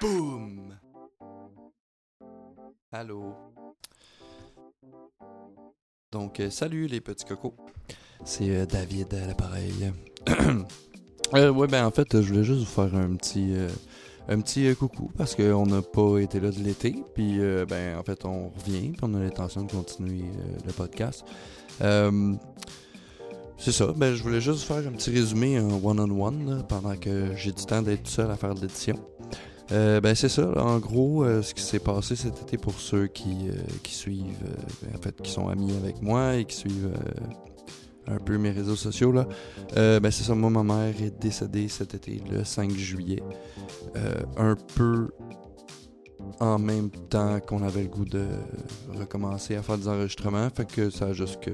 [0.00, 0.78] Boum!
[2.92, 3.34] Allô?
[6.12, 7.54] Donc, euh, salut les petits cocos.
[8.24, 9.92] C'est euh, David à l'appareil.
[11.34, 13.68] euh, ouais, ben en fait, je voulais juste vous faire un petit, euh,
[14.28, 16.94] un petit coucou parce qu'on n'a pas été là de l'été.
[17.14, 18.90] Puis, ben en fait, on revient.
[18.90, 20.26] Puis, on a l'intention de continuer
[20.64, 21.24] le podcast.
[21.80, 23.92] C'est ça.
[23.96, 27.82] Ben, je voulais juste faire un petit résumé en one-on-one pendant que j'ai du temps
[27.82, 28.96] d'être seul à faire de l'édition.
[29.70, 33.06] Euh, ben c'est ça, en gros, euh, ce qui s'est passé cet été pour ceux
[33.06, 34.46] qui, euh, qui suivent,
[34.94, 36.92] en fait, qui sont amis avec moi et qui suivent
[38.06, 39.26] un peu mes réseaux sociaux, là.
[39.74, 43.22] Ben c'est ça, moi, ma mère est décédée cet été, le 5 juillet.
[44.36, 45.10] Un peu
[46.40, 48.26] en même temps qu'on avait le goût de
[48.98, 51.50] recommencer à faire des enregistrements, fait que ça a juste que,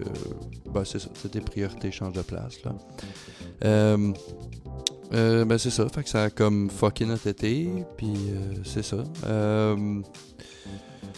[0.71, 3.97] ben c'est ça, c'était priorité change de place, là.
[5.15, 8.55] Euh, euh, ben c'est ça, fait que ça a comme fucké notre été, puis euh,
[8.65, 9.05] c'est ça.
[9.27, 10.01] Euh,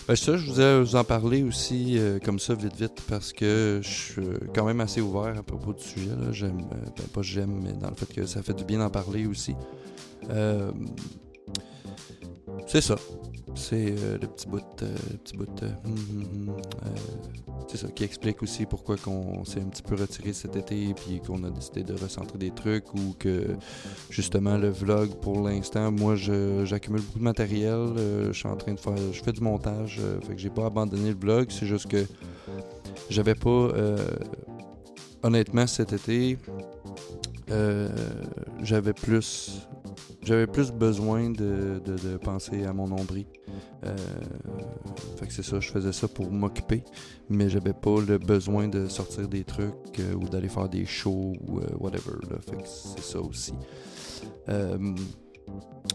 [0.07, 3.81] ben ça, je voulais vous en parler aussi euh, comme ça vite vite parce que
[3.83, 4.23] je suis
[4.55, 6.11] quand même assez ouvert à propos du sujet.
[6.31, 8.91] J'aime, euh, ben pas j'aime, mais dans le fait que ça fait du bien d'en
[8.91, 9.55] parler aussi.
[10.31, 10.71] Euh,
[12.67, 12.97] c'est ça.
[13.57, 16.57] C'est euh, le petit bout, euh, le petit bout, euh, hum, hum, hum,
[17.67, 21.21] c'est ça qui explique aussi pourquoi qu'on s'est un petit peu retiré cet été puis
[21.27, 23.57] qu'on a décidé de recentrer des trucs ou que
[24.11, 28.79] justement le vlog pour l'instant, moi j'accumule beaucoup de matériel, je suis en train de
[28.79, 32.05] faire, je fais du montage, fait que j'ai pas abandonné le vlog, c'est juste que
[33.11, 33.71] j'avais pas,
[35.23, 36.39] honnêtement cet été,
[38.63, 39.67] j'avais plus
[40.27, 43.27] j'avais plus besoin de, de- penser à mon nombril.
[43.85, 43.97] Euh,
[45.17, 46.83] fait que c'est ça, je faisais ça pour m'occuper,
[47.31, 51.35] mais j'avais pas le besoin de sortir des trucs euh, ou d'aller faire des shows
[51.47, 52.13] ou euh, whatever.
[52.49, 53.55] Fait que c'est ça aussi.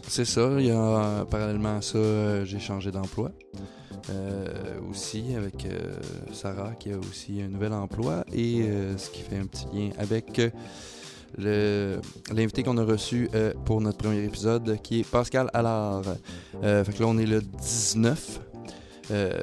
[0.08, 3.30] C'est ça, il y a, parallèlement à ça, j'ai changé d'emploi.
[4.90, 5.66] Aussi avec
[6.32, 10.40] Sarah qui a aussi un nouvel emploi et ce qui fait un petit lien avec
[11.38, 16.02] l'invité qu'on a reçu euh, pour notre premier épisode qui est Pascal Allard.
[16.62, 18.40] Euh, fait que là on est le 19
[19.10, 19.40] euh,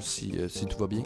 [0.00, 0.32] si,
[0.68, 1.02] tout va bien.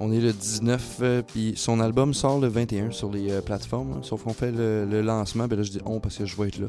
[0.00, 3.92] On est le 19 euh, puis son album sort le 21 sur les plateformes.
[3.92, 4.00] hein.
[4.02, 6.58] sauf qu'on fait le, lancement, ben là je dis on parce que je vais être
[6.58, 6.68] là.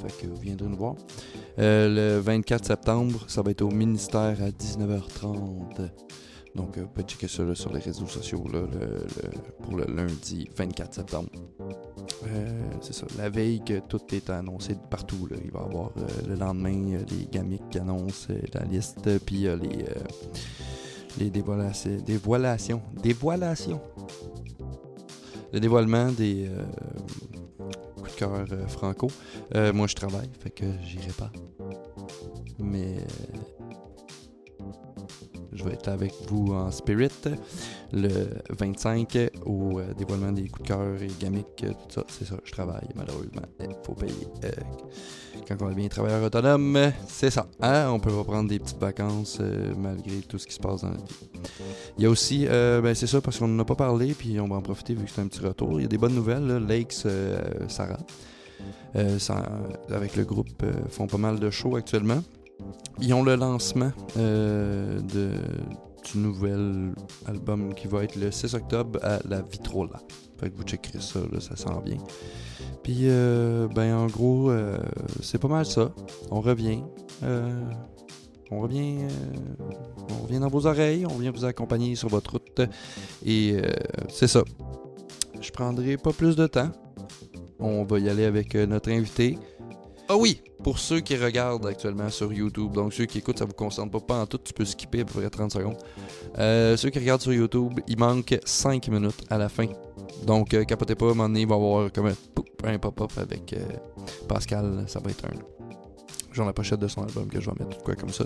[0.00, 0.94] Fait que vous viendrez nous voir.
[1.58, 5.90] Le 24 septembre, ça va être au ministère à 19h30.
[6.58, 8.44] Donc, euh, vous pouvez checker ça sur les réseaux sociaux
[9.62, 11.28] pour le lundi 24 septembre.
[12.26, 15.28] Euh, c'est ça, la veille que tout est annoncé de partout.
[15.44, 19.08] Il va y avoir euh, le lendemain euh, les gamiques qui annoncent euh, la liste,
[19.24, 19.94] puis euh, les, euh,
[21.20, 23.80] les dévoilations, dévoilations.
[25.52, 26.64] Le dévoilement des euh,
[27.98, 29.06] coups de cœur euh, franco.
[29.54, 31.30] Euh, moi, je travaille, fait que j'irai pas.
[32.58, 33.57] Mais euh,
[35.58, 37.08] je vais être avec vous en spirit
[37.92, 42.04] le 25 au euh, dévoilement des coups de cœur et gamiques, euh, tout ça.
[42.08, 43.42] C'est ça, je travaille malheureusement.
[43.60, 44.12] Il faut payer.
[44.44, 44.50] Euh,
[45.48, 47.46] quand on devient travailleur autonome, c'est ça.
[47.60, 47.90] Hein?
[47.90, 49.40] On peut pas prendre des petites vacances
[49.76, 51.30] malgré tout ce qui se passe dans notre vie.
[51.96, 54.38] Il y a aussi, euh, ben c'est ça parce qu'on n'en a pas parlé, puis
[54.40, 55.80] on va en profiter vu que c'est un petit retour.
[55.80, 56.46] Il y a des bonnes nouvelles.
[56.68, 57.06] Lakes,
[57.68, 57.98] Sarah,
[59.90, 62.22] avec le groupe, font pas mal de shows actuellement.
[63.00, 65.30] Ils ont le lancement euh, de,
[66.12, 66.94] du nouvel
[67.26, 70.00] album qui va être le 6 octobre à la Vitrola.
[70.38, 71.98] Fait que vous checkerez ça, là, ça sent bien.
[72.82, 74.78] Puis, euh, ben en gros, euh,
[75.22, 75.90] c'est pas mal ça.
[76.30, 76.82] On revient.
[77.22, 77.50] euh,
[78.50, 79.00] on revient,
[80.10, 82.62] on revient dans vos oreilles, on vient vous accompagner sur votre route.
[83.26, 83.58] Et
[84.08, 84.42] c'est ça.
[85.38, 86.70] Je prendrai pas plus de temps.
[87.58, 89.38] On va y aller avec notre invité.
[90.10, 93.52] Ah oui, pour ceux qui regardent actuellement sur YouTube, donc ceux qui écoutent, ça vous
[93.52, 95.76] concerne pas, pas en tout, tu peux skipper à peu près 30 secondes.
[96.38, 99.66] Euh, ceux qui regardent sur YouTube, il manque 5 minutes à la fin.
[100.24, 103.10] Donc, euh, capotez pas, à un moment donné, il va y avoir comme un, pop-up
[103.18, 103.58] avec euh,
[104.26, 106.34] Pascal, ça va être un.
[106.34, 108.24] Genre la pochette de son album que je vais mettre, quoi comme ça.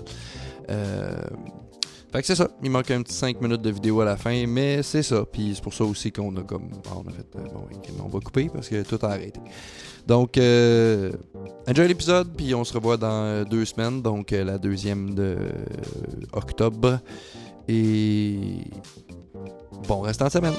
[2.13, 4.45] Fait que c'est ça, il manque un petit 5 minutes de vidéo à la fin,
[4.45, 5.25] mais c'est ça.
[5.25, 6.69] Puis c'est pour ça aussi qu'on a comme.
[6.95, 7.25] on a fait.
[7.35, 7.67] euh, bon,
[8.05, 9.39] on va couper parce que tout a arrêté.
[10.05, 11.11] Donc, euh,
[11.67, 15.37] enjoy l'épisode, puis on se revoit dans euh, deux semaines, donc la deuxième de
[16.33, 16.99] octobre.
[17.67, 18.59] Et.
[19.87, 20.53] Bon restant de semaine.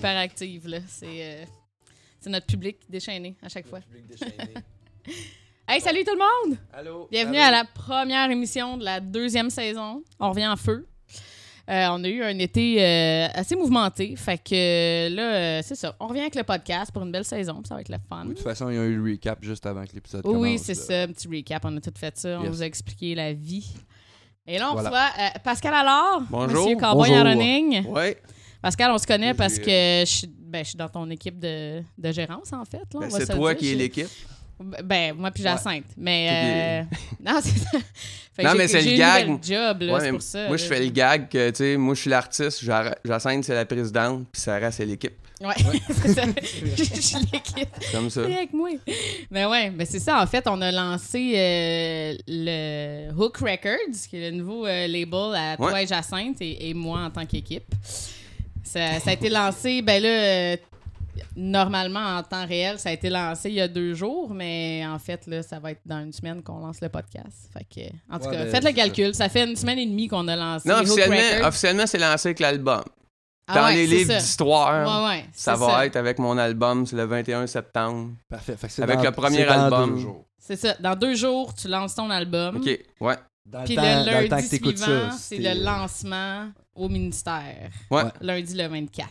[0.00, 0.78] Hyperactive, là.
[0.88, 1.44] C'est euh,
[2.20, 3.80] c'est notre public déchaîné à chaque fois.
[5.68, 6.18] Hey, salut tout le
[6.50, 6.58] monde!
[6.72, 7.06] Allô?
[7.12, 10.02] Bienvenue à la première émission de la deuxième saison.
[10.18, 10.84] On revient en feu.
[11.70, 14.16] Euh, on a eu un été euh, assez mouvementé.
[14.16, 15.94] Fait que là, euh, c'est ça.
[16.00, 17.62] On revient avec le podcast pour une belle saison.
[17.68, 18.22] Ça va être le fun.
[18.24, 20.32] Oui, de toute façon, il y a eu le recap juste avant que l'épisode Oui,
[20.56, 20.60] commence.
[20.62, 20.80] c'est là.
[20.80, 21.02] ça.
[21.02, 21.64] Un petit recap.
[21.64, 22.40] On a tout fait ça.
[22.40, 22.50] On Yes.
[22.50, 23.70] vous a expliqué la vie.
[24.48, 24.88] Et là, on Voilà.
[24.90, 26.64] reçoit euh, Pascal Allard, Bonjour.
[26.64, 27.16] Monsieur Cowboy Bonjour.
[27.16, 27.86] en running.
[27.86, 28.20] Ouais.
[28.62, 31.82] Pascal, on se connaît parce que je, suis- ben, je suis dans ton équipe de,
[31.98, 32.78] de gérance, en fait.
[32.92, 33.58] là, Ben, c'est toi dire.
[33.60, 34.08] qui es l'équipe.
[34.84, 35.86] Ben, moi puis Jacinthe.
[35.96, 36.84] Mais.
[36.90, 37.78] Euh, Non, c'est ça.
[38.34, 39.42] Fait que Non, mais c'est le gag.
[39.42, 40.48] job, là, Ouais, pour ça.
[40.48, 42.62] moi, je fais le gag que, tu sais, moi, je suis l'artiste,
[43.04, 45.14] Jacinthe, c'est la présidente, puis Sarah, c'est l'équipe.
[45.40, 45.54] Ouais,
[46.02, 46.22] c'est ça.
[46.76, 47.68] Je suis l'équipe.
[47.92, 48.20] Comme ça.
[48.24, 48.68] Avec moi.
[49.30, 50.22] Mais ouais, mais c'est ça.
[50.22, 55.34] En fait, on a lancé euh, le Hook Records, qui est le nouveau euh, label
[55.34, 55.84] à toi Ouais.
[55.84, 57.64] et Jacinthe et, et moi en tant qu'équipe.
[58.62, 60.56] Ça, ça a été lancé, ben là, euh,
[61.36, 64.98] normalement en temps réel, ça a été lancé il y a deux jours, mais en
[64.98, 67.50] fait, là, ça va être dans une semaine qu'on lance le podcast.
[67.52, 69.14] Fait que, en tout Ouais, cas, ben, faites le calcul.
[69.14, 69.28] Ça.
[69.28, 72.82] fait une semaine et demie qu'on a lancé Non, officiellement, officiellement c'est lancé avec l'album.
[73.48, 76.94] Ah Dans ouais, les livres d'histoire, Ouais, ouais, ça va être avec mon album, c'est
[76.96, 78.12] le 21 septembre.
[78.28, 78.56] Parfait.
[78.56, 79.94] Fait que c'est Avec dans- le premier album.
[79.96, 80.24] deux jours.
[80.38, 80.74] C'est ça.
[80.78, 82.56] Dans deux jours, tu lances ton album.
[82.58, 83.16] OK, ouais.
[83.46, 86.50] Dans Puis temps- le dans temps lundi suivant, c'est le lancement
[86.80, 87.70] au ministère.
[87.90, 88.02] Ouais.
[88.20, 89.08] Lundi le 24.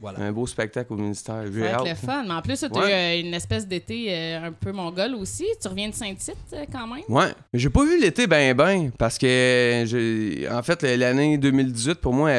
[0.00, 0.20] Voilà.
[0.20, 1.42] Un beau spectacle au ministère.
[1.44, 2.22] Ça va être le fun.
[2.24, 2.88] Mais en plus, tu as Ouais.
[2.88, 2.92] eu
[3.24, 5.44] euh, une espèce d'été euh, un peu mongol aussi.
[5.60, 7.02] Tu reviens de Saint-Tite euh, quand même?
[7.08, 11.96] Ouais, mais j'ai pas vu l'été ben ben parce que j'ai en fait l'année 2018
[11.96, 12.30] pour moi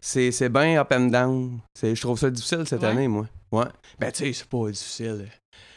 [0.00, 1.58] c'est c'est bien up and down.
[1.72, 2.88] C'est je trouve ça difficile cette Ouais.
[2.88, 3.26] année moi.
[3.50, 3.64] Ouais.
[3.98, 5.26] Ben tu sais, c'est pas difficile.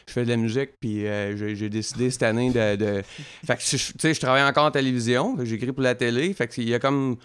[0.06, 3.02] Je fais de la musique puis euh, j'ai j'ai décidé cette année de, de...
[3.46, 5.94] fait que je- tu sais je travaille encore en télévision, fait que j'écris pour la
[5.94, 7.16] télé, fait qu'il y a comme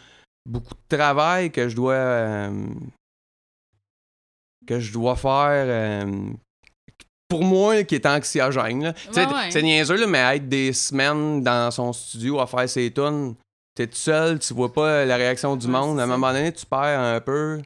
[0.46, 2.68] beaucoup de travail que je dois euh,
[4.68, 5.32] que je dois faire
[5.68, 6.30] euh,
[7.28, 8.94] pour moi qui est anxiogène.
[9.16, 9.52] Ouais, ouais.
[9.52, 13.36] C'est niaiseux, là, mais être des semaines dans son studio à faire ses tunes,
[13.76, 16.00] t'es tout seul, tu vois pas la réaction du Ouais, monde.
[16.00, 17.62] À un moment donné, tu perds un peu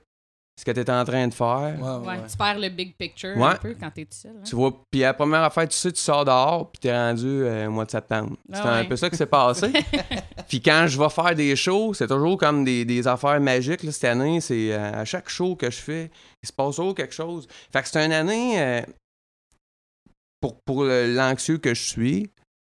[0.60, 1.48] ce que t'es en train de faire.
[1.80, 2.28] Ouais, ouais, Ouais, ouais.
[2.30, 3.52] Tu perds le big picture Ouais.
[3.52, 4.34] un peu quand t'es tout seul.
[4.38, 4.44] hein.
[4.46, 7.68] Tu vois, puis la première affaire, tu sais, tu sors dehors, puis t'es rendu euh,
[7.68, 8.36] au mois de septembre.
[8.52, 8.88] Ah c'est un ouais.
[8.90, 9.72] peu ça qui s'est passé.
[10.50, 13.84] puis quand je vais faire des shows, c'est toujours comme des, des affaires magiques.
[13.84, 16.12] là, cette année, c'est euh, à chaque show que je fais,
[16.44, 17.48] il se passe toujours quelque chose.
[17.72, 18.82] Fait que c'est une année, euh,
[20.42, 22.30] pour, pour l'anxieux que je suis,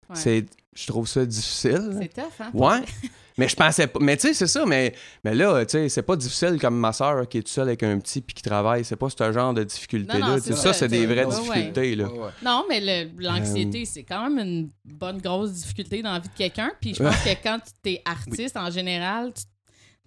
[0.09, 0.15] Ouais.
[0.15, 1.97] c'est je trouve ça difficile.
[2.01, 2.51] C'est tough, hein?
[2.53, 2.81] Ouais.
[3.37, 3.99] Mais je pensais pas.
[4.01, 4.93] Mais tu sais, c'est ça, mais,
[5.23, 7.83] mais là, tu sais, c'est pas difficile comme ma soeur qui est toute seule avec
[7.83, 8.83] un petit puis qui travaille.
[8.83, 10.39] C'est pas ce genre de difficulté-là.
[10.39, 11.41] ça, ça, c'est des vraies ouais, ouais.
[11.41, 12.05] difficultés, là.
[12.11, 12.29] Ouais, ouais.
[12.43, 13.85] Non, mais le- l'anxiété, Euh.
[13.85, 16.71] c'est quand même une bonne grosse difficulté dans la vie de quelqu'un.
[16.81, 19.43] Puis je pense que quand tu es artiste, en général, tu,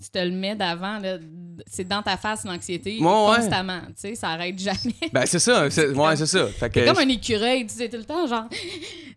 [0.02, 0.98] tu te le mets d'avant.
[0.98, 1.18] là.
[1.68, 3.36] C'est dans ta face, l'anxiété, Ouais, ouais.
[3.36, 3.80] constamment.
[3.88, 4.94] Tu sais, ça arrête jamais.
[5.12, 5.70] Ben, c'est ça.
[5.70, 6.46] c'est- Ouais, c'est ça.
[6.48, 8.56] Fait que, C'est comme un écureuil, tu sais, tout le temps, genre, tu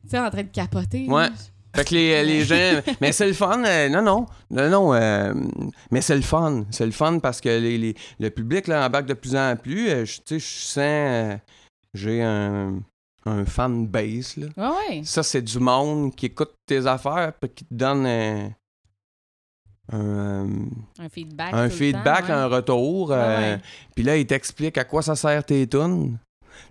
[0.09, 1.07] sais, en train de capoter.
[1.07, 1.23] Ouais.
[1.29, 1.31] là.
[1.75, 2.81] Fait que les, les gens.
[3.01, 3.63] Mais c'est le fun.
[3.65, 4.25] euh, non, non.
[4.51, 4.93] Non, non.
[4.93, 5.33] euh,
[5.91, 6.65] mais c'est le fun.
[6.69, 9.89] C'est le fun parce que les, les- le public là, embarque de plus en plus.
[9.89, 10.77] euh, je- tu sais, je sens.
[10.79, 11.37] euh,
[11.95, 12.79] J'ai un,
[13.25, 14.47] un fan base, là.
[14.57, 15.01] Ouais.
[15.03, 18.47] Ça, c'est du monde qui écoute tes affaires puis qui te donne euh,
[19.91, 20.47] un, euh,
[20.99, 21.53] Un feedback.
[21.53, 22.39] un feedback, temps, ouais.
[22.39, 23.11] un retour.
[23.11, 23.61] euh, ouais.
[23.95, 26.17] Puis là, il t'explique à quoi ça sert tes tunes.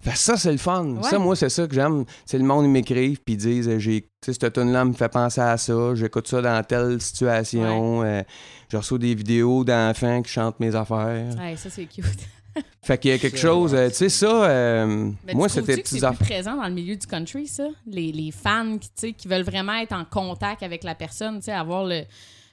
[0.00, 0.84] Fait ça, c'est le fun.
[0.96, 1.02] Ouais.
[1.02, 2.04] Ça, moi, c'est ça que j'aime.
[2.26, 5.40] C'est le monde, ils m'écrivent, puis ils disent, euh, j'ai, cette tune-là me fait penser
[5.40, 8.02] à ça, j'écoute ça dans telle situation.
[8.02, 8.22] euh,
[8.70, 11.36] je reçois des vidéos d'enfants qui chantent mes affaires.
[11.38, 12.04] Ouais, ça, c'est cute.
[12.82, 16.06] Fait qu'il y a quelque chose, euh, tu sais, ça, euh, moi, c'était que c'est
[16.06, 17.68] plus présent dans le milieu du country, ça?
[17.86, 21.52] Les, les fans qui, qui veulent vraiment être en contact avec la personne, tu sais,
[21.52, 22.02] avoir le,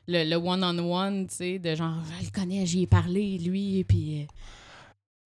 [0.08, 4.26] le, le one-on-one, tu sais, de genre, je le connais, j'y ai parlé, lui, puis...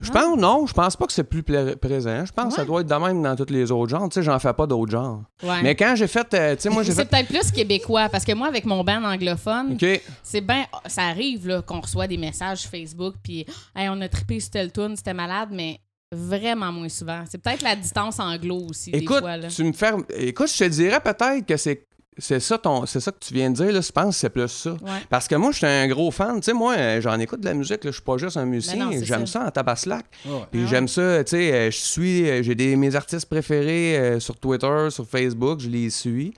[0.03, 2.25] Je pense, non, je pense pas que c'est plus présent.
[2.25, 4.09] Je pense que ça doit être de même dans tous les autres genres.
[4.09, 5.23] Tu sais, j'en fais pas d'autres genres.
[5.41, 5.63] Ouais.
[5.63, 7.09] Mais quand j'ai fait, euh, tu sais, moi, j'ai c'est fait.
[7.09, 9.77] peut-être plus québécois, parce que moi, avec mon band anglophone,
[10.21, 10.65] c'est bien...
[10.87, 13.45] Ça arrive, là, qu'on reçoit des messages Facebook, puis
[13.75, 15.79] hey, on a trippé sur tel tune, c'était malade, mais
[16.11, 17.23] vraiment moins souvent.
[17.29, 19.47] C'est peut-être la distance anglo aussi, Écoute, des fois, là.
[19.47, 19.93] tu me fais.
[20.17, 21.87] Écoute, je te dirais peut-être que c'est.
[22.17, 24.29] C'est ça, ton, c'est ça que tu viens de dire, là, je pense que c'est
[24.29, 24.71] plus ça.
[24.73, 25.01] Ouais.
[25.09, 26.35] Parce que moi, je suis un gros fan.
[26.39, 27.83] Tu sais, moi, euh, j'en écoute de la musique.
[27.83, 27.89] là.
[27.91, 28.89] Je suis pas juste un musicien.
[28.89, 29.39] Ben J'aime ça.
[29.41, 29.47] ça.
[29.47, 30.05] en tabaslac.
[30.25, 30.31] Ouais.
[30.51, 30.69] Puis Ah ouais.
[30.69, 31.23] j'aime ça.
[31.23, 32.29] Tu sais, euh, je suis.
[32.29, 35.59] euh, J'ai des mes artistes préférés euh, sur Twitter, sur Facebook.
[35.59, 36.33] Je les suis.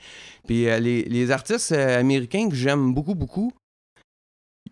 [0.48, 3.52] Puis euh, les, les artistes euh, américains que j'aime beaucoup, beaucoup,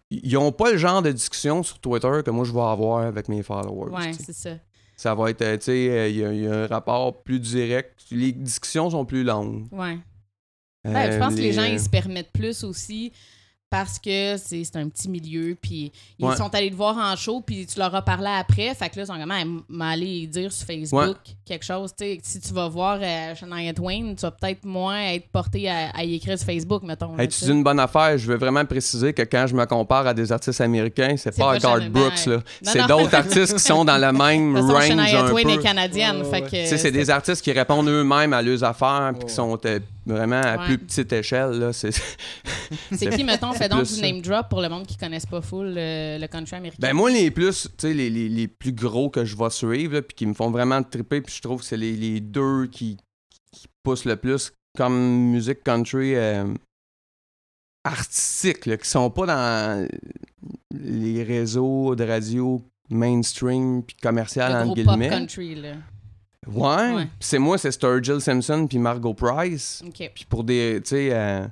[0.09, 3.27] ils ont pas le genre de discussion sur Twitter que moi, je vais avoir avec
[3.29, 3.91] mes followers.
[3.91, 4.51] Ouais, c'est ça.
[4.95, 7.99] Ça va être, tu sais, il y, a- il y a un rapport plus direct.
[8.11, 9.65] Les discussions sont plus longues.
[9.71, 9.97] Ouais.
[10.85, 13.11] Ouais, je Euh, pense que les gens, euh, ils se permettent plus aussi
[13.69, 16.35] parce que c'est un petit milieu, puis ils Ouais.
[16.35, 18.71] sont allés te voir en show, puis tu leur as parlé après.
[18.75, 21.89] Fait que là, ils sont comme, Ah, m'aller dire sur Facebook quelque chose.
[21.97, 25.67] Tu sais, si tu vas voir euh, Shania Twain, tu vas peut-être moins être porté
[25.71, 27.17] à, à y écrire sur Facebook, mettons.
[27.17, 28.15] Hey, tu dis une bonne affaire.
[28.15, 31.53] Je veux vraiment préciser que quand je me compare à des artistes américains, c'est pas
[31.53, 32.39] pas Garth Brooks, ben, là.
[32.61, 35.49] C'est d'autres artistes qui sont dans le même façon, range Shania un Twain peu.
[35.49, 36.17] est canadienne.
[36.17, 36.41] Ouais, fait ouais.
[36.43, 39.57] que, Tu sais, c'est des artistes qui répondent eux-mêmes à leurs affaires puis qui sont
[39.65, 40.65] euh, vraiment à Ouais.
[40.65, 41.51] plus petite échelle.
[41.59, 41.73] Là.
[41.73, 41.91] C'est...
[42.91, 45.75] C'est qui, mettons, fait donc du name drop pour le monde qui connaisse pas full
[45.77, 46.77] euh, le country américain?
[46.79, 49.99] Ben moi, les plus, tu sais, les, les, les plus gros que je vais suivre,
[50.01, 52.97] puis qui me font vraiment triper, puis je trouve que c'est les, les deux qui,
[53.51, 54.95] qui poussent le plus comme
[55.31, 56.45] musique country euh,
[57.83, 59.87] artistique, là, qui sont pas dans
[60.73, 65.09] les réseaux de radio mainstream puis commercial, le entre gros pop guillemets.
[65.09, 65.73] country, là.
[66.47, 67.07] Ouais.
[67.19, 69.83] C'est moi, c'est Sturgill Simpson puis Margot Price.
[69.85, 70.11] OK.
[70.13, 71.47] Puis pour des, tu sais, euh,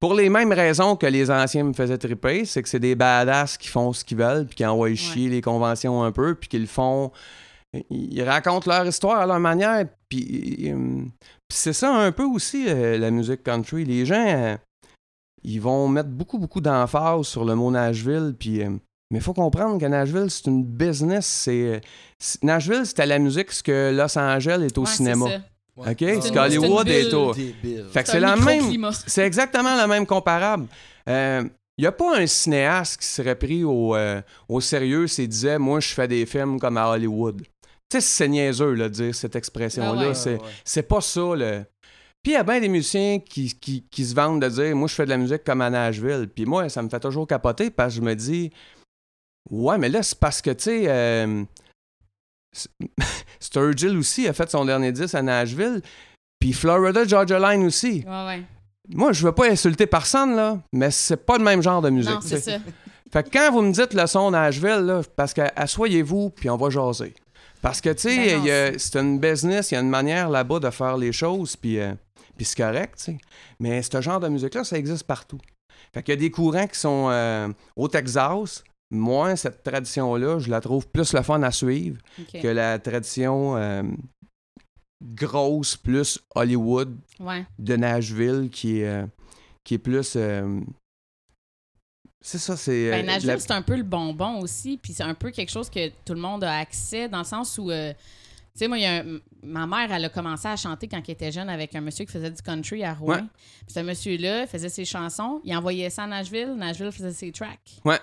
[0.00, 3.56] pour les mêmes raisons que les anciens me faisaient triper, c'est que c'est des badass
[3.56, 6.66] qui font ce qu'ils veulent, puis qui envoient chier les conventions un peu, puis qu'ils
[6.66, 7.10] font.
[7.90, 11.02] Ils racontent leur histoire à leur manière, puis, euh,
[11.48, 13.84] puis c'est ça un peu aussi euh, la musique country.
[13.84, 14.56] Les gens, euh,
[15.42, 18.62] ils vont mettre beaucoup, beaucoup d'emphase sur le mot Nashville, puis.
[19.10, 21.26] Euh, mais il faut comprendre que Nashville, c'est une business.
[21.26, 21.80] C'est,
[22.18, 25.26] c'est- Nashville, c'était la musique, ce que Los Angeles est au Ouais, cinéma.
[25.28, 25.40] c'est.
[25.80, 25.90] Ouais.
[25.92, 26.02] OK?
[26.18, 27.32] Ah, Ce qu'Hollywood c'est est au.
[27.32, 27.52] Fait que
[27.92, 28.90] C'est c'est la même.
[29.06, 30.66] C'est exactement la même comparable.
[31.06, 35.58] Il n'y a pas un cinéaste qui serait pris au, euh, au sérieux s'il disait
[35.58, 37.40] Moi, je fais des films comme à Hollywood.
[37.42, 37.46] Tu
[37.92, 40.02] sais, c'est niaiseux, là, de dire cette expression-là.
[40.04, 40.14] Ah ouais.
[40.14, 41.62] c'est, c'est pas ça, le.
[42.20, 44.88] Puis il y a bien des musiciens qui, qui, qui se vendent de dire Moi,
[44.88, 46.28] je fais de la musique comme à Nashville.
[46.34, 48.50] Puis moi, ça me fait toujours capoter parce que je me dis
[49.50, 50.84] Ouais, mais là, c'est parce que, tu sais.
[50.88, 51.44] euh,
[53.40, 55.82] Sturgill aussi a fait son dernier disque à Nashville.
[56.40, 58.04] Puis Florida Georgia Line aussi.
[58.06, 58.42] Ouais, ouais.
[58.90, 62.10] Moi, je veux pas insulter personne, là, mais c'est pas le même genre de musique.
[62.14, 62.58] Non, c'est ça.
[63.12, 66.56] Fait que quand vous me dites le son Nashville, là, parce que asseyez-vous, puis on
[66.56, 67.14] va jaser.
[67.62, 70.70] Parce que, tu sais, Ben c'est une business, il y a une manière là-bas de
[70.70, 71.94] faire les choses, puis euh,
[72.36, 73.18] puis c'est correct, tu sais.
[73.58, 75.40] Mais ce genre de musique-là, ça existe partout.
[75.92, 78.62] Fait qu'il y a des courants qui sont euh, au Texas.
[78.90, 81.98] Moi, cette tradition-là, je la trouve plus le fun à suivre
[82.32, 83.82] que la tradition euh,
[85.02, 87.44] grosse plus Hollywood Ouais.
[87.58, 89.06] de Nashville qui est, euh,
[89.64, 90.14] qui est plus.
[90.16, 90.60] euh,
[92.20, 92.90] c'est ça, c'est.
[92.90, 95.70] Ben, Nashville, la- c'est un peu le bonbon aussi, puis c'est un peu quelque chose
[95.70, 97.94] que tout le monde a accès, dans le sens où, tu
[98.54, 101.12] sais, moi, il y a un- ma mère, elle a commencé à chanter quand elle
[101.12, 103.14] était jeune avec un monsieur qui faisait du country à Rouen.
[103.14, 103.22] Ouais.
[103.66, 107.78] Puis ce monsieur-là faisait ses chansons, il envoyait ça à Nashville, Nashville faisait ses tracks.
[107.84, 108.00] Ouais.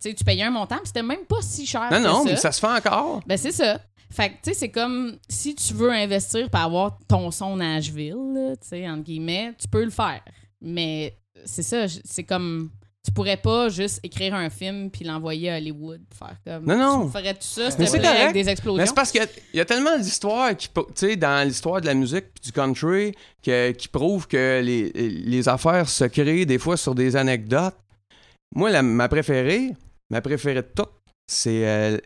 [0.00, 2.30] Tu payais un montant, puis c'était même pas si cher Non, que non, ça.
[2.30, 3.20] mais ça se fait encore.
[3.26, 3.80] Ben, c'est ça.
[4.10, 8.56] Fait que, tu sais, c'est comme si tu veux investir pour avoir ton son Nashville,
[8.60, 10.22] tu sais, entre guillemets, tu peux le faire.
[10.62, 12.70] Mais c'est ça, c'est comme.
[13.04, 16.00] Tu pourrais pas juste écrire un film puis l'envoyer à Hollywood.
[16.18, 16.64] Faire comme.
[16.66, 17.06] Non, non.
[17.06, 18.32] Tu ferais tout ça, c'était avec correct.
[18.34, 18.76] des explosions.
[18.82, 21.86] Mais c'est parce qu'il y y, a tellement d'histoires qui, tu sais, dans l'histoire de
[21.86, 23.12] la musique puis du country
[23.42, 27.76] que- qui prouvent que les, les affaires se créent des fois sur des anecdotes.
[28.54, 29.70] Moi, la- ma préférée,
[30.10, 30.92] ma préférée de toutes,
[31.26, 31.98] c'est euh,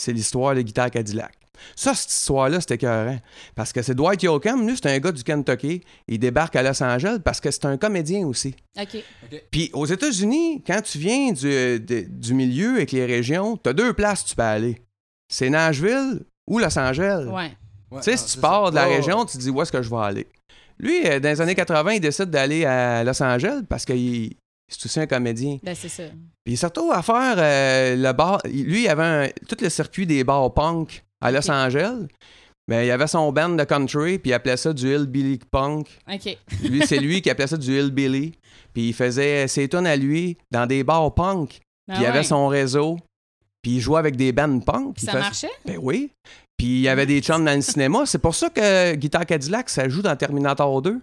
[0.00, 1.32] c'est l'histoire de guitare Cadillac.
[1.74, 3.18] Ça, cette histoire-là, c'était écœurant.
[3.54, 5.80] Parce que c'est Dwight Yoakam, lui, c'est un gars du Kentucky.
[6.06, 8.54] Il débarque à Los Angeles parce que c'est un comédien aussi.
[8.78, 8.98] OK.
[9.50, 13.72] Puis aux États-Unis, quand tu viens du, de- du milieu avec les régions, tu as
[13.72, 14.82] deux places où tu peux aller.
[15.32, 17.24] C'est Nashville ou Los Angeles.
[17.26, 17.52] Ouais.
[17.90, 18.70] Ouais, Tu sais, ah, si tu c'est pars ça.
[18.72, 20.26] de la région, tu te dis où est-ce que je vais aller?
[20.78, 24.34] Lui, euh, dans les années 80, il décide d'aller à Los Angeles parce qu'il
[24.68, 25.58] c'est aussi un comédien.
[25.62, 26.04] Ben, c'est ça.
[26.44, 28.40] Puis il se retrouve à faire euh, le bar.
[28.44, 31.50] Lui, il avait un- tout le circuit des bars punk à Los.
[31.50, 32.06] Angeles.
[32.68, 35.86] Ben, il avait son band de country, puis il appelait ça du hillbilly punk.
[36.12, 36.36] OK.
[36.64, 38.32] Lui, c'est lui qui appelait ça du hillbilly.
[38.74, 41.60] Puis il faisait ses tunes à lui dans des bars punk.
[41.88, 42.98] Ah Puis il avait son réseau.
[43.62, 44.96] Puis il jouait avec des bands punk.
[44.96, 45.50] Puis ça fait- marchait?
[45.64, 46.10] Ben oui.
[46.56, 48.04] Puis il y avait des chums dans le cinéma.
[48.06, 51.00] C'est pour ça que Guitar Cadillac, ça joue dans Terminator 2.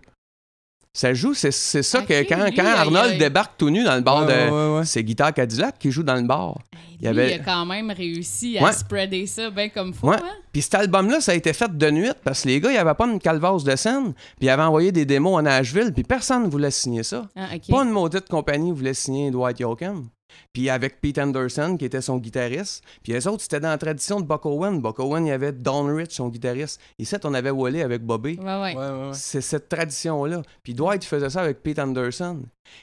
[0.96, 3.84] Ça joue, c'est c'est ça Ok, que quand, lui, quand Arnold a- débarque tout nu
[3.84, 4.52] dans le bar Ouais, de.
[4.52, 4.86] ouais, ouais, ouais.
[4.86, 6.60] C'est Guitar Cadillac qui joue dans le bar.
[6.72, 8.72] Lui, Il avait- il a quand même réussi à Ouais.
[8.72, 10.10] spreader ça bien comme faut.
[10.10, 10.18] Ouais.
[10.18, 10.30] hein?
[10.52, 12.94] Puis cet album-là, ça a été fait de nuit parce que les gars, ils n'avaient
[12.94, 14.14] pas une calvasse de scène.
[14.38, 15.92] Puis ils avaient envoyé des démos à Nashville.
[15.96, 17.26] Puis personne ne voulait signer ça.
[17.36, 17.72] Ah, OK.
[17.72, 20.10] Pas une maudite compagnie voulait signer Dwight Yoakam.
[20.54, 22.84] Puis avec Pete Anderson, qui était son guitariste.
[23.04, 24.82] Puis les autres, c'était dans la tradition de Buck Owen.
[24.82, 26.80] Buck Owen, il y avait Don Rich, son guitariste.
[27.00, 28.38] Ici, on avait Wally avec Bobby.
[28.40, 28.76] Ouais, ouais.
[28.76, 29.14] Ouais, ouais, ouais.
[29.14, 30.42] C'est cette tradition-là.
[30.64, 32.42] Puis Dwight faisait ça avec Pete Anderson.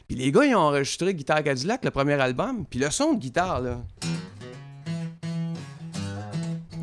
[0.09, 2.65] Puis les gars, ils ont enregistré Guitar Cadillac, le premier album.
[2.67, 3.81] Puis le son de guitare, là,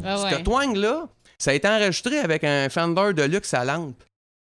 [0.04, 0.32] Ah, ouais.
[0.32, 1.08] ce twang-là,
[1.38, 4.02] ça a été enregistré avec un Fender de luxe à lampe.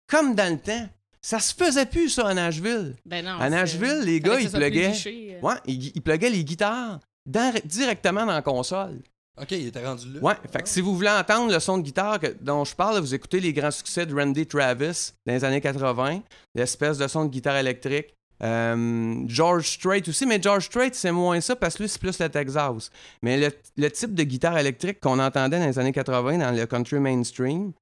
[0.08, 0.88] Comme dans le temps.
[1.22, 2.96] Ça se faisait plus, ça, à Nashville.
[3.04, 3.38] Ben non.
[3.38, 4.92] À Nashville, les gars, ils pluguaient.
[5.06, 5.40] euh.
[5.46, 9.00] Ouais, ils, ils pluguaient les guitares dans- directement dans la console.
[9.40, 10.20] Ok, il était rendu là.
[10.20, 12.98] Ouais, fait que si vous voulez entendre le son de guitare que- dont je parle,
[13.00, 16.20] vous écoutez les grands succès de Randy Travis dans les années 80,
[16.54, 18.14] l'espèce de son de guitare électrique.
[18.42, 22.18] Euh, George Strait aussi, mais George Strait, c'est moins ça parce que lui, c'est plus
[22.18, 22.90] le Texas.
[23.22, 26.66] Mais le, le type de guitare électrique qu'on entendait dans les années 80 dans le
[26.66, 27.72] country mainstream,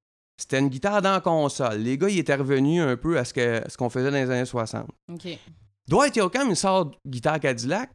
[0.41, 1.79] c'était une guitare dans la console.
[1.79, 4.31] Les gars, ils étaient revenus un peu à ce que- ce qu'on faisait dans les
[4.31, 4.87] années 60.
[5.13, 5.29] OK.
[5.89, 7.91] Dwight Yoakam, il sort guitare Cadillac,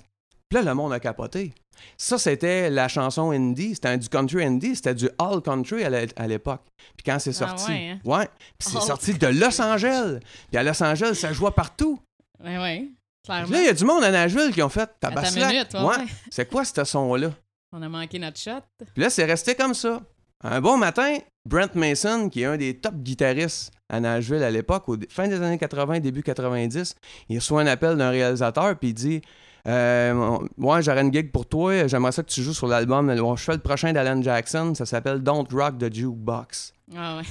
[0.50, 1.54] puis là, le monde a capoté.
[1.98, 6.08] Ça, c'était la chanson indie, c'était du country indie, c'était du all country à l'é-
[6.16, 6.62] à l'époque.
[6.96, 8.00] Puis quand c'est Ah sorti, ouais, hein?
[8.06, 10.20] ouais, puis c'est sorti de Los Angeles.
[10.50, 12.00] Puis à Los Angeles, ça jouait partout.
[12.44, 12.80] Ouais, ouais.
[12.80, 12.96] Puis
[13.26, 13.52] Clairement.
[13.52, 15.52] là, il y a du monde à Nashville qui ont fait tabaslac.
[15.74, 16.06] Ouais, ouais.
[16.30, 17.32] c'est quoi ce son-là?
[17.72, 18.60] On a manqué notre shot.
[18.94, 20.02] Puis là, c'est resté comme ça.
[20.44, 24.88] Un bon matin, Brent Mason, qui est un des top guitaristes à Nashville à l'époque,
[24.88, 26.96] au fin des années 80, début 90,
[27.30, 29.22] il reçoit un appel d'un réalisateur, puis il dit
[29.68, 33.14] euh, Moi, j'aurais une gig pour toi, j'aimerais ça que tu joues sur l'album.
[33.14, 36.74] Je fais le prochain d'Alan Jackson, ça s'appelle Don't Rock the Jukebox.
[36.96, 37.24] Ah ouais.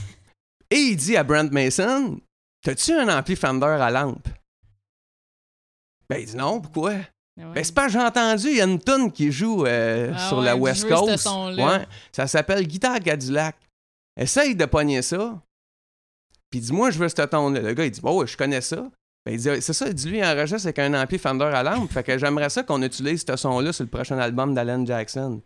[0.71, 2.19] Et il dit à Brent Mason
[2.63, 4.29] T'as-tu un ampli Fender à lampe?
[6.09, 6.93] Ben, il dit non, pourquoi?
[7.41, 7.55] Ah ouais.
[7.55, 10.39] ben, c'est pas j'ai entendu, il y a une tune qui joue euh, Ah sur
[10.39, 11.27] ouais, la West Coast.
[11.27, 13.57] Ouais, ça s'appelle Guitare Cadillac.
[14.17, 15.41] Essaye de pogner ça.
[16.51, 17.61] Puis dis-moi, je veux ce ton-là.
[17.61, 18.89] Le gars, il dit, oh, ouais, je connais ça.
[19.25, 21.63] Ben, il dit, c'est ça, il dit, lui, il enregistre avec un ampli Fender à
[21.63, 21.91] lampe.
[21.93, 25.41] fait que j'aimerais ça qu'on utilise ce son-là sur le prochain album d'Alan Jackson.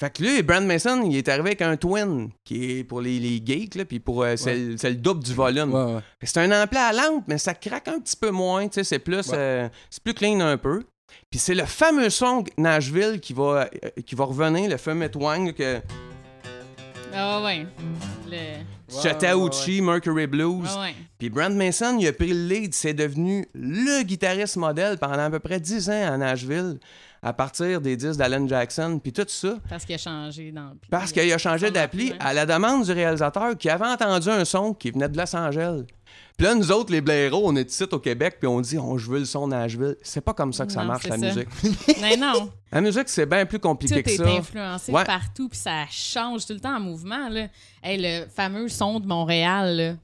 [0.00, 3.18] Fait que lui, Brand Mason, il est arrivé avec un twin, qui est pour les,
[3.20, 5.72] les geeks, là, puis pour, euh, c'est, le- c'est le double du volume.
[5.74, 6.00] Ouais, ouais.
[6.22, 8.98] C'est un ampli à lampe, mais ça craque un petit peu moins, tu sais, c'est
[8.98, 10.82] plus, euh, c'est plus clean un peu.
[11.30, 15.52] Puis c'est le fameux son Nashville qui va, euh, qui va revenir, le fameux twang
[15.52, 15.80] que
[17.14, 17.66] Ah ouais.
[18.26, 18.30] Le...
[18.32, 20.68] Ouais, Chattahoochee, Mercury Blues.
[20.68, 20.94] Ah ouais.
[21.18, 25.30] Puis Brent Mason, il a pris le lead, c'est devenu le guitariste modèle pendant à
[25.30, 26.78] peu près 10 ans à Nashville,
[27.22, 29.54] à partir des disques d'Alan Jackson, puis tout ça.
[29.68, 32.92] Parce qu'il a changé dans le Parce qu'il a changé d'appli à la demande du
[32.92, 35.84] réalisateur qui avait entendu un son qui venait de Los Angeles.
[36.36, 38.96] Puis là, nous autres, les blaireaux, on est ici au Québec, puis on dit, on
[38.98, 39.96] je veux le son Nashville.
[40.02, 41.26] C'est pas comme ça que ça Non, marche, la ça.
[41.26, 41.48] musique.
[42.00, 44.26] Mais non, La musique, c'est bien plus tout compliqué que est ça.
[44.26, 45.04] influencé Ouais.
[45.04, 47.28] partout, puis ça change tout le temps en mouvement.
[47.28, 47.48] Là.
[47.82, 49.94] Hey, le fameux son de Montréal, là.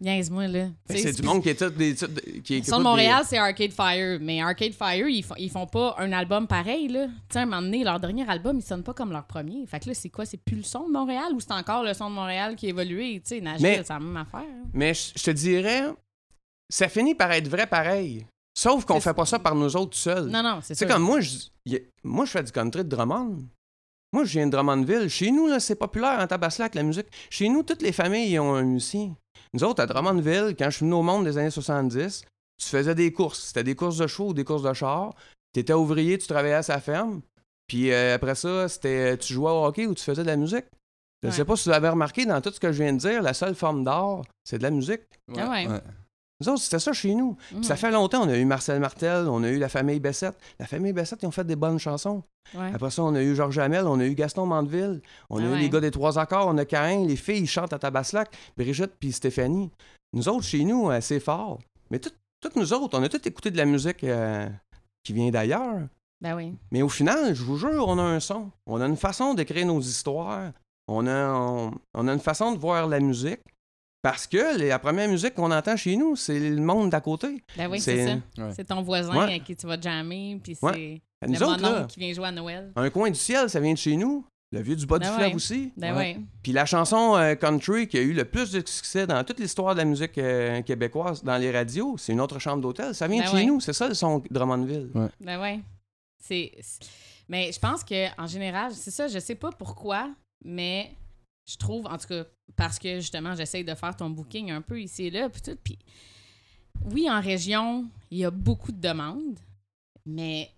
[0.00, 0.66] Niaise-moi, là.
[0.88, 1.94] Ben, c'est du monde qui est tout des.
[1.96, 2.06] tout-
[2.44, 4.18] qui, de des- Montréal, c'est Arcade Fire.
[4.20, 7.06] Mais Arcade Fire, ils font, ils font pas un album pareil, là.
[7.06, 9.66] Tu sais, à un moment donné, leur dernier album, il sonne pas comme leur premier.
[9.66, 10.24] Fait que là, c'est quoi?
[10.24, 12.68] C'est plus le son de Montréal ou c'est encore le son de Montréal qui a
[12.68, 13.14] évolué?
[13.24, 14.40] Tu sais, Nashville, Mais- c'est la même affaire.
[14.48, 14.68] hein.
[14.72, 15.82] Mais je te dirais,
[16.68, 18.24] ça finit par être vrai pareil.
[18.56, 20.26] Sauf qu'on C'est- fait pas ça par nous autres seuls.
[20.28, 20.92] Non, non, c'est C'est ça.
[20.94, 21.36] comme moi, je,
[22.04, 23.38] moi, je fais du country de Drummond.
[24.12, 25.08] Moi, je viens de Drummondville.
[25.08, 27.06] Chez nous, là, c'est populaire en Tabaslac, la musique.
[27.30, 29.14] Chez nous, toutes les familles ont un musicien.
[29.52, 32.22] Nous autres, à Drummondville, quand je suis venu au monde des années 70,
[32.60, 33.40] tu faisais des courses.
[33.48, 35.14] C'était des courses de chevaux ou des courses de chars.
[35.54, 37.20] Tu étais ouvrier, tu travaillais à sa ferme.
[37.66, 40.64] Puis euh, après ça, c'était tu jouais au hockey ou tu faisais de la musique.
[41.22, 41.36] Je ne Ouais.
[41.36, 43.34] sais pas si vous avez remarqué dans tout ce que je viens de dire, la
[43.34, 45.02] seule forme d'art, c'est de la musique.
[45.36, 45.66] Ah ouais.
[46.40, 47.36] Nous autres, c'était ça chez nous.
[47.62, 50.36] Ça fait longtemps, on a eu Marcel Martel, on a eu la famille Bessette.
[50.60, 52.22] La famille Bessette, ils ont fait des bonnes chansons.
[52.54, 52.70] Ouais.
[52.72, 55.46] Après ça, on a eu Georges Hamel, on a eu Gaston Mandeville, on a Ah
[55.46, 55.58] eu ouais.
[55.58, 58.92] les gars des Trois Accords, on a Cain, les filles, ils chantent à Tabaslac, Brigitte
[59.00, 59.70] puis Stéphanie.
[60.12, 61.58] Nous autres, chez nous, euh, c'est fort.
[61.90, 64.48] Mais tout- toutes nous autres, on a tous écouté de la musique euh,
[65.02, 65.88] qui vient d'ailleurs.
[66.20, 66.54] Ben oui.
[66.70, 68.50] Mais au final, je vous jure, on a un son.
[68.66, 70.52] On a une façon d'écrire nos histoires.
[70.86, 73.40] On a, on, on a une façon de voir la musique.
[74.02, 77.42] Parce que la première musique qu'on entend chez nous, c'est le monde d'à côté.
[77.56, 78.12] Ben oui, C'est- ça.
[78.38, 78.52] Ouais.
[78.54, 79.24] C'est ton voisin Ouais.
[79.24, 81.00] avec qui tu vas jammer, puis c'est Ouais.
[81.22, 82.70] le Nous autres, là, qui vient jouer à Noël.
[82.76, 84.24] un coin du ciel, ça vient de chez nous.
[84.50, 85.34] Le vieux du bas Ben du fleuve ouais.
[85.34, 85.72] aussi.
[85.76, 86.14] Ben Ouais.
[86.16, 86.24] oui.
[86.42, 89.74] Puis la chanson euh, country qui a eu le plus de succès dans toute l'histoire
[89.74, 92.94] de la musique euh, québécoise dans les radios, c'est une autre chambre d'hôtel.
[92.94, 93.44] Ça vient Ben de chez ouais.
[93.44, 93.60] nous.
[93.60, 94.88] C'est ça le son de Drummondville.
[95.20, 95.60] Ben oui.
[96.18, 96.52] C'est.
[96.62, 96.80] c'est-
[97.28, 100.08] Mais je pense que en général, c'est ça, je sais pas pourquoi,
[100.42, 100.92] mais
[101.48, 102.24] je trouve, en tout cas,
[102.56, 105.56] parce que justement, j'essaye de faire ton booking un peu ici et là, puis tout.
[105.62, 105.78] Puis
[106.92, 109.38] oui, en région, il y a beaucoup de demandes,
[110.06, 110.50] mais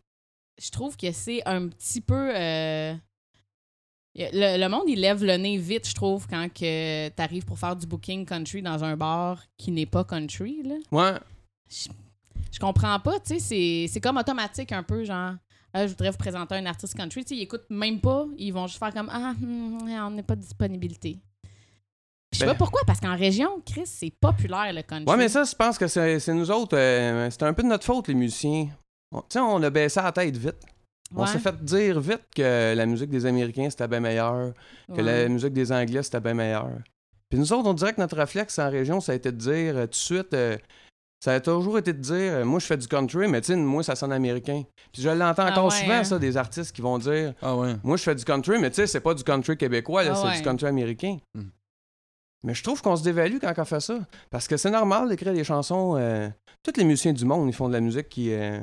[0.61, 2.33] je trouve que c'est un petit peu.
[2.37, 2.95] euh,
[4.17, 7.59] Le, le monde, il lève le nez vite, je trouve, quand que tu arrives pour
[7.59, 10.63] faire du booking country dans un bar qui n'est pas country.
[10.65, 10.75] Là.
[10.91, 11.19] Ouais.
[12.53, 15.35] Je comprends pas, tu sais, c'est comme automatique un peu, genre,
[15.75, 18.67] Je voudrais vous présenter un artiste country, tu sais, ils écoutent même pas, ils vont
[18.67, 21.19] juste faire comme, ah, hum, on n'est pas de disponibilité.
[22.33, 25.05] Je sais Ben- pas pourquoi, parce qu'en région, Chris, c'est populaire le country.
[25.11, 26.77] Ouais, mais ça, je pense que c'est nous autres.
[26.77, 28.69] euh, c'est un peu de notre faute, les musiciens.
[29.13, 30.57] On- Tu sais, on a baissé la tête vite.
[31.15, 34.53] On s'est fait dire vite que la musique des Américains, c'était bien meilleur,
[34.87, 35.03] que ouais.
[35.03, 36.69] la musique des Anglais, c'était bien meilleur.
[37.29, 39.77] Puis nous autres, on dirait que notre réflexe en région, ça a été de dire
[39.77, 40.57] euh, tout de suite, euh,
[41.21, 43.57] ça a toujours été de dire, euh, moi je fais du country, mais tu sais,
[43.57, 44.63] moi ça sonne américain.
[44.93, 46.05] Puis je l'entends Ah encore ouais, souvent, hein?
[46.05, 47.75] ça, des artistes qui vont dire, Ah ouais.
[47.83, 50.17] moi je fais du country, mais tu sais, c'est pas du country québécois, là, Ah
[50.17, 50.37] c'est ouais.
[50.39, 51.19] du country américain.
[51.35, 51.49] Hmm.
[52.43, 53.99] Mais je trouve qu'on se dévalue quand on fait ça.
[54.31, 55.97] Parce que c'est normal d'écrire des chansons.
[55.99, 56.29] euh,
[56.63, 58.33] tous les musiciens du monde, ils font de la musique qui.
[58.33, 58.59] euh,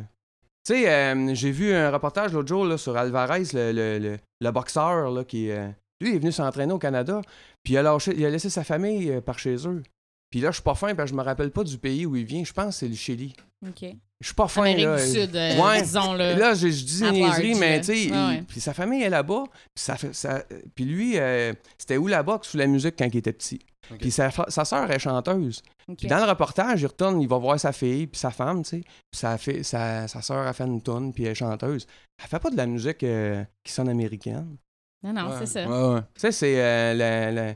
[0.66, 4.18] Tu sais, euh, j'ai vu un reportage l'autre jour là, sur Alvarez, le, le- le-
[4.42, 5.52] le boxeur, là, qui.
[5.52, 5.68] euh,
[6.02, 7.22] lui, il est venu s'entraîner au Canada,
[7.64, 9.84] puis il a, lâché- il a laissé sa famille euh, par chez eux.
[10.30, 12.16] Puis là, je suis pas fin, parce que je me rappelle pas du pays où
[12.16, 12.44] il vient.
[12.44, 13.34] Je pense que c'est le Chili.
[13.66, 13.86] OK.
[14.20, 14.96] Je suis pas fin, Amérique là.
[14.98, 15.82] du Sud, euh, Ouais.
[15.82, 16.40] disons-le.
[16.40, 18.44] Là, je, je dis large, mais tu sais, Ouais, il- ouais.
[18.48, 19.44] puis sa famille est là-bas.
[19.76, 20.44] Puis, ça ça,
[20.76, 23.60] puis lui, euh, c'était où la boxe ou la musique quand il était petit.
[24.00, 25.62] Puis sa, sa sœur est chanteuse.
[25.88, 25.98] OK.
[26.00, 28.70] Puis dans le reportage, il retourne, il va voir sa fille, puis sa femme, tu
[28.70, 28.80] sais.
[28.82, 31.88] Puis sa, fille- sa, sa sœur a fait une tonne, puis elle est chanteuse.
[32.22, 34.58] Elle fait pas de la musique euh, qui sonne américaine.
[35.04, 35.36] Non, non, Ouais.
[35.40, 35.70] c'est ça.
[35.70, 36.02] Ouais, ouais.
[36.16, 37.54] Tu sais, c'est euh, la- la-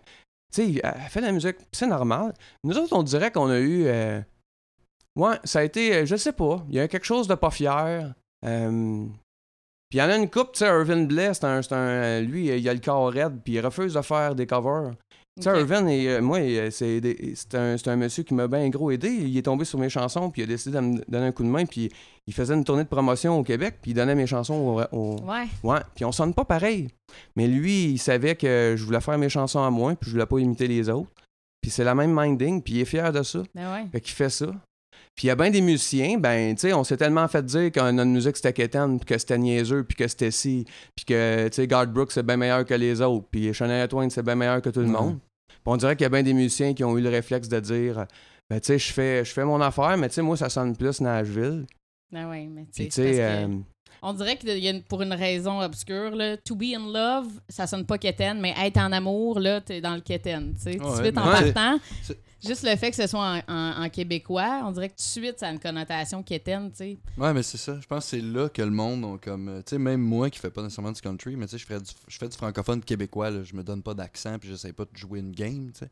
[0.53, 2.33] Tu sais, elle fait de la musique, c'est normal.
[2.63, 3.85] Nous autres, on dirait qu'on a eu...
[3.87, 4.19] euh,
[5.15, 5.95] Ouais, ça a été...
[5.95, 6.63] euh, Je sais pas.
[6.69, 8.13] Il y a quelque chose de pas fier.
[8.45, 9.05] Euh,
[9.89, 12.47] Puis il y en a une coupe, tu sais, Irvin Blais, c'est un, un- Lui,
[12.47, 14.93] il a le corps raide, puis il refuse de faire des covers.
[15.37, 15.59] Tu sais.
[15.61, 19.09] Irvin, et, euh, moi, euh, un, c'est un monsieur qui m'a bien gros aidé.
[19.09, 21.43] Il est tombé sur mes chansons, puis il a décidé de me donner un coup
[21.43, 21.89] de main, puis
[22.27, 24.53] il faisait une tournée de promotion au Québec, puis il donnait mes chansons
[24.91, 24.97] au...
[24.97, 25.45] au- Ouais.
[25.63, 26.89] Ouais, puis on sonne pas pareil.
[27.37, 30.25] Mais lui, il savait que je voulais faire mes chansons à moi, puis je voulais
[30.25, 31.09] pas imiter les autres.
[31.61, 33.41] Puis c'est la même minding, puis il est fier de ça.
[33.55, 33.85] Ben ouais.
[33.91, 34.47] Fait qu'il fait ça.
[35.21, 37.71] Puis il y a bien des musiciens, ben, tu sais, on s'est tellement fait dire
[37.71, 41.47] que notre musique c'était quétaine, puis que c'était niaiseux, puis que c'était ci, puis que,
[41.47, 44.33] tu sais, Garth Brooks c'est bien meilleur que les autres, puis Shania Twain c'est bien
[44.33, 45.19] meilleur que tout le monde.
[45.47, 47.59] Puis on dirait qu'il y a bien des musiciens qui ont eu le réflexe de
[47.59, 48.07] dire,
[48.49, 50.75] ben, tu sais, je fais, je fais mon affaire, mais tu sais, moi, ça sonne
[50.75, 51.67] plus Nashville.
[52.11, 53.47] Ben ouais, mais tu sais, euh,
[54.01, 57.27] On dirait que y a une- pour une raison obscure, là, to be in love,
[57.47, 60.55] ça sonne pas quétaine, mais être en amour, là, t'es dans le quétaine.
[60.55, 60.77] tu sais.
[60.79, 61.21] Tout de suite, en
[61.53, 64.93] partant, c'est- juste le fait que ce soit en, en- en québécois, on dirait que
[64.95, 66.97] tout de suite, ça a une connotation quétaine, tu sais.
[67.17, 67.79] Ouais, mais c'est ça.
[67.81, 69.47] Je pense que c'est là que le monde ont comme.
[69.49, 71.75] euh, Tu sais, même moi qui fais pas nécessairement du country, mais tu sais, je,
[72.07, 73.43] je fais du francophone québécois, là.
[73.43, 75.89] Je me donne pas d'accent, puis j'essaie pas de jouer une game, tu sais.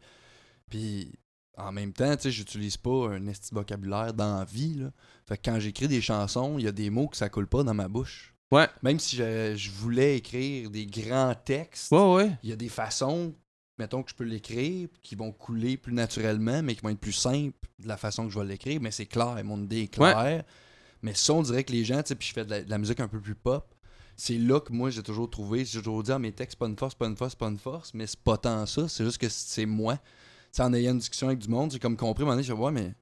[0.70, 1.12] Puis
[1.58, 4.92] en même temps, tu sais, j'utilise pas un esti vocabulaire dans la vie, là.
[5.28, 7.64] Fait que quand j'écris des chansons, il y a des mots que ça coule pas
[7.64, 8.34] dans ma bouche.
[8.52, 8.68] Ouais.
[8.82, 12.32] Même si je, je voulais écrire des grands textes, ouais, ouais.
[12.44, 13.36] il y a des façons,
[13.80, 17.14] mettons, que je peux l'écrire, qui vont couler plus naturellement, mais qui vont être plus
[17.14, 18.80] simples de la façon que je vais l'écrire.
[18.82, 20.44] Mais c'est clair, mon idée est claire.
[21.02, 22.70] Mais ça, on dirait que les gens, tu sais, puis je fais de la, de
[22.70, 23.74] la musique un peu plus pop.
[24.18, 26.68] C'est là que moi, j'ai toujours trouvé, j'ai toujours dit, ah, mes textes, c'est pas
[26.68, 29.18] une force, pas une force, pas une force, mais c'est pas tant ça, c'est juste
[29.18, 29.96] que c'est moi.
[29.96, 30.02] Tu
[30.52, 32.46] sais, en ayant une discussion avec du monde, j'ai comme compris, à un moment donné,
[32.46, 32.94] je ouais, mais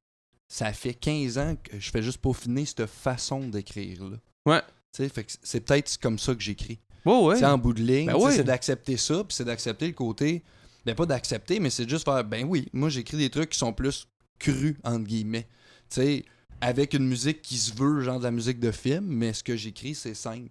[0.47, 4.17] ça fait 15 ans que je fais juste peaufiner cette façon d'écrire, là.
[4.45, 4.61] Ouais.
[4.93, 6.79] Tu sais, fait que c'est peut-être comme ça que j'écris.
[7.03, 7.35] Ouais, ouais.
[7.37, 10.43] Sais, en bout de ligne, Ben c'est d'accepter ça, puis c'est d'accepter le côté.
[10.87, 13.73] Ben, pas d'accepter, mais c'est juste faire, ben oui, moi j'écris des trucs qui sont
[13.73, 14.07] plus
[14.39, 15.45] crus, entre guillemets.
[15.89, 16.25] Tu sais,
[16.61, 19.57] avec une musique qui se veut, genre de la musique de film, mais ce que
[19.57, 20.49] j'écris, c'est simple.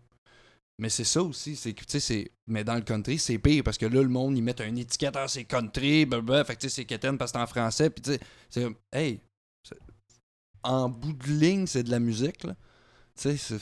[0.79, 2.33] Mais c'est ça aussi, c'est que, tu sais, c'est.
[2.49, 5.16] Mais dans le country, c'est pire parce que là, le monde, ils mettent un étiquette,
[5.16, 7.88] ah, c'est country, blablabla, fait que, tu sais, c'est quétaine parce que c'est en français,
[7.88, 8.20] puis tu sais,
[8.51, 9.20] c'est hey,
[10.62, 12.55] en bout de ligne, c'est de la musique, là.
[13.18, 13.59] Tu sais,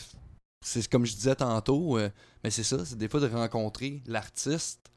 [0.61, 2.11] c'est comme je disais tantôt, euh,
[2.43, 4.91] mais c'est ça, c'est des fois de rencontrer l'artiste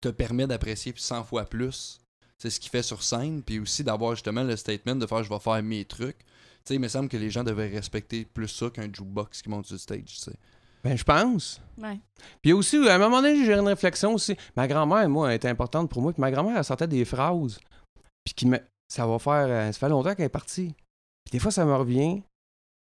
[0.00, 2.00] te permet d'apprécier 100 fois plus.
[2.38, 5.28] C'est ce qu'il fait sur scène, puis aussi d'avoir justement le statement de faire je
[5.28, 6.18] vais faire mes trucs.
[6.18, 6.24] Tu
[6.64, 9.66] sais, il me semble que les gens devraient respecter plus ça qu'un jukebox qui monte
[9.66, 10.32] sur le stage, tu sais.
[10.82, 11.60] Ben, je pense.
[11.76, 11.98] Ouais.
[12.40, 14.34] Puis aussi, à un moment donné, j'ai eu une réflexion aussi.
[14.56, 16.12] Ma grand-mère, moi, elle était importante pour moi.
[16.12, 17.58] Puis ma grand-mère, elle sortait des phrases.
[18.24, 18.58] Puis qui me...
[18.88, 19.46] ça va faire.
[19.48, 20.74] euh, ça fait longtemps qu'elle est partie.
[21.24, 22.22] Puis des fois, ça me revient.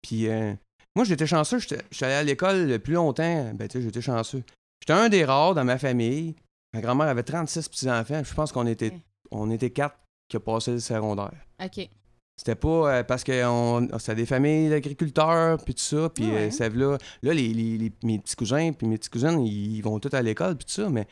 [0.02, 0.54] Puis euh,
[0.96, 1.60] moi, j'étais chanceux.
[1.60, 3.54] J'étais allé à l'école plus longtemps.
[3.56, 4.44] Ben, tu sais, j'étais chanceux.
[4.82, 6.36] J'étais un des rares dans ma famille.
[6.74, 8.22] Ma grand-mère avait 36 petits-enfants.
[8.24, 8.94] Je pense qu'on était,
[9.32, 9.98] on était quatre
[10.30, 11.34] qui a passé le secondaire.
[11.64, 11.90] OK.
[12.38, 16.34] C'était pas euh, parce que on- c'était des familles d'agriculteurs, puis tout ça, puis Ah
[16.34, 16.48] ouais.
[16.48, 19.76] euh, ça, là, là les, les- les- mes petits cousins puis mes petites cousines, ils,
[19.78, 21.08] ils vont tous à l'école, puis tout ça, mais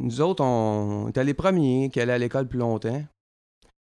[0.00, 3.04] nous autres, on était les premiers qui allaient à l'école plus longtemps.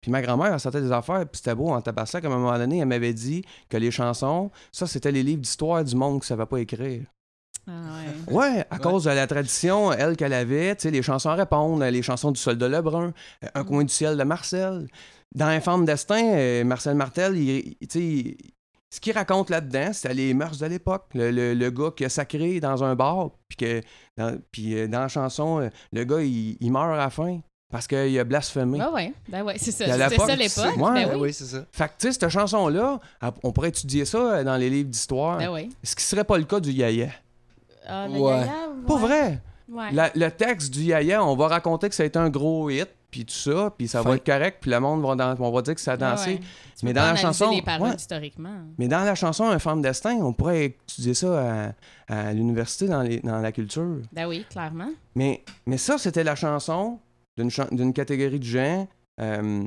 [0.00, 2.24] Puis ma grand-mère, elle sortait des affaires, puis c'était beau en tabasac.
[2.24, 5.84] À un moment donné, elle m'avait dit que les chansons, ça, c'était les livres d'histoire
[5.84, 7.02] du monde qui ne savait pas écrire.
[7.66, 7.72] Ah
[8.28, 8.34] ouais.
[8.34, 8.80] Ouais, à Ouais.
[8.82, 12.30] cause de la tradition, elle, qu'elle avait, tu sais, les chansons à répondre, les chansons
[12.30, 13.12] du soldat Lebrun,
[13.54, 13.66] Un Mm.
[13.66, 14.86] coin du ciel de Marcel.
[15.34, 18.36] Dans Infâme Destin, euh, Marcel Martel, il, il-
[18.90, 21.06] ce qu'il raconte là-dedans, c'était les mœurs de l'époque.
[21.14, 23.80] Le, le- le gars qui a sacré dans un bar, puis que
[24.16, 27.40] dans, puis euh, dans la chanson, euh, le gars, il, il meurt à la fin
[27.72, 28.78] parce qu'il a blasphémé.
[28.78, 29.12] Ben ouais.
[29.28, 29.86] Ben ouais, c'est ça.
[29.86, 30.76] C'était ça l'époque, l'époque.
[30.76, 31.06] Ouais.
[31.06, 31.32] Ben oui.
[31.32, 31.66] c'est ça.
[31.72, 33.00] Fait que, tu sais, cette chanson-là,
[33.42, 35.38] on pourrait étudier ça dans les livres d'histoire.
[35.38, 35.70] Ben oui.
[35.82, 37.08] Ce qui serait pas le cas du Yaya.
[37.86, 38.30] Ah, le Ouais.
[38.40, 38.52] yaya,
[38.86, 39.00] Pas ouais.
[39.00, 39.40] vrai!
[39.68, 39.92] Ouais.
[39.92, 42.88] La- le texte du Yaya, on va raconter que ça a été un gros hit,
[43.10, 44.10] puis tout ça, puis ça Fin.
[44.10, 46.34] va être correct, puis le monde va, dan- on va dire que ça a dansé.
[46.34, 46.40] ouais.
[46.82, 47.94] Mais dans la chanson, les paroles ouais.
[47.96, 48.58] historiquement.
[48.76, 51.72] Mais dans la chanson Un femme destin, on pourrait étudier ça
[52.08, 54.00] à, à l'université dans, les- dans la culture.
[54.12, 54.90] Ben oui, clairement.
[55.14, 56.98] Mais, mais ça, c'était la chanson
[57.38, 58.86] d'une chan- d'une catégorie de gens
[59.20, 59.64] euh,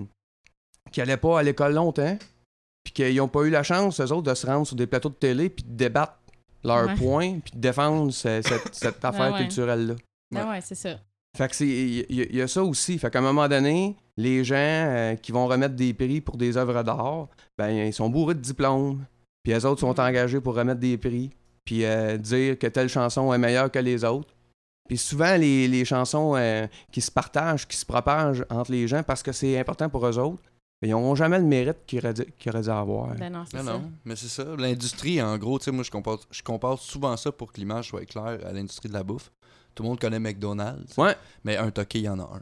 [0.91, 2.17] qui n'allaient pas à l'école longtemps,
[2.83, 5.09] puis qu'ils n'ont pas eu la chance, eux autres, de se rendre sur des plateaux
[5.09, 6.13] de télé, puis de débattre
[6.63, 6.95] leurs Ouais.
[6.95, 9.39] points, puis de défendre ce- cette, cette affaire ouais.
[9.39, 9.95] culturelle-là.
[10.31, 10.99] Ben ouais, c'est ça.
[11.37, 12.97] Fait que c'est il y, a ça aussi.
[12.97, 16.57] Fait qu'à un moment donné, les gens euh, qui vont remettre des prix pour des
[16.57, 19.05] œuvres d'art, ben ils sont bourrés de diplômes.
[19.43, 21.29] Puis les autres sont engagés pour remettre des prix,
[21.63, 24.33] puis euh, dire que telle chanson est meilleure que les autres.
[24.89, 29.03] Puis souvent les, les chansons euh, qui se partagent, qui se propagent entre les gens
[29.03, 30.41] parce que c'est important pour eux autres,
[30.83, 32.13] ils n'auront jamais le mérite qu'ils auraient,
[32.47, 33.15] auraient dû avoir.
[33.15, 33.73] Ben non, c'est Non, ça.
[33.73, 34.43] non, mais c'est ça.
[34.57, 37.87] L'industrie, en gros, tu sais, moi, je compare, je compare souvent ça pour que l'image
[37.89, 39.31] soit claire à l'industrie de la bouffe.
[39.73, 40.95] Tout le monde connaît McDonald's.
[40.97, 41.15] Ouais.
[41.43, 42.41] Mais un toqué, il y en a un.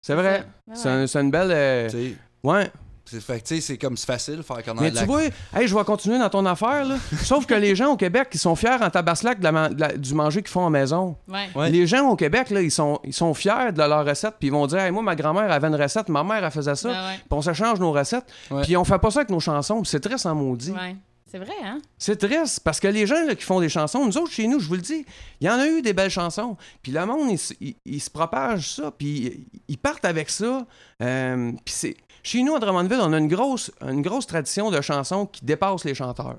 [0.00, 0.46] C'est vrai.
[0.74, 0.90] C'est ouais.
[0.94, 1.50] un- c'est une belle.
[1.52, 2.70] euh, Tu sais, ouais.
[3.10, 5.06] C'est fait que, tu sais, c'est comme c'est facile de faire connaître Mais la tu
[5.06, 5.22] vois,
[5.56, 6.96] hey, je vais continuer dans ton affaire, là.
[7.24, 9.80] Sauf que les gens au Québec, ils sont fiers en tabaslac de la man- de
[9.80, 11.16] la- du manger qu'ils font en maison.
[11.28, 11.48] Ouais.
[11.54, 11.70] Ouais.
[11.70, 14.52] Les gens au Québec, là, ils sont, ils sont fiers de leur recette, puis ils
[14.52, 17.14] vont dire, Hey, moi, ma grand-mère avait une recette, ma mère, elle faisait ça, Ben
[17.16, 18.26] puis on s'échange nos recettes,
[18.62, 20.72] puis on fait pas ça avec nos chansons, puis c'est triste en maudit.
[20.72, 20.96] Ouais.
[21.30, 21.78] C'est vrai, hein?
[21.98, 24.60] C'est triste, parce que les gens là, qui font des chansons, nous autres, chez nous,
[24.60, 25.04] je vous le dis,
[25.42, 28.00] il y en a eu des belles chansons, puis le monde, il, se- il- il
[28.00, 29.08] se propage ça, puis
[29.52, 30.64] ils- ils partent avec ça,
[31.02, 31.96] euh, puis c'est...
[32.28, 35.84] Chez nous, à Drummondville, on a une grosse, une grosse tradition de chansons qui dépasse
[35.84, 36.36] les chanteurs.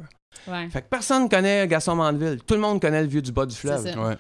[0.48, 0.70] Ouais.
[0.70, 2.40] Fait que personne connaît Gaston Mandeville.
[2.46, 3.82] Tout le monde connaît le vieux du bas du fleuve.
[3.84, 4.00] C'est ça.
[4.00, 4.16] Ouais.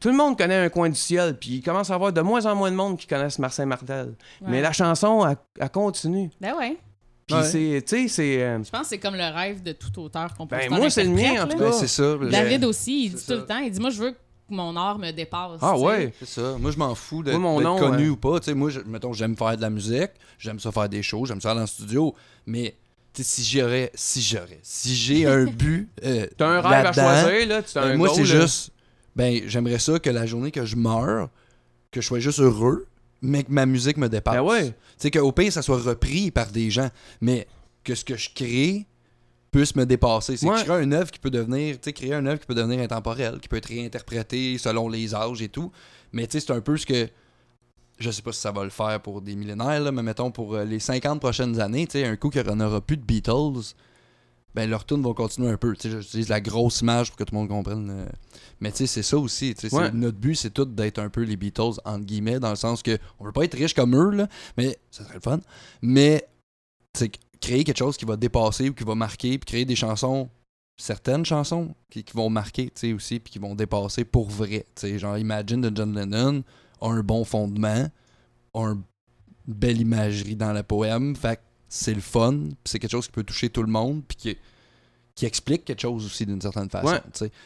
[0.00, 1.36] Tout le monde connaît un coin du ciel.
[1.38, 3.66] Puis il commence à y avoir de moins en moins de monde qui connaissent Marcin
[3.66, 4.14] Martel.
[4.40, 6.30] Mais la chanson, elle, elle continue.
[6.40, 6.78] Ben ouais.
[7.26, 7.44] Puis Ouais.
[7.44, 8.42] c'est, tu sais, c'est...
[8.42, 10.70] euh, Je pense que c'est comme le rêve de tout auteur compositeur.
[10.70, 11.64] Ben, moi, c'est le mien, en tout cas.
[11.66, 12.16] Ben, c'est ça.
[12.30, 13.34] David aussi, il dit ça.
[13.34, 14.14] tout le temps, il dit moi je veux
[14.50, 15.58] que mon art me dépasse.
[15.62, 16.12] Ah ouais?
[16.18, 16.56] C'est ça.
[16.58, 17.38] Moi, je m'en fous d'être
[17.78, 18.38] connu euh, ou pas.
[18.40, 21.24] Tu sais, moi, je- mettons, j'aime faire de la musique, j'aime ça faire des shows,
[21.24, 22.14] j'aime ça aller dans le studio.
[22.46, 22.76] Mais
[23.14, 27.62] si j'aurais, si j'aurais, si j'ai un but, euh, T'as un rêve à choisir, là.
[27.62, 28.70] Tu as ben, un moi, c'est juste,
[29.16, 31.28] ben, j'aimerais ça que la journée que je meurs,
[31.90, 32.86] que je sois juste heureux,
[33.22, 34.34] mais que ma musique me dépasse.
[34.34, 34.68] Ben ouais.
[34.68, 36.88] Tu sais, qu'au pire, ça soit repris par des gens,
[37.20, 37.46] mais
[37.84, 38.86] que ce que je crée
[39.50, 40.36] puisse me dépasser.
[40.36, 40.54] C'est Ouais.
[40.54, 42.54] que je crée une œuvre qui peut devenir, tu sais, créer une œuvre qui peut
[42.54, 45.72] devenir intemporelle, qui peut être réinterprétée selon les âges et tout.
[46.12, 47.08] Mais tu sais, c'est un peu ce que.
[47.98, 50.54] Je sais pas si ça va le faire pour des millénaires, là, mais mettons pour
[50.54, 53.74] euh, les 50 prochaines années, tu sais, un coup qu'il n'y aura plus de Beatles,
[54.54, 55.76] ben leurs tunes vont continuer un peu.
[55.76, 57.90] Tu sais, j'utilise la grosse image pour que tout le monde comprenne.
[57.90, 58.06] euh,
[58.60, 59.54] Mais tu sais, c'est ça aussi.
[59.70, 59.90] Ouais.
[59.92, 62.96] Notre but, c'est tout d'être un peu les Beatles, entre guillemets, dans le sens que
[63.18, 65.40] on veut pas être riche comme eux, là, mais ça serait le fun.
[65.82, 66.26] Mais
[67.40, 70.28] créer quelque chose qui va dépasser ou qui va marquer, puis créer des chansons,
[70.76, 74.66] certaines chansons qui, vont marquer, tu sais, aussi, puis qui vont dépasser pour vrai.
[74.74, 76.42] Tu genre Imagine de John Lennon
[76.80, 77.88] a un bon fondement,
[78.54, 78.82] a un-
[79.48, 83.22] une belle imagerie dans le poème, fait c'est le fun, c'est quelque chose qui peut
[83.24, 84.36] toucher tout le monde, puis
[85.20, 87.00] qui explique quelque chose aussi d'une certaine façon, Ouais.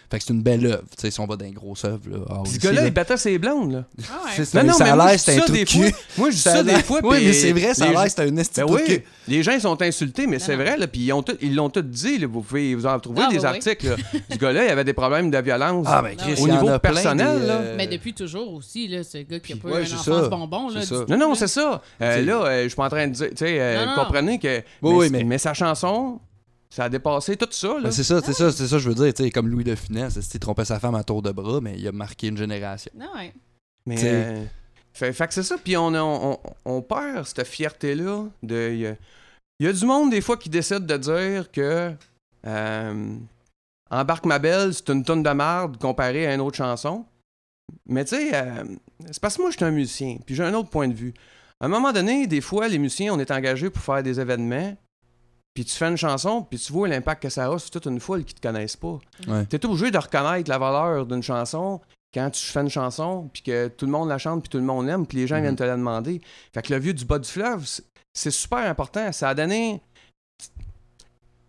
[0.08, 2.08] Fait que c'est une belle œuvre, tu sais, si on va dans une grosse œuvre,
[2.08, 2.18] là.
[2.30, 2.86] ah, ce gars-là, là.
[2.86, 3.84] il battait ses blondes, là.
[4.08, 4.44] Ah ouais.
[4.54, 5.66] Non, non, ça mais un cul.
[5.66, 5.98] fois.
[6.18, 8.36] Moi, je dis ça des fois, Oui, mais c'est vrai, ça a l'air, c'est un
[8.36, 11.36] esti Ben les gens ils sont insultés, mais c'est vrai, là, puis ils ont tout-
[11.40, 13.88] ils l'ont tout dit, là, vous pouvez vous en trouver Ah, des articles.
[13.88, 13.96] là.
[14.30, 15.86] Ce gars-là, il avait des problèmes de violence.
[15.90, 19.80] Ah, ben, Au niveau personnel, euh, Mais depuis toujours aussi, ce gars qui a pas
[19.80, 20.28] eu enfance ça.
[20.28, 20.68] bonbon.
[21.08, 21.82] Non, non, c'est ça.
[22.00, 23.94] Euh, là, euh, je suis pas en train de dire, tu sais, Non, non.
[24.04, 24.62] comprenez que.
[25.24, 26.20] Mais sa chanson,
[26.74, 27.80] ça a dépassé tout ça, là.
[27.84, 29.74] Ben, c'est ça, c'est ça, c'est ça, je veux dire, tu sais, comme Louis de
[29.74, 32.90] Funès, il trompait sa femme à tour de bras, mais il a marqué une génération.
[32.96, 33.32] Non, ouais.
[33.86, 33.94] Mais.
[33.94, 34.44] T'sais- euh,
[34.92, 38.24] fait, fait que c'est ça, puis on, on, on perd cette fierté-là.
[38.42, 38.96] de Il y, a-
[39.60, 41.92] il y a du monde, des fois, qui décide de dire que.
[42.46, 43.16] euh,
[43.90, 47.04] Embarque ma belle, c'est une tonne de marde comparée à une autre chanson.
[47.86, 48.64] Mais tu sais, euh,
[49.06, 51.14] c'est parce que moi, je suis un musicien, puis j'ai un autre point de vue.
[51.60, 54.76] À un moment donné, des fois, les musiciens, on est engagés pour faire des événements,
[55.54, 58.00] puis tu fais une chanson, puis tu vois l'impact que ça a sur toute une
[58.00, 58.98] foule qui te connaissent pas.
[59.28, 59.46] Ouais.
[59.46, 61.80] Tu es obligé de reconnaître la valeur d'une chanson
[62.12, 64.64] quand tu fais une chanson, puis que tout le monde la chante, puis tout le
[64.64, 65.42] monde l'aime, puis les gens Mhm.
[65.42, 66.20] viennent te la demander.
[66.52, 67.66] Fait que le vieux du bas du fleuve,
[68.12, 69.10] c'est- super important.
[69.12, 69.80] Ça a donné.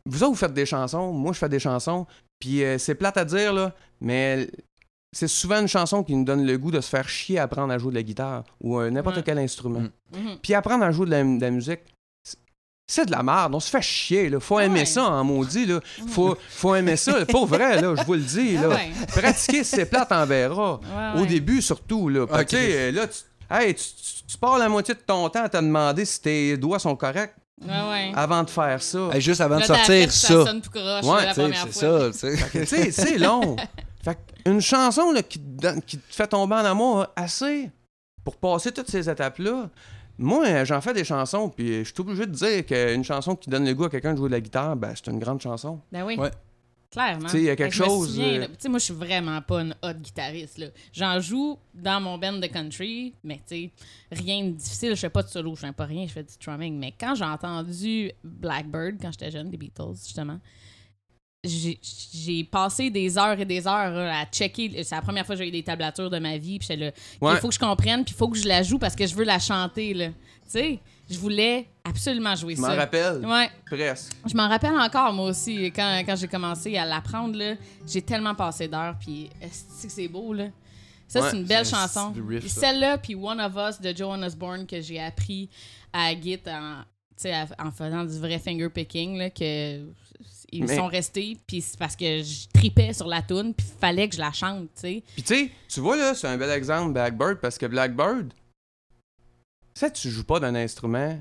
[0.06, 2.06] Vous autres, vous faites des chansons, moi, je fais des chansons,
[2.40, 4.48] puis euh, c'est plate à dire, là, mais
[5.16, 7.74] c'est souvent une chanson qui nous donne le goût de se faire chier à apprendre
[7.74, 9.80] à jouer de la guitare ou euh, n'importe quel instrument.
[9.80, 9.92] Mhm.
[10.14, 10.38] Mhm.
[10.44, 11.82] Puis apprendre à jouer de la, de la musique,
[12.88, 13.56] c'est- de la merde.
[13.56, 14.40] On se fait chier, là.
[14.40, 14.86] Faut Ah aimer ouais.
[14.86, 15.80] ça en maudit, là.
[16.08, 17.26] Faut, faut aimer ça.
[17.26, 18.68] Pour vrai, là, je vous le dis, Ah là.
[18.70, 18.92] ouais.
[19.08, 20.76] Pratiquer, c'est plate, en verra.
[20.76, 20.80] Ouais,
[21.16, 21.28] Au ouais.
[21.28, 22.24] début, surtout, là.
[22.24, 22.46] Ok.
[22.48, 23.20] Tu sais, là, tu,
[23.50, 26.58] hey, tu, tu- tu passes la moitié de ton temps à te demander si tes
[26.58, 28.12] doigts sont corrects Ouais, ouais.
[28.16, 29.10] avant de faire ça.
[29.14, 32.12] Hey, juste avant Là, de sortir fait, ça, Ça sonne tout croche Ouais, c'est fois.
[32.12, 33.56] ça, c'est long.
[34.04, 35.42] Fait une chanson là, qui,
[35.88, 37.72] qui te fait tomber en amour assez
[38.24, 39.70] pour passer toutes ces étapes-là,
[40.18, 43.66] moi, j'en fais des chansons, puis je suis obligé de dire qu'une chanson qui donne
[43.66, 45.80] le goût à quelqu'un de jouer de la guitare, ben, c'est une grande chanson.
[45.92, 46.16] Ben oui.
[46.18, 46.32] Ouais.
[46.92, 47.26] Clairement.
[47.26, 48.86] Tu sais, il y a quelque je chose, souviens, euh, là, Tu sais, moi, je
[48.86, 50.58] suis vraiment pas une hot guitariste.
[50.60, 50.68] là.
[50.94, 53.72] J'en joue dans mon band de country, mais tu sais,
[54.12, 54.92] rien de difficile.
[54.92, 56.78] Je fais pas de solo, je fais pas rien, je fais du strumming.
[56.80, 60.40] Mais quand j'ai entendu Blackbird, quand j'étais jeune, des Beatles, justement,
[61.46, 64.84] j'ai passé des heures et des heures là, à checker.
[64.84, 66.60] C'est la première fois que j'ai eu des tablatures de ma vie.
[66.60, 66.92] Puis il
[67.40, 69.24] faut que je comprenne, puis il faut que je la joue parce que je veux
[69.26, 69.94] la chanter.
[69.94, 70.08] là.
[70.08, 70.14] Tu
[70.52, 70.80] sais,
[71.10, 72.76] je voulais absolument jouer Je m'en ça.
[72.76, 73.50] rappelle, Ouais.
[73.66, 74.12] presque.
[74.28, 77.56] Je m'en rappelle encore, moi aussi, quand, quand j'ai commencé à l'apprendre, là,
[77.88, 80.46] j'ai tellement passé d'heures, puis est-ce que c'est beau, là?
[81.08, 82.14] Ça, Ouais, c'est une belle chanson.
[82.42, 82.48] ça.
[82.48, 85.50] Celle-là, puis One of Us de Joan Osborne que j'ai appris
[85.94, 86.84] à Git en, tu
[87.18, 89.82] sais, à- en faisant du vrai finger picking, là, que
[90.58, 94.08] ils Mais- sont restés, puis c'est parce que je tripais sur la tune, puis fallait
[94.10, 95.04] que je la chante, tu sais.
[95.14, 98.34] Puis tu sais, tu vois là, c'est un bel exemple Blackbird parce que Blackbird,
[99.74, 101.20] ça tu joues pas d'un instrument,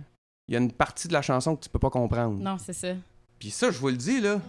[0.49, 2.39] il y a une partie de la chanson que tu peux pas comprendre.
[2.41, 2.95] Non, c'est ça.
[3.39, 4.41] Puis ça, je vous le dis là.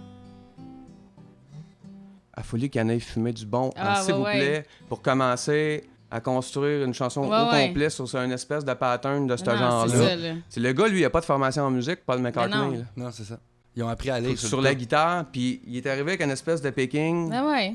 [2.38, 4.38] Il fallu qu'il y en ait fumé du bon, Ah, s'il ouais, vous ouais.
[4.39, 7.67] plaît, pour commencer à construire une chanson Ouais, au ouais.
[7.67, 10.36] complet sur une espèce de pattern de ce genre-là.
[10.50, 12.84] C'est le gars, lui, il a pas de formation en musique, Paul McCartney.
[12.98, 13.39] Non, c'est ça.
[13.76, 16.62] Ils ont appris à aller Sur, la guitare, puis il est arrivé avec une espèce
[16.62, 17.30] de picking.
[17.30, 17.74] Ben ouais,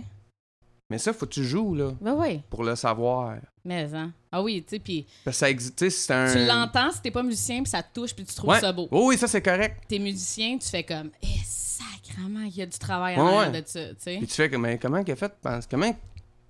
[0.89, 2.41] Mais ça, faut que tu joues, là, ben ouais.
[2.49, 3.37] pour le savoir.
[3.65, 4.13] Mais, hein.
[4.33, 6.33] Ah oui, tu sais, puis Parce que ça existe, tu sais, c'est un...
[6.33, 8.61] tu l'entends si t'es pas musicien, puis ça te touche, puis tu trouves Ouais.
[8.61, 8.89] ça beau.
[8.91, 9.83] Oh oui, ça, c'est correct.
[9.89, 13.61] t'es musicien, tu fais comme, eh, sacrement, il y a du travail Ouais, arrière ouais.
[13.63, 14.17] de ça, tu sais.
[14.19, 15.33] Puis tu fais comme, mais comment qu'il a fait?
[15.43, 15.95] pense- Comment,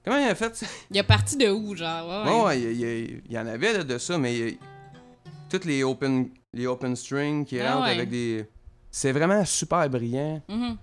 [0.05, 0.67] comment il a fait ça?
[0.91, 2.25] Il y a parti de où, genre?
[2.25, 4.55] Ouais, Ouais, il, y il en avait là, de ça, mais il y a-
[5.51, 7.95] toutes les open, les open strings qui Ah rentrent ouais.
[7.95, 8.47] avec des.
[8.91, 10.77] C'est vraiment super brillant, Mhm.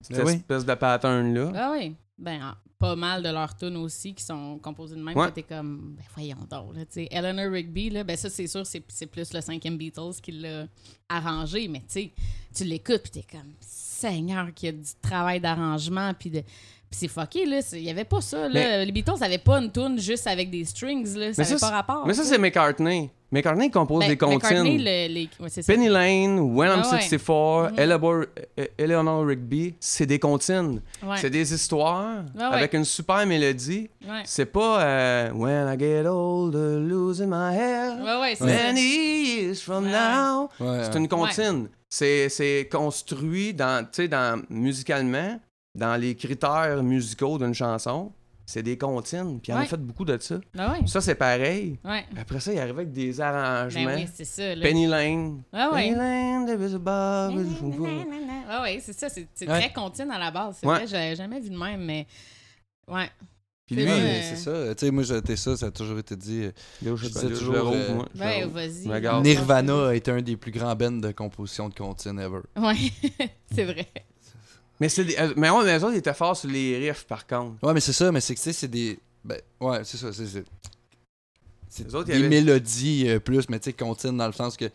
[0.00, 0.32] cette Ben oui.
[0.34, 1.52] espèce de pattern-là.
[1.54, 1.94] Ah oui.
[2.18, 5.16] Ben, ah, pas mal de leurs tunes aussi qui sont composées de même.
[5.16, 5.30] Ouais.
[5.30, 7.08] T'es comme, ben voyons donc, là, tu sais.
[7.10, 10.66] Eleanor Rigby, là, ben ça, c'est sûr, c'est c'est plus le cinquième Beatles qui l'a
[11.08, 12.12] arrangé, mais tu sais,
[12.54, 16.40] tu l'écoutes, puis t'es comme, Seigneur, qu'il y a du travail d'arrangement, puis de.
[16.40, 17.60] Puis c'est fucké, là.
[17.72, 18.50] Il y avait pas ça, là.
[18.52, 21.32] Mais- Les Beatles avaient pas une tune juste avec des strings, là.
[21.32, 22.06] Ça Mais avait ça, pas rapport.
[22.06, 22.36] Mais ça, c'est.
[22.38, 23.10] McCartney.
[23.32, 24.38] McCartney compose Ben, des comptines.
[24.62, 25.72] McCartney, le- les- ouais, c'est ça.
[25.72, 27.00] Penny Lane, When I'm Ah ouais.
[27.00, 27.78] 64, Mhm.
[27.78, 28.24] Eleanor,
[28.78, 30.82] Eleanor Rigby, c'est des comptines.
[31.02, 31.16] Ouais.
[31.16, 32.56] C'est des histoires Ah ouais.
[32.56, 33.88] avec une super mélodie.
[34.06, 34.22] Ouais.
[34.24, 37.96] C'est pas euh, When I get older, losing my hair.
[38.02, 38.64] Ouais, ouais, c'est ça.
[38.66, 38.80] Many
[39.24, 39.90] years from Ouais.
[39.92, 40.50] now.
[40.60, 41.68] Ouais, C'est une comptine.
[41.88, 45.38] C'est, c'est construit dans, tu sais, dans, musicalement,
[45.74, 48.12] dans les critères musicaux d'une chanson.
[48.44, 49.40] C'est des comptines.
[49.40, 50.40] Puis il en a fait beaucoup de ça.
[50.58, 50.86] Ah ouais.
[50.86, 51.78] Ça, c'est pareil.
[51.84, 52.04] Ouais.
[52.20, 53.84] Après ça, il arrive avec des arrangements.
[53.84, 54.62] Ben oui, c'est ça, là.
[54.62, 55.42] Penny Lane.
[55.52, 55.84] Ah ouais.
[55.84, 57.30] Penny Lane, there is a bar
[58.48, 59.60] Ah ouais, c'est ça, c'est c'est Ouais.
[59.60, 60.56] très contine à la base.
[60.60, 60.78] C'est Ouais.
[60.78, 62.06] vrai, j'avais jamais vu de même, mais.
[62.88, 63.08] Ouais.
[63.64, 64.02] Puis C'est lui, vrai.
[64.02, 64.74] Ouais, c'est ça.
[64.74, 66.42] Tu sais, moi, j'étais ça, ça a toujours été dit.
[66.42, 66.50] euh,
[66.82, 68.08] Là, je Je sais disais toujours, le euh, moi.
[68.18, 69.22] Ouais, vas-y.
[69.22, 72.40] Nirvana a été un des plus grands bands de composition de comptines ever.
[72.56, 72.74] Ouais,
[73.54, 73.86] c'est vrai.
[74.80, 77.04] Mais, c'est des- euh, mais ouais, mais eux autres, ils étaient forts sur les riffs,
[77.04, 77.62] par contre.
[77.64, 78.98] Ouais, mais c'est ça, mais c'est que tu sais, c'est des.
[79.24, 80.12] Ben, ouais, c'est ça.
[80.12, 80.44] C'est, c'est,
[81.68, 84.56] c'est Les autres, des avait- mélodies euh, plus, mais tu sais, comptines dans le sens
[84.56, 84.66] que.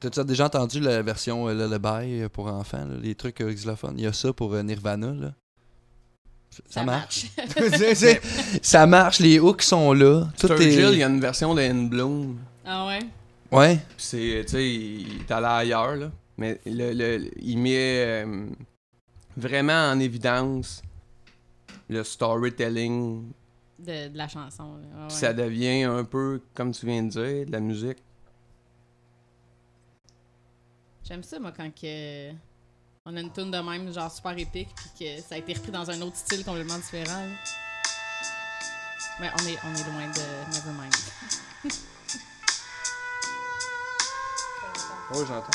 [0.00, 3.94] T'as-tu déjà entendu la version euh, Lullaby euh, pour enfants, là, les trucs euh, xylophones?
[3.98, 5.32] Il y a ça pour euh, Nirvana, là.
[6.50, 7.26] Ça, Ça marche.
[8.62, 10.28] Ça marche, les hooks sont là.
[10.38, 10.92] Tout Sturgill, est...
[10.92, 12.36] il y a une version de In Bloom.
[12.64, 12.98] Ah ouais?
[13.50, 13.76] Ouais.
[13.96, 16.10] Puis c'est, tu sais, il est allé ailleurs, là.
[16.36, 17.74] Mais le, le- il met
[18.24, 18.46] euh,
[19.36, 20.82] vraiment en évidence
[21.88, 23.32] le storytelling.
[23.78, 24.78] De, de la chanson.
[24.96, 25.10] Ah ouais.
[25.10, 27.98] ça devient un peu, comme tu viens de dire, de la musique.
[31.04, 32.30] J'aime ça, moi, quand que...
[33.04, 35.72] on a une tune de même, genre super épique, puis que ça a été repris
[35.72, 37.26] dans un autre style complètement différent.
[37.26, 37.36] là.
[39.20, 40.94] Mais on est, on est loin de Nevermind.
[45.14, 45.50] Oh, j'entends.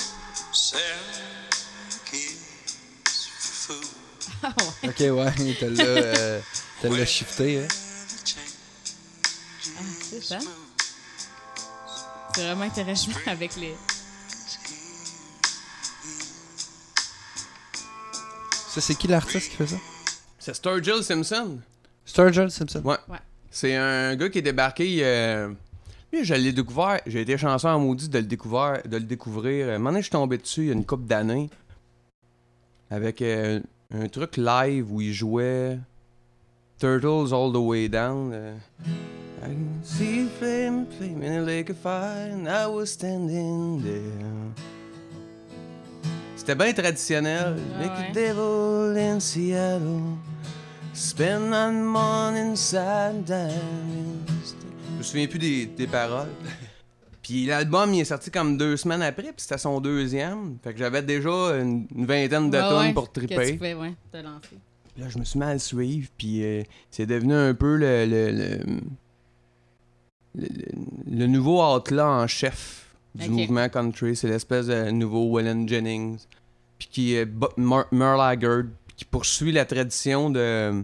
[4.44, 4.54] Ah
[4.84, 4.90] ouais.
[4.90, 6.40] Ok, ouais, t'as là, euh,
[6.82, 7.68] t'as là shifté, hein.
[9.78, 10.40] Ah, c'est ça.
[12.36, 13.74] C'est vraiment intéressant avec les.
[18.70, 19.78] Ça, c'est qui l'artiste qui fait ça?
[20.40, 21.60] C'est Sturgill Simpson.
[22.06, 22.82] Sturgill Simpson.
[22.84, 22.98] Ouais.
[23.08, 23.18] Ouais.
[23.50, 25.00] C'est un gars qui est débarqué.
[25.02, 25.50] euh,
[26.14, 27.02] Lui, je l'ai découvert.
[27.08, 28.82] J'ai été chanceux en maudit de le découvrir.
[28.86, 29.80] De le découvrir.
[29.80, 31.50] Donné, je suis tombé dessus il y a une couple d'années.
[32.90, 33.60] Avec euh,
[33.94, 35.78] un truc live où il jouait
[36.80, 38.32] Turtles All the Way Down.
[38.34, 38.54] euh,
[39.44, 43.82] I can see a flame, flame in a lake of fire, and I was standing
[43.84, 44.54] there.
[46.36, 47.56] C'était bien traditionnel.
[47.76, 48.10] Ah Make ouais.
[48.10, 50.02] a devil in Seattle.
[50.94, 53.52] Spend my morning sad down.
[54.94, 56.30] Je me souviens plus des, des paroles.
[57.28, 60.58] Puis l'album, il est sorti comme deux semaines après, puis c'était son deuxième.
[60.64, 63.54] Fait que j'avais déjà une, une vingtaine de Ouais, tonnes ouais, pour Que tu triper.
[63.58, 64.58] pouvais, ouais, te lancer.
[64.94, 67.76] Puis Là, je me suis mis à le suivre, puis euh, c'est devenu un peu
[67.76, 68.58] le, le, le,
[70.36, 74.16] le- le- le nouveau outlaw en chef du mouvement country.
[74.16, 76.20] C'est l'espèce de nouveau Waylon Jennings,
[76.78, 78.64] puis qui est Merle Haggard,
[78.96, 80.84] qui poursuit la tradition de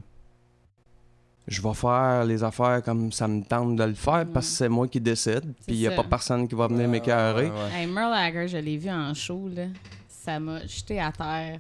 [1.47, 4.69] je vais faire les affaires comme ça me tente de le faire parce que c'est
[4.69, 5.97] moi qui décide, puis il n'y a ça.
[5.97, 7.49] pas personne qui va venir m'écœurer.
[7.49, 7.81] Ouais, ouais.
[7.81, 9.65] Hey, Merle Haggard, je l'ai vu en show, là.
[10.07, 11.59] Ça m'a jeté à terre.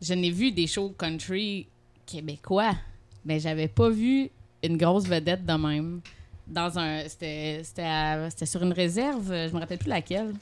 [0.00, 1.66] Je n'ai vu des shows country
[2.06, 2.74] québécois,
[3.24, 4.30] mais j'avais pas vu
[4.62, 6.00] une grosse vedette de même.
[6.46, 7.08] Dans un.
[7.08, 10.34] C'était c'était sur une réserve, je me rappelle plus laquelle.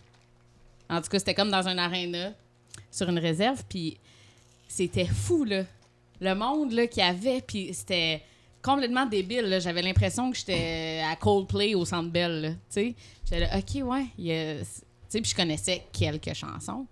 [0.90, 2.32] En tout cas, c'était comme dans un aréna,
[2.90, 3.96] sur une réserve, puis
[4.68, 5.62] c'était fou, là.
[6.20, 8.22] Le monde, là, qu'il y avait, puis c'était
[8.62, 9.58] complètement débile.
[9.60, 12.58] J'avais l'impression que j'étais à Coldplay au Centre Bell.
[12.74, 12.94] J'étais
[13.40, 14.06] là, OK, ouais,
[15.20, 16.86] puis je connaissais quelques chansons,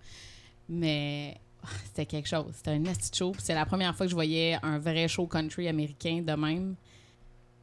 [0.69, 1.37] mais
[1.85, 2.51] c'était quelque chose.
[2.55, 3.33] C'était un nasty show.
[3.39, 6.75] C'est la première fois que je voyais un vrai show country américain de même.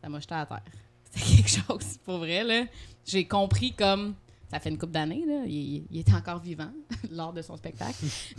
[0.03, 0.63] Ça m'a jeté à terre.
[1.11, 2.69] C'était quelque chose, pour vrai.
[3.07, 4.15] J'ai compris comme...
[4.51, 5.43] Ça fait une couple d'années, là.
[5.47, 6.71] Il, il était encore vivant
[7.13, 7.97] lors de son spectacle.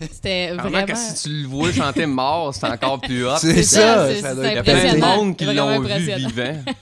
[0.00, 0.86] Mais c'était Vraiment vraiment...
[0.86, 3.36] que si tu le vois chanter mort, c'est encore plus hot.
[3.38, 5.80] C'est ça, ça, c'est- ça doit c'est Il y a plein de monde qui l'ont
[5.80, 6.62] vu vivant.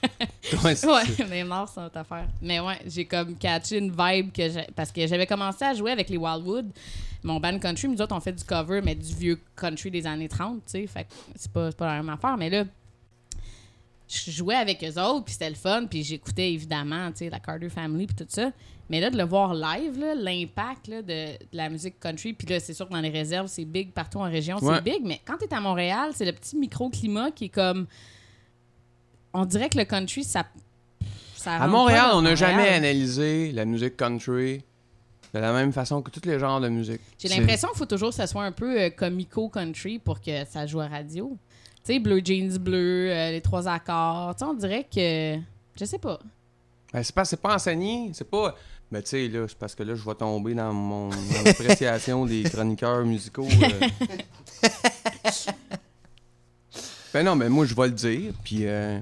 [0.64, 0.93] Ouais, c'est ça.
[0.93, 2.26] Ouais, les morts sont affaire.
[2.43, 4.66] Mais ouais, j'ai comme catché une vibe que j'ai.
[4.74, 6.66] Parce que j'avais commencé à jouer avec les Wildwood,
[7.22, 7.88] mon band country.
[7.88, 10.86] Nous autres, on fait du cover, mais du vieux country des années 30, tu sais.
[10.86, 12.36] Fait que c'est pas, c'est pas la même affaire.
[12.36, 12.64] Mais là,
[14.13, 15.87] je jouais avec eux autres, puis c'était le fun.
[15.89, 18.51] Puis j'écoutais évidemment, tu sais, la Carter Family, puis tout ça.
[18.91, 22.75] Mais là, de le voir live, l'impact de, de la musique country, puis là, c'est
[22.75, 24.75] sûr que dans les réserves, c'est big partout en région, Ouais.
[24.77, 25.03] c'est big.
[25.05, 27.87] Mais quand t'es à Montréal, c'est le petit microclimat qui est comme.
[29.33, 30.45] On dirait que le country, ça.
[31.35, 34.63] ça À Montréal, on n'a jamais analysé la musique country
[35.33, 37.01] de la même façon que tous les genres de musique.
[37.19, 40.67] J'ai l'impression qu'il faut toujours que ça soit un peu euh, comico-country pour que ça
[40.67, 41.35] joue à radio.
[41.85, 44.35] Tu sais, Blue Jeans Bleu, euh, les trois accords.
[44.37, 45.37] Tu sais, on dirait que.
[45.78, 46.18] Je sais pas.
[46.93, 48.55] Ben, c'est pas, c'est pas enseigné, c'est pas.
[48.91, 52.26] Mais tu sais, là, c'est parce que là, je vais tomber dans mon dans appréciation
[52.26, 53.49] des chroniqueurs musicaux.
[53.62, 53.89] euh.
[57.14, 58.66] ben non, mais moi, je vais le dire, puis.
[58.66, 58.99] euh,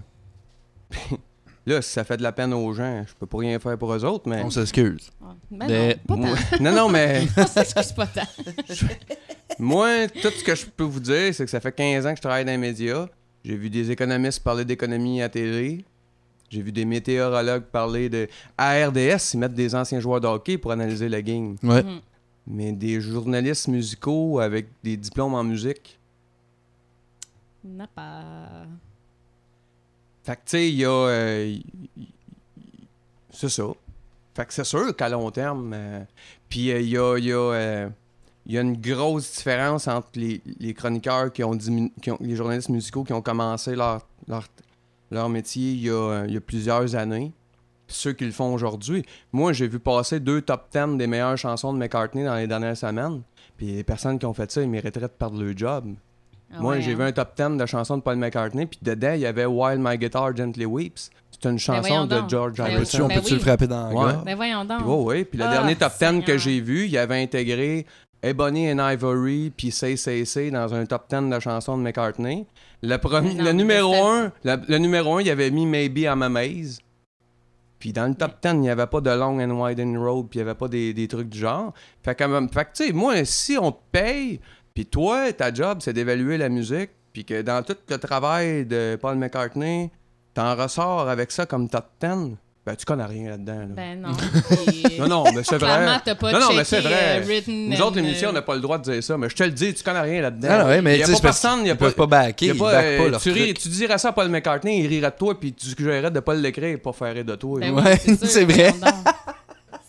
[1.71, 3.93] là, si ça fait de la peine aux gens, je peux pas rien faire pour
[3.93, 4.43] eux autres, mais.
[4.43, 5.11] On s'excuse.
[5.21, 5.29] Ouais.
[5.51, 6.17] Ben Mais non, pas
[6.57, 6.63] tant.
[6.63, 7.27] non, non, mais.
[7.37, 8.27] On s'excuse pas tant.
[9.59, 12.17] Moi, tout ce que je peux vous dire, c'est que ça fait 15 ans que
[12.17, 13.09] je travaille dans les médias.
[13.45, 15.85] J'ai vu des économistes parler d'économie à télé.
[16.51, 18.29] J'ai vu des météorologues parler de.
[18.59, 21.57] À RDS, ils mettent des anciens joueurs de hockey pour analyser la game.
[21.63, 21.83] Ouais.
[21.83, 22.01] Mhm.
[22.47, 25.99] Mais des journalistes musicaux avec des diplômes en musique.
[27.63, 28.65] N'a pas.
[30.23, 30.91] Fait que, tu sais, il y a.
[30.91, 31.57] euh,
[33.33, 33.65] c'est ça.
[34.35, 35.73] Fait que c'est sûr qu'à long terme.
[35.75, 36.01] euh,
[36.49, 37.17] Puis euh, il y a.
[37.19, 37.89] y a,
[38.47, 42.69] y a une grosse différence entre les, les chroniqueurs qui ont, qui ont- les journalistes
[42.71, 44.47] musicaux qui ont commencé leur, leur,
[45.11, 47.33] leur métier il y, a, y a plusieurs années,
[47.87, 49.05] ceux qui le font aujourd'hui.
[49.33, 52.77] Moi, j'ai vu passer deux top 10 des meilleures chansons de McCartney dans les dernières
[52.77, 53.23] semaines.
[53.57, 55.95] Puis les personnes qui ont fait ça, ils mériteraient de perdre leur job.
[56.53, 56.97] Ah Moi, ouais, j'ai hein.
[56.97, 59.79] vu un top 10 de chansons de Paul McCartney, puis dedans, il y avait While
[59.79, 61.11] My Guitar Gently Weeps.
[61.31, 62.23] C'est une chanson voyons de.
[62.29, 62.81] George Ben Harrison.
[62.99, 63.39] Peux-tu, on Ben peut-tu oui.
[63.39, 63.95] le frapper dans Ouais.
[63.95, 64.25] gorge?
[64.25, 64.79] Ben voyons donc.
[64.79, 65.25] Puis, ouais, ouais.
[65.25, 67.87] Puis le Ah, dernier top 10 que j'ai vu, il avait intégré
[68.23, 72.47] Ebony and Ivory puis Say Say Say dans un top 10 de chansons de McCartney.
[72.83, 75.51] Le, premier- Mais non, le mais numéro c'était- 1, le, le numéro 1, il avait
[75.51, 76.81] mis Maybe I'm Amazed.
[77.79, 80.39] Puis dans le top 10, il n'y avait pas de Long and Winding Road, puis
[80.41, 81.73] il n'y avait pas des, des trucs du genre.
[82.03, 84.39] Fait que, euh, fait que, tu sais, moi, si on te paye,
[84.81, 88.97] puis toi, ta job, c'est d'évaluer la musique, puis que dans tout le travail de
[89.01, 89.91] Paul McCartney,
[90.33, 92.09] t'en ressors avec ça comme top 10,
[92.65, 93.59] ben tu connais rien là-dedans.
[93.59, 93.67] là.
[93.77, 94.09] Ben non.
[94.69, 95.87] Puis- Non, non, mais c'est vrai.
[96.19, 97.23] pas Non, non, mais c'est vrai.
[97.27, 99.35] euh, Nous autres, l'émission, on euh, n'a pas le droit de dire ça, mais je
[99.37, 100.49] te le dis, tu connais rien là-dedans.
[100.51, 101.85] Ah, ouais, mais il y a tu pas personne, il y a qu'ils pas.
[101.87, 103.59] peuvent pas backer, il y a ils pas, euh, pas leur tu, ris- truc.
[103.61, 106.35] tu dirais ça à Paul McCartney, il rirait de toi, puis tu suggérerais de pas
[106.35, 107.61] l'écrire pour faire rire de toi.
[107.61, 107.73] Ben.
[107.75, 108.75] Ouais, c'est vrai.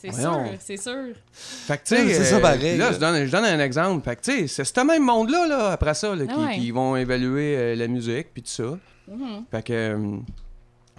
[0.01, 1.05] C'est sûr, c'est sûr.
[1.31, 4.03] Fait que, tu sais, c'est ça euh, pareil, Là, je donne, je donne un exemple.
[4.03, 6.55] Fait que, tu sais, c'est ce même monde-là, là, après ça, là, qui, Ah ouais.
[6.57, 8.77] qui vont évaluer euh, la musique, puis tout ça.
[9.07, 9.45] Mhm.
[9.51, 9.73] Fait que.
[9.73, 10.17] euh,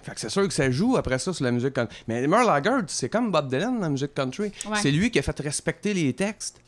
[0.03, 1.95] fait que c'est sûr que ça joue après ça sur la musique country.
[2.07, 4.51] Mais Merle Haggard, c'est comme Bob Dylan dans la musique country.
[4.69, 4.77] Ouais.
[4.81, 6.59] C'est lui qui a fait respecter les textes.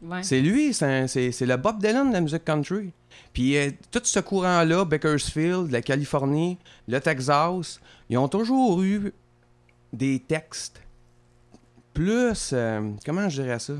[0.00, 0.22] Ouais.
[0.22, 2.92] C'est lui, c'est un- c'est c'est le Bob Dylan de la musique country.
[3.32, 9.12] Puis euh, tout ce courant-là, Bakersfield, la Californie, le Texas, ils ont toujours eu
[9.92, 10.80] des textes
[11.94, 13.72] plus, euh, comment je dirais ça?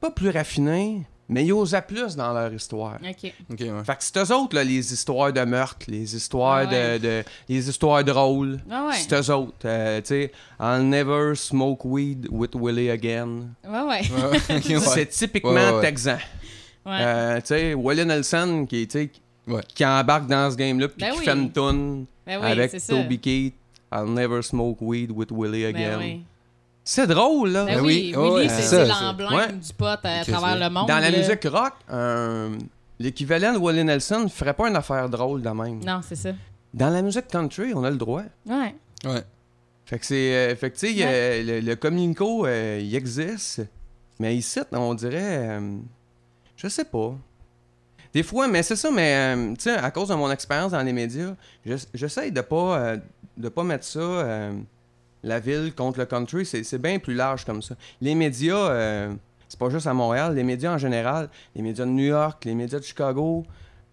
[0.00, 2.98] Pas plus raffinés, mais ils osaient plus dans leur histoire.
[3.02, 3.32] OK.
[3.50, 3.84] Ok, ouais.
[3.84, 6.98] Fait que c'est eux autres, là, les histoires de meurtre, les histoires Ah ouais.
[6.98, 8.60] de, de- les histoires drôles.
[8.70, 8.94] Ah ouais.
[8.96, 9.54] C'est eux autres.
[9.64, 13.48] Euh, tu sais, I'll never smoke weed with Willie again.
[13.66, 14.38] Ouais, ouais.
[14.80, 15.80] C'est typiquement Ouais, ouais.
[15.80, 16.18] texan.
[16.84, 16.98] Ouais.
[17.00, 21.24] Euh, tu sais, Willie Nelson qui, qui embarque dans ce game-là puis Ben qui oui.
[21.24, 22.92] fait une tune Ben oui, avec c'est ça.
[22.94, 23.54] Toby Keith.
[23.90, 25.98] I'll never smoke weed with Willie Ben again.
[25.98, 26.24] oui.
[26.86, 27.64] C'est drôle, là.
[27.64, 29.52] Ben Ben oui, oui, Willy, c'est c'est c'est ça, l'emblème Ouais.
[29.52, 30.86] du pot à travers le monde.
[30.86, 32.52] Dans la musique rock, un-
[32.98, 35.82] l'équivalent de Willie Nelson ferait pas une affaire drôle de même.
[35.82, 36.30] Non, c'est ça.
[36.74, 38.22] Dans la musique country, on a le droit.
[38.46, 38.74] Ouais.
[39.04, 39.22] Ouais.
[39.86, 40.34] Fait que c'est.
[40.34, 43.62] euh, fait que tu sais, a- le, le communico, euh, il existe.
[44.20, 45.48] Mais ici, on dirait.
[45.58, 45.76] euh,
[46.56, 47.14] je sais pas.
[48.12, 50.82] Des fois, mais c'est ça, mais euh, tu sais, à cause de mon expérience dans
[50.82, 51.34] les médias,
[51.66, 52.96] j'ess- j'essaye de pas, euh,
[53.36, 54.52] de pas mettre ça, euh,
[55.24, 56.46] la ville contre le country.
[56.46, 57.74] C'est c'est bien plus large comme ça.
[58.00, 59.12] Les médias, euh,
[59.48, 62.54] c'est pas juste à Montréal, les médias en général, les médias de New York, les
[62.54, 63.44] médias de Chicago,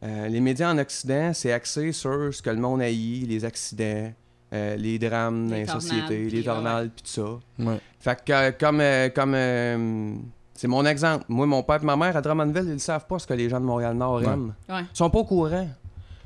[0.03, 4.11] euh, les médias en Occident, c'est axé sur ce que le monde haït, les accidents,
[4.53, 7.63] euh, les drames dans Les les tornades, sociétés, puis les tornades, puis tout ça.
[7.65, 7.79] Ouais.
[7.99, 8.82] Fait que comme,
[9.13, 10.13] comme euh,
[10.53, 11.25] c'est mon exemple.
[11.29, 13.49] Moi, mon père et ma mère à Drummondville, ils ne savent pas ce que les
[13.49, 14.25] gens de Montréal-Nord Ouais.
[14.25, 14.53] aiment.
[14.69, 14.82] Ouais.
[14.82, 15.67] Ils sont pas au courant.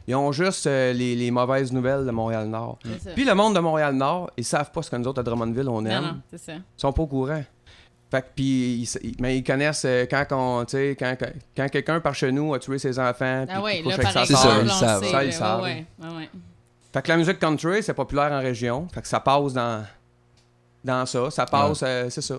[0.08, 2.78] Ils ont juste euh, les, les mauvaises nouvelles de Montréal-Nord.
[3.16, 5.84] Puis le monde de Montréal-Nord, ils savent pas ce que nous autres à Drummondville on
[5.86, 6.02] aime.
[6.04, 6.54] Non, non, c'est ça.
[6.54, 7.44] Ils sont pas au courant.
[8.12, 11.26] Fait que, puis, ils, ils- mais ils connaissent euh, quand, on, tu sais, quand, quand,
[11.58, 14.08] quand quelqu'un par chez nous a tué ses enfants, puis Ah qu'il couche là, avec
[14.14, 15.04] sa ça, ils savent.
[15.12, 15.62] Ça, ils savent.
[15.64, 16.30] Ouais, ouais, ouais.
[16.94, 18.88] Fait que la musique country, c'est populaire en région.
[18.94, 19.84] Fait que ça passe dans,
[20.84, 21.32] dans ça.
[21.32, 22.36] Ça passe, euh, c'est ça.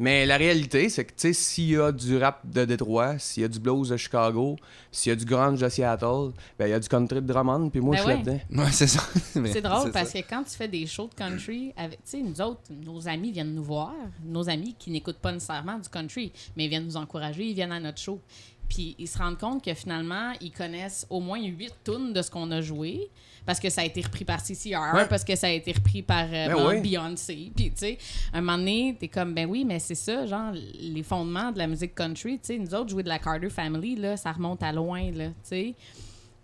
[0.00, 3.42] Mais la réalité, c'est que, tu sais, s'il y a du rap de Détroit, s'il
[3.42, 4.56] y a du blues de Chicago,
[4.90, 7.68] s'il y a du grunge de Seattle, ben, il y a du country de Drummond,
[7.68, 8.24] puis moi, Ben je suis ouais.
[8.24, 8.40] là-dedans.
[8.64, 9.02] Ouais, c'est ça.
[9.52, 10.22] C'est drôle parce ça.
[10.22, 13.30] que quand tu fais des shows de country, avec, tu sais, nous autres, nos amis
[13.30, 13.92] viennent nous voir,
[14.24, 17.70] nos amis qui n'écoutent pas nécessairement du country, mais ils viennent nous encourager, ils viennent
[17.70, 18.22] à notre show.
[18.70, 22.30] Puis ils se rendent compte que finalement, ils connaissent au moins huit tunes de ce
[22.30, 23.10] qu'on a joué.
[23.50, 25.08] Parce que ça a été repris par CCR, Ouais.
[25.08, 26.80] parce que ça a été repris par euh, Ben bon, oui.
[26.82, 27.50] Beyoncé.
[27.56, 27.98] Puis, tu sais,
[28.32, 31.66] un moment donné, t'es comme, ben oui, mais c'est ça, genre, les fondements de la
[31.66, 32.34] musique country.
[32.38, 35.30] Tu sais, nous autres, jouer de la Carter Family, là, ça remonte à loin, là,
[35.30, 35.74] tu sais.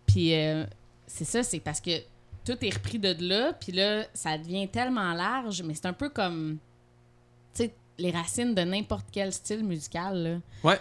[0.05, 0.65] Puis, euh,
[1.07, 1.93] c'est ça, c'est parce que
[2.45, 6.09] tout est repris de là, puis là, ça devient tellement large, mais c'est un peu
[6.09, 6.59] comme,
[7.55, 10.39] tu sais, les racines de n'importe quel style musical, là.
[10.69, 10.81] Ouais.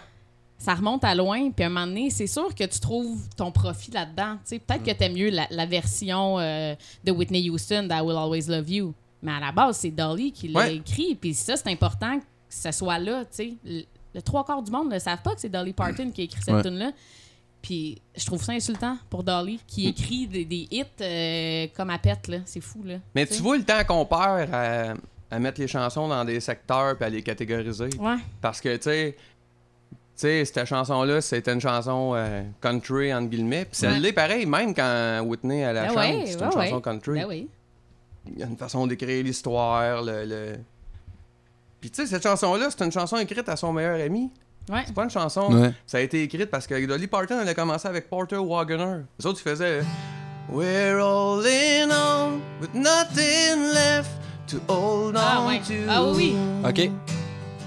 [0.58, 3.52] Ça remonte à loin, puis à un moment donné, c'est sûr que tu trouves ton
[3.52, 4.38] profit là-dedans.
[4.48, 4.58] tu.
[4.58, 8.70] Peut-être que t'aimes mieux la, la version euh, de Whitney Houston, I Will Always Love
[8.70, 8.94] You.
[9.22, 10.76] Mais à la base, c'est Dolly qui l'a Ouais.
[10.76, 13.54] écrit, puis ça, c'est important que ça soit là, tu.
[13.64, 13.82] Le,
[14.14, 16.40] le trois quarts du monde ne savent pas que c'est Dolly Parton qui a écrit
[16.42, 16.62] cette Ouais.
[16.62, 16.90] tune là
[17.60, 21.98] Puis je trouve ça insultant pour Dolly, qui écrit des, des hits euh, comme à
[21.98, 22.38] pète, là.
[22.46, 22.96] C'est fou, là.
[23.14, 24.94] Mais tu vois le temps qu'on perd à,
[25.30, 27.90] à mettre les chansons dans des secteurs puis à les catégoriser.
[27.98, 28.16] Ouais.
[28.40, 29.22] Parce que, tu sais, tu
[30.16, 33.66] sais, cette chanson-là, c'était une chanson euh, country, entre guillemets.
[33.70, 33.92] Puis Ouais.
[33.92, 36.64] celle-là, pareil, même quand Whitney elle la Ben chante, ouais, c'est ouais, une ouais.
[36.68, 37.14] chanson country.
[37.20, 37.48] Ben oui.
[38.32, 40.24] Il y a une façon d'écrire l'histoire, le...
[40.24, 40.56] le-
[41.80, 44.30] Puis tu sais, cette chanson-là, c'est une chanson écrite à son meilleur ami.
[44.68, 44.82] Ouais.
[44.86, 45.52] C'est pas une chanson...
[45.52, 45.70] Ouais.
[45.86, 49.02] Ça a été écrite parce que Dolly Parton, elle a commencé avec Porter Wagoner.
[49.20, 49.82] Les autres, ils faisaient...
[50.48, 54.10] We're holding on with nothing left
[54.48, 55.58] to hold Ah, on ouais.
[55.60, 55.74] to.
[55.88, 56.90] Ah oui, Ok.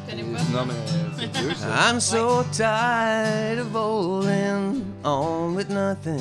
[0.09, 0.39] Je connais pas.
[0.51, 0.73] Non, mais
[1.17, 1.67] c'est vieux, ça.
[1.91, 6.17] I'm so tired of holding on with nothing.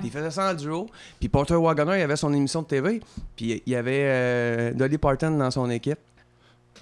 [0.00, 0.86] Puis il faisait ça en duo.
[1.18, 3.00] Puis Porter Wagoner, il avait son émission de TV.
[3.36, 5.98] Puis il y avait euh, Dolly Parton dans son équipe.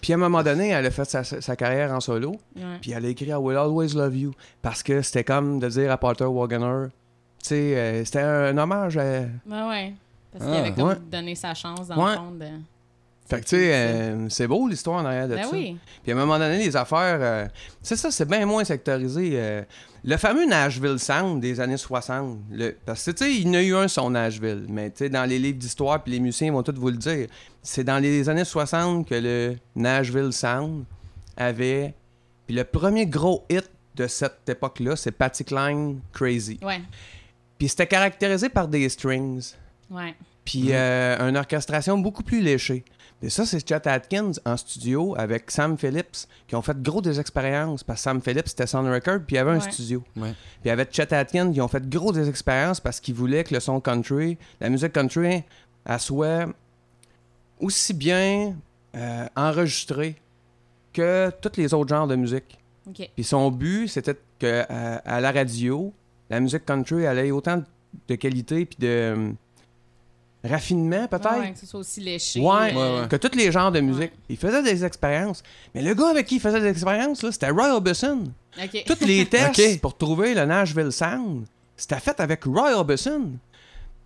[0.00, 2.32] Puis à un moment donné, elle a fait sa, sa carrière en solo.
[2.56, 2.62] Ouais.
[2.80, 4.32] Puis elle a écrit I Will Always Love You.
[4.62, 6.88] Parce que c'était comme de dire à Porter Wagoner,
[7.42, 9.02] tu sais, euh, c'était un hommage à.
[9.02, 9.94] Ouais, ouais.
[10.32, 10.96] Parce qu'il Ah, avait comme ouais.
[11.10, 12.12] donné sa chance dans Ouais.
[12.12, 12.46] le fond de.
[13.28, 15.50] Fait que tu sais, euh, c'est beau l'histoire en arrière de Ben ça.
[15.52, 15.76] oui.
[16.02, 17.46] Puis à un moment donné, les affaires, euh,
[17.82, 19.32] c'est ça, c'est bien moins sectorisé.
[19.34, 19.62] euh.
[20.04, 23.54] le fameux Nashville Sound des années 60, le- parce que tu sais, il y en
[23.54, 26.52] a eu un son Nashville, mais tu sais, dans les livres d'histoire, puis les musiciens
[26.52, 27.26] vont tous vous le dire,
[27.62, 30.84] c'est dans les années 60 que le Nashville Sound
[31.36, 31.94] avait.
[32.46, 36.58] Puis le premier gros hit de cette époque-là, c'est Patty Klein Crazy.
[36.62, 36.80] Ouais.
[37.58, 39.52] Puis c'était caractérisé par des strings
[39.90, 40.14] Ouais.
[40.44, 42.84] puis euh, une orchestration beaucoup plus léchée.
[43.20, 47.18] Et ça, c'est Chet Atkins en studio avec Sam Phillips qui ont fait gros des
[47.18, 50.04] expériences parce que Sam Phillips c'était Sound Record puis il y avait un studio.
[50.16, 50.34] Ouais.
[50.60, 53.60] Puis avec Chet Atkins, ils ont fait gros des expériences parce qu'ils voulaient que le
[53.60, 55.42] son country, la musique country,
[55.84, 56.46] elle soit
[57.58, 58.54] aussi bien
[58.94, 60.14] euh, enregistrée
[60.92, 62.58] que tous les autres genres de musique.
[63.14, 65.92] Puis son but, c'était que à, à la radio,
[66.30, 67.62] la musique country, elle ait autant
[68.06, 69.34] de qualité puis de
[70.44, 71.40] raffinement, peut-être?
[71.40, 72.40] Ouais, que ce soit aussi léché.
[72.40, 72.74] Ouais.
[72.74, 74.12] Ouais, Que tous les genres de musique.
[74.28, 75.42] Il faisait des expériences.
[75.74, 78.24] Mais le gars avec qui il faisait des expériences, là, c'était Roy Orbison.
[78.62, 78.84] OK.
[78.86, 83.32] Tous les tests pour trouver le Nashville Sound, c'était fait avec Roy Orbison.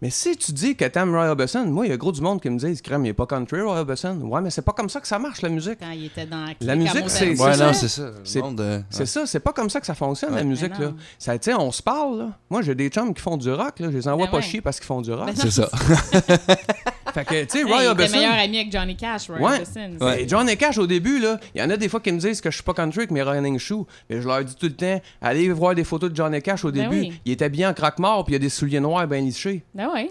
[0.03, 2.43] Mais si tu dis que t'aimes Roy Orbison, moi, il y a gros du monde
[2.43, 4.17] qui me dit, crème, il est pas country, Roy Orbison.
[4.23, 5.79] Ouais, mais c'est pas comme ça que ça marche, la musique.
[5.79, 8.11] Quand il était dans La musique, c'est- Ouais, non, c'est ça.
[8.25, 10.93] C'est- euh, ça, c'est pas comme ça que ça fonctionne, la musique, là.
[11.21, 12.29] Ça, tu sais, on se parle, là.
[12.51, 13.91] Moi, j'ai des chums qui font du rock, là.
[13.93, 14.43] Je les envoie Ben pas ouais.
[14.43, 15.27] chier parce qu'ils font du rock.
[15.27, 15.69] Ben C'est ça.
[17.15, 18.17] fait que, tu sais, Hey, Roy il Orbison...
[18.17, 19.61] meilleur ami avec Johnny Cash, Roy Ouais.
[19.61, 20.27] Orbison.
[20.29, 22.41] John et Cash, au début, là, il y en a des fois qui me disent
[22.41, 23.87] que je suis pas country avec mes running shoes.
[24.11, 26.65] Mais je leur dis tout le temps, allez voir des photos de John et Cash
[26.65, 27.01] au Ben début.
[27.03, 27.21] oui.
[27.25, 29.63] Il était bien en craque-mort, puis il y a des souliers noirs bien lichés.
[29.95, 30.09] Ouais.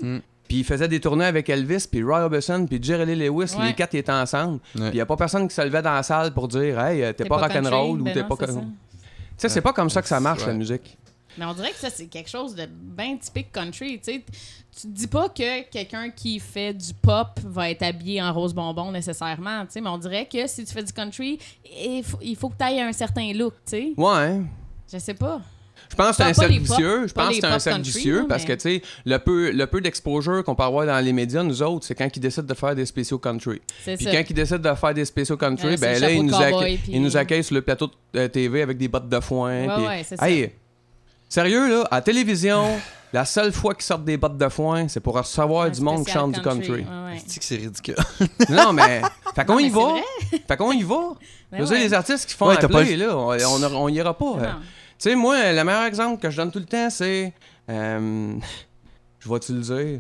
[0.47, 3.55] Puis il faisait des tournées avec Elvis, puis Roy Orbison, puis Jerry Lee Lewis.
[3.57, 3.67] Ouais.
[3.67, 4.59] Les quatre, ils étaient ensemble.
[4.75, 4.89] Ouais.
[4.89, 7.03] Puis il y a pas personne qui se levait dans la salle pour dire, hey,
[7.03, 7.59] euh, t'es pas, country?
[7.59, 8.47] rock'n'roll ou Ben t'es non, pas.
[8.47, 8.53] Tu
[9.37, 10.97] sais, c'est pas comme ça que ça marche, la musique.
[11.37, 13.99] Mais on dirait que ça, c'est quelque chose de bien typique country.
[13.99, 14.25] Tu sais,
[14.75, 18.53] tu te dis pas que quelqu'un qui fait du pop va être habillé en rose
[18.53, 22.19] bonbon nécessairement, tu sais, mais on dirait que si tu fais du country, il faut,
[22.21, 23.93] il faut que tu ailles un certain look, tu sais.
[23.95, 24.09] Ouais.
[24.09, 24.43] hein.
[24.91, 25.39] Je sais pas.
[25.91, 27.07] Je pense que c'est un cercle vicieux.
[27.07, 29.67] Je pense que c'est un cercle country, vicieux parce que, tu sais, le peu, le
[29.67, 32.53] peu d'exposure qu'on peut avoir dans les médias, nous autres, c'est quand ils décident de
[32.53, 33.61] faire des spéciaux country.
[33.83, 34.11] C'est Puis ça.
[34.11, 36.45] quand ils décident de faire des spéciaux country, Ouais, c'est ben là, ils nous, cowboy,
[36.53, 39.19] accueillent, puis- ils nous accueillent sur le plateau de euh, TV avec des bottes de
[39.19, 39.51] foin.
[39.67, 40.29] Ouais, puis- ouais, c'est ça.
[40.29, 40.51] Hey,
[41.29, 42.65] sérieux, là, à la télévision,
[43.13, 46.05] la seule fois qu'ils sortent des bottes de foin, c'est pour recevoir Un du monde
[46.05, 46.69] qui chante du country.
[46.71, 47.21] Ouais, ouais.
[47.27, 47.95] C'est que c'est ridicule.
[48.49, 49.01] non, mais.
[49.35, 49.95] Fait qu'on Non, y va.
[50.29, 50.95] c'est Fait qu'on y va.
[51.51, 51.79] Ben dire, ouais.
[51.83, 54.37] les artistes qui font Ouais, t'as pas appeler, là, on, on, on ira pas.
[55.01, 57.33] Tu sais, moi, le meilleur exemple que je donne tout le temps, c'est.
[57.69, 58.35] euh,
[59.19, 59.99] je vais-tu le dire?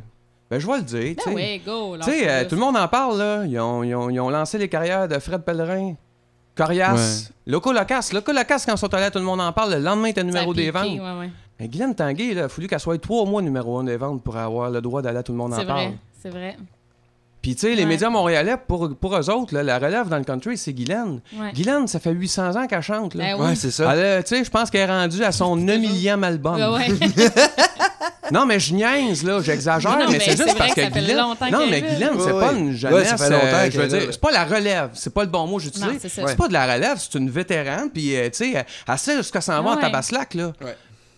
[0.49, 0.99] Ben, je vais le dire.
[0.99, 1.33] tu Ben sais.
[1.35, 1.97] ouais, go.
[1.97, 3.45] Tu sais, euh, tout le monde en parle, là.
[3.45, 5.95] Ils ont, ils ont- ils ont lancé les carrières de Fred Pellerin,
[6.55, 8.11] Corias, Loco Locas.
[8.13, 9.73] Loco Locas, quand ils sont allés, tout le monde en parle.
[9.75, 10.83] Le lendemain, était numéro des ventes.
[10.85, 11.29] Ouais, ouais.
[11.59, 14.21] Mais Guylaine Tanguay, là, il a fallu qu'elle soit trois mois numéro un des ventes
[14.23, 15.79] pour avoir le droit d'aller à tout le monde en C'est parle.
[15.87, 16.57] vrai, c'est vrai.
[17.41, 17.87] Puis, tu sais, les Ouais.
[17.89, 21.21] médias montréalais, pour, pour eux autres, là, la relève dans le country, c'est Guylaine.
[21.35, 21.51] Ouais.
[21.53, 23.23] Guylaine, ça fait 800 ans qu'elle chante, là.
[23.23, 23.47] Ben oui.
[23.49, 23.93] Ouais, c'est ça.
[24.21, 26.55] Tu sais, je pense qu'elle est rendue à son 9 millième album.
[26.73, 26.87] Ouais.
[28.31, 30.81] Non, mais je niaise, là, j'exagère, Non, mais, mais c'est juste vrai parce que que
[30.87, 31.17] ça fait Guylaine...
[31.17, 31.81] longtemps Non, mais.
[31.81, 33.07] Guylaine, c'est Ouais, pas une Ouais, jeunesse...
[33.09, 35.47] ça fait longtemps euh, je veux dire, c'est pas la relève, c'est pas le bon
[35.47, 35.99] mot que j'utilise.
[35.99, 36.33] C'est ça.
[36.35, 39.61] Pas de la relève, c'est une vétérane, puis, euh, tu sais, elle- sait jusqu'à s'en
[39.61, 39.81] va en Ouais.
[39.81, 40.53] tabaslac, là.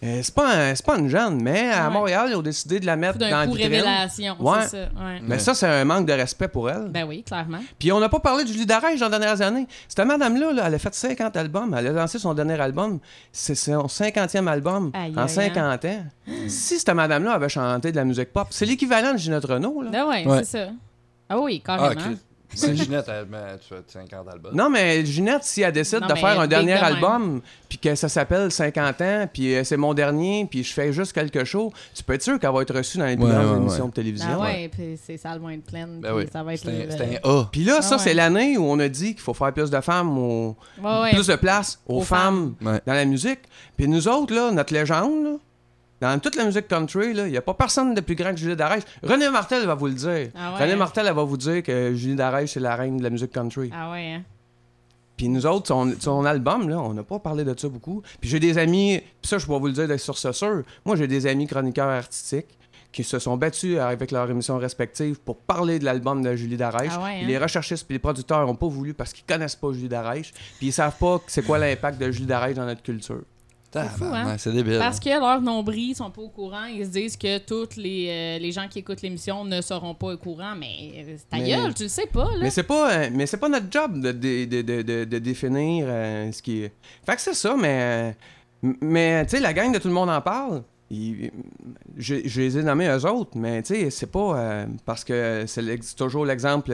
[0.03, 1.93] Euh, c'est pas, un- c'est pas une jeune, mais à Ouais.
[1.93, 3.71] Montréal, ils ont décidé de la mettre dans coup, vitrine.
[3.71, 4.35] révélation.
[4.39, 4.57] Ouais.
[4.63, 4.89] C'est ça.
[5.01, 5.21] Ouais.
[5.23, 6.89] Mais ça, c'est un manque de respect pour elle.
[6.89, 7.59] Ben oui, clairement.
[7.79, 9.65] Puis on n'a pas parlé de Julie Darèche dans les dernières années.
[9.87, 11.73] Cette madame-là, là, elle a fait 50 albums.
[11.79, 12.99] Elle a lancé son dernier album.
[13.31, 16.03] C'est son 50e album Aïe, en aïe, 50 ans.
[16.47, 19.83] si cette madame-là avait chanté de la musique pop, c'est l'équivalent de Ginette Renault.
[19.83, 19.89] Là.
[19.91, 20.43] Ben ouais, Ouais.
[20.43, 20.67] c'est ça.
[21.29, 22.01] Ah oui, Ah, carrément.
[22.55, 24.55] Ginette, elle met tu fais 50 albums.
[24.55, 28.09] Non, mais Ginette, si elle décide Non, de faire un dernier album, puis que ça
[28.09, 32.03] s'appelle 50 ans, puis euh, c'est mon dernier, puis je fais juste quelque chose, tu
[32.03, 33.89] peux être sûr qu'elle va être reçue dans les plus Ouais, grandes ouais, émissions ouais.
[33.89, 34.27] de télévision.
[34.33, 35.99] Ah ouais, puis c'est ça le moins de pleine.
[36.01, 36.25] Ben oui.
[36.31, 37.49] Ça va être C'est un, le- c'est un A.
[37.51, 39.81] Puis là, ça, Ah c'est l'année où on a dit qu'il faut faire plus de
[39.81, 41.11] femmes, au- Ouais, ouais.
[41.11, 42.79] plus de place aux, Aux femmes, Ouais.
[42.85, 43.39] dans la musique.
[43.77, 45.31] Puis nous autres, là, notre légende, là,
[46.01, 48.55] dans toute la musique country, il n'y a pas personne de plus grand que Julie
[48.55, 48.83] Darèche.
[49.01, 50.29] René Martel va vous le dire.
[50.35, 50.75] Ah ouais, René hein?
[50.75, 53.69] Martel, elle va vous dire que Julie Darèche, c'est la reine de la musique country.
[53.73, 54.23] Ah ouais, hein?
[55.15, 58.01] Puis nous autres, son, son album, là, on n'a pas parlé de ça beaucoup.
[58.19, 60.63] Puis j'ai des amis, puis ça, je peux vous le dire sur ce sûr.
[60.85, 62.57] Moi, j'ai des amis chroniqueurs artistiques
[62.91, 66.91] qui se sont battus avec leurs émissions respectives pour parler de l'album de Julie Darèche.
[66.95, 67.27] Ah ouais, hein?
[67.27, 70.31] Les recherchistes puis les producteurs n'ont pas voulu parce qu'ils connaissent pas Julie Darèche.
[70.57, 73.23] Puis ils savent pas c'est quoi l'impact de Julie Darèche dans notre culture.
[73.74, 74.36] C'est hein?
[74.38, 74.78] C'est débile.
[74.80, 76.65] Parce que leurs nombris sont pas au courant.
[76.65, 80.13] Ils se disent que tous les, euh, les gens qui écoutent l'émission ne seront pas
[80.13, 80.53] au courant.
[80.57, 82.38] Mais euh, c'est ta Mais- gueule, tu le sais pas, là.
[82.41, 85.19] Mais c'est pas, euh, mais c'est pas notre job de, de, de, de, de- de
[85.19, 86.71] définir euh, ce qui est.
[87.05, 88.15] Fait que c'est ça, mais.
[88.82, 90.63] mais, tu sais, la gang de tout le monde en parle.
[90.89, 91.32] ils-
[91.97, 95.43] Je, je les ai nommés eux autres, mais tu sais, c'est pas euh, parce que
[95.47, 96.71] c'est toujours l'exemple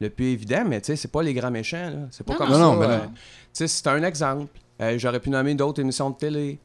[0.00, 2.08] le plus évident, mais tu sais, c'est pas les grands méchants.
[2.10, 2.90] C'est pas Non, comme non, ça.
[2.90, 3.04] euh, non.
[3.08, 3.10] tu
[3.52, 4.46] sais, c'est un exemple.
[4.80, 6.58] Euh, J'aurais pu nommer d'autres émissions de télé.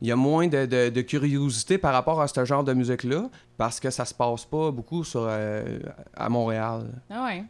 [0.00, 3.30] Il y a moins de, de- de curiosité par rapport à ce genre de musique-là,
[3.56, 5.78] parce que ça se passe pas beaucoup sur, euh,
[6.16, 6.86] à Montréal.
[7.08, 7.44] Ah ouais.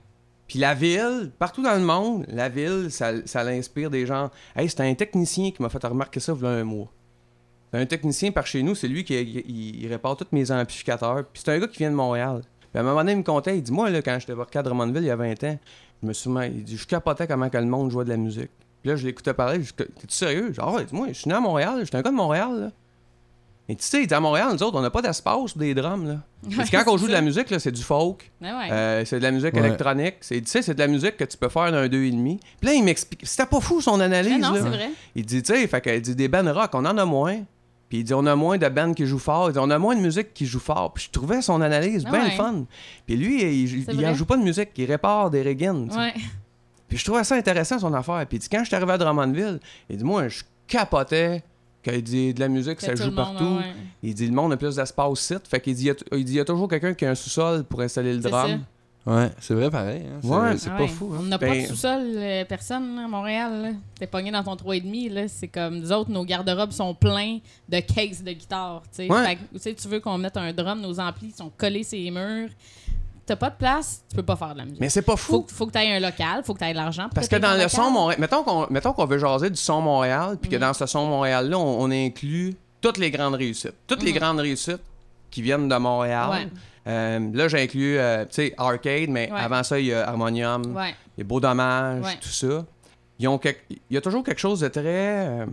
[0.47, 4.31] Puis la ville, partout dans le monde, la ville, ça, ça l'inspire des gens.
[4.55, 6.89] Hey, c'était un technicien qui m'a fait remarquer ça il y a un mois.
[7.73, 11.25] C'est un technicien par chez nous, c'est lui qui il, il répare tous mes amplificateurs.
[11.33, 12.43] Puis c'est un gars qui vient de Montréal.
[12.70, 14.62] Puis à un moment donné, il me contait, il dit Moi, là, quand j'étais à
[14.62, 15.59] Drummondville il y a 20 ans,
[16.03, 18.51] je me souviens, il dit Je capotais comment que le monde jouait de la musique.
[18.83, 20.53] Puis là, je l'écoutais parler, je dis T'es-tu sérieux?
[20.53, 22.70] Genre, ouais, moi, je suis né à Montréal, j'étais un gars de Montréal, là.
[23.68, 25.72] Et tu sais, il dit, à Montréal, nous autres, on n'a pas d'espace pour des
[25.72, 26.16] drums, là.
[26.57, 28.30] Parce que quand on joue de la musique, là, c'est du folk.
[28.41, 28.49] Ouais.
[28.72, 29.61] Euh, c'est de la musique Ouais.
[29.61, 30.16] électronique.
[30.20, 32.39] C'est, tu sais, c'est de la musique que tu peux faire d'un 2,5.
[32.61, 33.20] Puis là, il m'explique.
[33.24, 34.43] C'était pas fou son analyse.
[34.45, 34.61] Ah non, là.
[34.62, 34.91] vrai.
[35.14, 37.39] Il dit, tu sais, fait qu'il dit des bands rock, on en a moins.
[37.89, 39.51] Puis il dit on a moins de bands qui jouent fort.
[39.51, 40.93] Il dit on a moins de musique qui joue fort.
[40.95, 42.64] Puis je trouvais son analyse Ah bien fun.
[43.07, 45.70] Puis lui, il, il, il en joue pas de musique, il répare des reggae.
[46.93, 48.26] Puis je trouvais ça intéressant son affaire.
[48.28, 51.43] Puis il dit quand je suis arrivé à Drummondville, il dit moi je capotais
[51.82, 53.45] qu'il dit de la musique Que ça joue monde, partout.
[53.45, 53.72] ouais.
[54.03, 55.49] Il dit le monde a plus d'espace site.
[55.49, 57.80] Fait qu'il dit il dit il y a toujours quelqu'un qui a un sous-sol pour
[57.80, 58.61] installer le drum.
[59.07, 60.03] Ouais, c'est vrai pareil.
[60.07, 60.28] hein.
[60.28, 60.57] Ouais.
[60.59, 61.12] c'est pas fou.
[61.14, 61.18] hein.
[61.20, 63.74] On n'a pas Ben- de sous-sol, euh, personne à Montréal.
[63.99, 65.09] T'es pogné dans ton 3,5.
[65.12, 65.26] là.
[65.26, 67.38] C'est comme nous autres, nos garde-robes sont pleins
[67.68, 68.82] de cases de guitare.
[68.99, 69.09] Ouais.
[69.24, 71.99] Fait que, tu sais, tu veux qu'on mette un drum, nos amplis sont collés sur
[71.99, 72.51] les murs.
[73.25, 74.81] T'as pas de place, tu peux pas faire de la musique.
[74.81, 75.33] Mais c'est pas fou.
[75.33, 77.05] faut, faut que tu aies un local, faut que tu aies de l'argent.
[77.05, 77.70] pour Parce que dans le local.
[77.70, 80.61] son Montréal, mettons qu'on mettons qu'on veut jaser du son Montréal, puis que Mhm.
[80.62, 83.75] dans ce son Montréal-là, on, on inclut toutes les grandes réussites.
[83.87, 84.18] Toutes les Mhm.
[84.18, 84.83] grandes réussites
[85.31, 86.31] qui viennent de Montréal.
[86.31, 86.49] Ouais.
[86.89, 89.39] Euh, là, j'inclus, euh, tu sais, Arcade, mais Ouais.
[89.39, 92.18] avant ça, il y a Harmonium, Ouais, il y a Beau Dommage, Ouais.
[92.20, 92.64] tout ça.
[93.20, 94.83] Ils ont quelque- Il y a toujours quelque chose de très...
[95.29, 95.47] euh,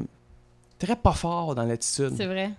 [0.79, 2.13] très pas fort dans l'attitude.
[2.17, 2.49] c'est vrai.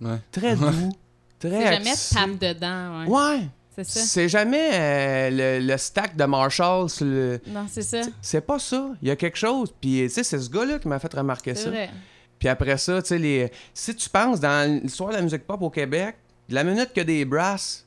[0.00, 0.16] Ouais.
[0.32, 0.64] Très doux,
[1.38, 3.04] très C'est jamais tape dedans.
[3.04, 3.08] Ouais.
[3.08, 3.48] Ouais.
[3.84, 4.00] C'est ça.
[4.00, 7.40] C'est jamais euh, le, le stack de Marshall sur le...
[7.46, 8.00] Non, c'est ça.
[8.20, 8.90] C'est pas ça.
[9.02, 9.72] Il y a quelque chose.
[9.80, 11.70] Puis, tu sais, c'est ce gars-là qui m'a fait remarquer ça.
[11.70, 11.90] vrai.
[12.38, 13.52] Puis après ça, tu sais, les...
[13.74, 16.16] si tu penses dans l'histoire de la musique pop au Québec,
[16.48, 17.84] de la minute que des brasses,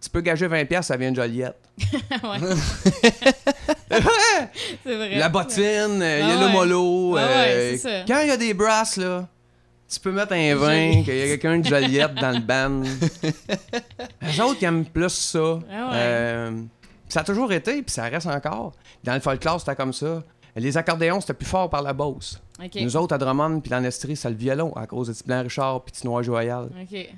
[0.00, 1.56] tu peux gager 20$, ça vient de Joliette.
[1.92, 2.38] ouais.
[4.84, 5.16] c'est vrai.
[5.16, 7.16] La bottine, il y a le mollo.
[7.16, 9.28] Ah ouais, quand il y a des brasses, là,
[9.88, 12.82] tu peux mettre un vin, qu'il y a quelqu'un de Joliette dans le band.
[14.22, 15.58] Les autres, ils aiment plus ça.
[15.70, 15.94] Ah ouais.
[15.94, 16.62] Euh,
[17.08, 18.72] ça a toujours été, puis ça reste encore.
[19.04, 20.22] Dans le folklore, c'était comme ça.
[20.56, 22.40] Les accordéons, c'était plus fort par la bosse.
[22.74, 25.42] Nous autres, à Drummond, puis dans l'Estrie, c'est le violon, à cause de Petit Blanc
[25.42, 26.68] Richard, puis Petit Noir Joyal.
[26.82, 27.08] OK.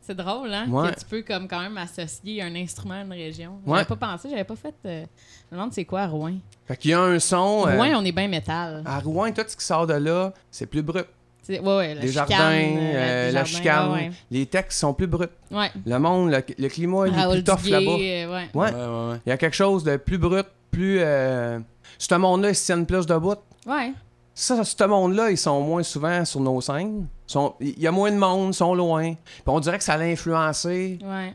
[0.00, 0.66] C'est drôle, hein?
[0.68, 0.92] Ouais.
[0.92, 3.58] Que tu peux comme quand même associer un instrument à une région.
[3.66, 3.78] Ouais.
[3.78, 4.74] J'avais pas pensé, j'avais pas fait.
[4.84, 5.04] euh,
[5.50, 6.34] Je me demande c'est quoi à Rouen.
[6.64, 7.66] Fait qu'il y a un son.
[7.66, 8.84] euh, Rouen, on est bien métal.
[8.86, 11.06] À Rouen, tout ce qui sort de là, c'est plus brut.
[11.46, 14.92] C'est- Ouais, ouais, la les chicane, jardins, euh, euh, la chicane, Ouais, les textes sont
[14.94, 15.26] plus bruts.
[15.52, 15.70] ouais.
[15.86, 17.86] Le monde, le, le climat, il est plus tough là-bas.
[17.92, 18.28] euh, ouais.
[18.32, 18.48] Ouais.
[18.54, 19.20] Ouais, ouais, ouais.
[19.26, 20.98] Il y a quelque chose de plus brut, plus.
[21.00, 21.60] Euh...
[21.98, 23.36] Ce monde-là, ils se tiennent plus debout.
[23.66, 23.92] Ouais.
[24.34, 27.06] Ça, ce monde-là, ils sont moins souvent sur nos scènes.
[27.26, 29.14] Sont- Il y a moins de monde, ils sont loin.
[29.14, 31.32] Puis on dirait que ça a influencé Ouais.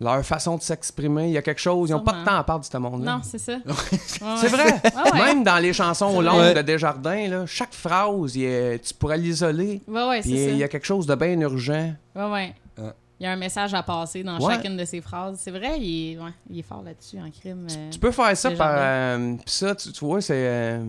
[0.00, 1.26] Leur façon de s'exprimer.
[1.28, 1.90] Il y a quelque chose.
[1.90, 3.16] Ils n'ont pas de temps à part de ce monde-là.
[3.16, 3.58] Non, c'est ça.
[4.40, 4.80] C'est vrai.
[4.96, 5.18] Ah ouais.
[5.26, 6.54] Même dans les chansons longues vrai.
[6.54, 9.82] de Desjardins, là, chaque phrase, il est- tu pourrais l'isoler.
[9.86, 11.92] Ouais, ouais, c'est il y a quelque chose de bien urgent.
[12.16, 12.54] Ouais, ouais.
[12.78, 12.94] Ah.
[13.18, 14.54] Il y a un message à passer dans Ouais.
[14.54, 15.38] chacune de ses phrases.
[15.42, 17.66] C'est vrai, il est, ouais, il est fort là-dessus en crime.
[17.70, 17.90] euh.
[17.90, 18.72] Tu peux faire ça par.
[18.78, 20.32] Euh, puis ça, tu, tu vois, c'est.
[20.34, 20.82] euh,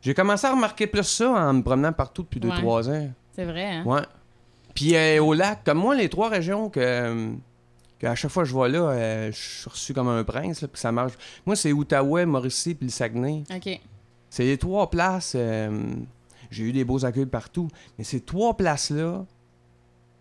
[0.00, 2.56] J'ai commencé à remarquer plus ça en me promenant partout depuis Ouais.
[2.56, 3.10] 2-3 ans.
[3.36, 3.82] C'est vrai, hein?
[3.84, 4.00] Ouais.
[4.74, 7.34] Puis euh, au lac, comme moi, les trois régions que.
[8.00, 10.68] Qu'à chaque fois que je vois là, euh, je suis reçu comme un prince, là,
[10.68, 11.12] puis ça marche.
[11.46, 13.44] Moi, c'est Outaouais, Mauricie, puis le Saguenay.
[13.54, 13.80] OK.
[14.30, 15.34] C'est les trois places.
[15.36, 15.82] euh,
[16.50, 17.68] J'ai eu des beaux accueils partout.
[17.98, 19.24] Mais ces trois places-là,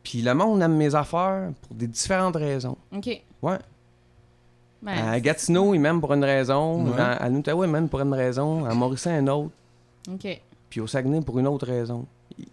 [0.03, 2.77] puis le monde aime mes affaires pour des différentes raisons.
[2.95, 3.21] OK.
[3.41, 3.57] Ouais.
[4.81, 6.85] Ben, À Gatineau, ils m'aiment pour une raison.
[6.85, 6.97] Ouais.
[6.97, 8.65] Dans- à Outaouais, ils m'aiment pour une raison.
[8.65, 9.51] À Mauricie, une autre.
[10.11, 10.41] OK.
[10.69, 12.05] Puis au Saguenay, pour une autre raison.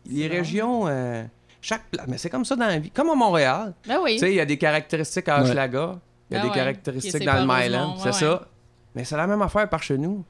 [0.07, 0.35] Les bon.
[0.35, 1.25] régions, euh,
[1.61, 2.07] chaque place.
[2.09, 2.91] Mais c'est comme ça dans la vie.
[2.91, 3.75] Comme à Montréal.
[3.87, 4.15] Ben oui.
[4.15, 5.43] Tu sais, il y a des caractéristiques à.
[5.43, 5.99] Hochelaga.
[6.31, 6.55] Il y a Ah des ouais.
[6.55, 7.97] caractéristiques dans le Myland.
[7.99, 8.49] C'est ouais, ça.
[8.95, 10.25] Mais c'est la même affaire par chez nous.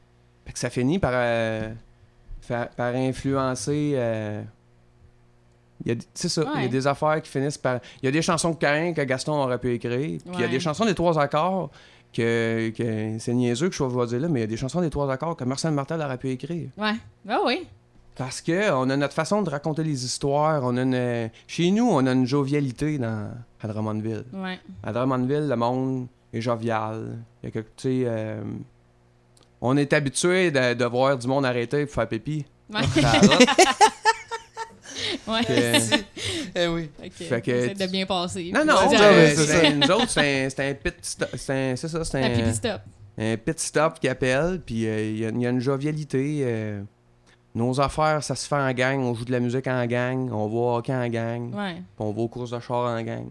[0.44, 1.72] Fait que ça finit par, euh,
[2.76, 3.92] par influencer.
[3.96, 4.42] euh,
[5.84, 5.94] il y a.
[6.56, 7.80] Il y a des affaires qui finissent par.
[8.02, 10.20] Il y a des chansons de Cain que Gaston aurait pu écrire.
[10.24, 11.70] Puis il y a des chansons des trois accords
[12.12, 14.80] que, que c'est niaiseux que je sois dire là, mais il y a des chansons
[14.80, 16.68] des trois accords que Marcel Martel aurait pu écrire.
[16.78, 16.94] Ouais.
[17.24, 17.66] Ben oui.
[18.16, 20.62] Parce que on a notre façon de raconter les histoires.
[20.64, 21.30] On a une...
[21.46, 23.30] Chez nous, on a une jovialité dans...
[23.62, 24.24] à Drummondville.
[24.32, 24.58] Ouais.
[24.82, 27.18] À Drummondville, le monde est jovial.
[27.42, 27.68] Il y a quelque...
[27.76, 28.40] tu sais, euh,
[29.60, 32.46] On est habitué de, de voir du monde arrêter pour faire pipi.
[32.72, 32.80] Ouais.
[35.26, 35.96] Que-
[36.54, 36.90] Eh oui.
[37.10, 38.50] Fait que de bien passer.
[38.54, 41.28] Non, non, c'est- nous autres, c'est un, c'est un pit stop.
[41.36, 42.80] C'est ça, c'est Un un, stop.
[43.18, 44.60] un pit stop qui appelle.
[44.64, 46.40] Puis euh, il y, a- il y a une jovialité.
[46.44, 46.82] euh,
[47.56, 49.00] nos affaires, ça se fait en gang.
[49.00, 50.30] On joue de la musique en gang.
[50.32, 51.52] On va au hockey en gang.
[51.54, 51.74] Ouais.
[51.74, 53.26] Puis on va aux courses de char en gang.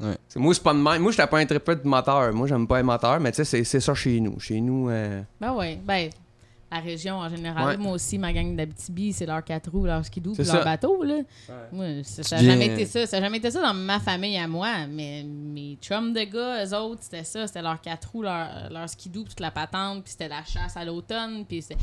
[0.00, 0.16] Ouais.
[0.36, 1.02] Moi, c'est pas de même.
[1.02, 2.32] Moi, j'étais pas un triple de moteur.
[2.32, 4.38] Moi, j'aime pas les moteurs, mais tu sais, c'est- c'est ça chez nous.
[4.40, 5.76] Chez nous, euh, Ben oui.
[5.84, 6.08] Ben,
[6.72, 7.66] la région en général.
[7.66, 7.76] Ouais.
[7.76, 10.64] Moi aussi, ma gang d'Abitibi, c'est leur quatre roues, leur skidoo, puis leur ça.
[10.64, 11.02] bateau.
[11.02, 11.16] Là.
[11.72, 13.06] Moi, ça ça a viens- jamais été ça.
[13.06, 14.86] Ça a jamais été ça dans ma famille à moi.
[14.88, 17.46] Mais mes chums de gars, eux autres, c'était ça.
[17.46, 20.76] C'était leur quatre roues, leur, leur skidoo, puis toute la patente, puis c'était la chasse
[20.76, 21.44] à l'automne.
[21.46, 21.76] Puis c'est-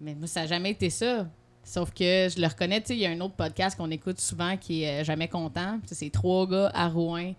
[0.00, 1.26] Mais moi, ça a jamais été ça.
[1.62, 4.20] Sauf que je le reconnais, tu sais, il y a un autre podcast qu'on écoute
[4.20, 5.78] souvent qui est euh, Jamais content.
[5.86, 7.32] C'est trois gars à Rouen.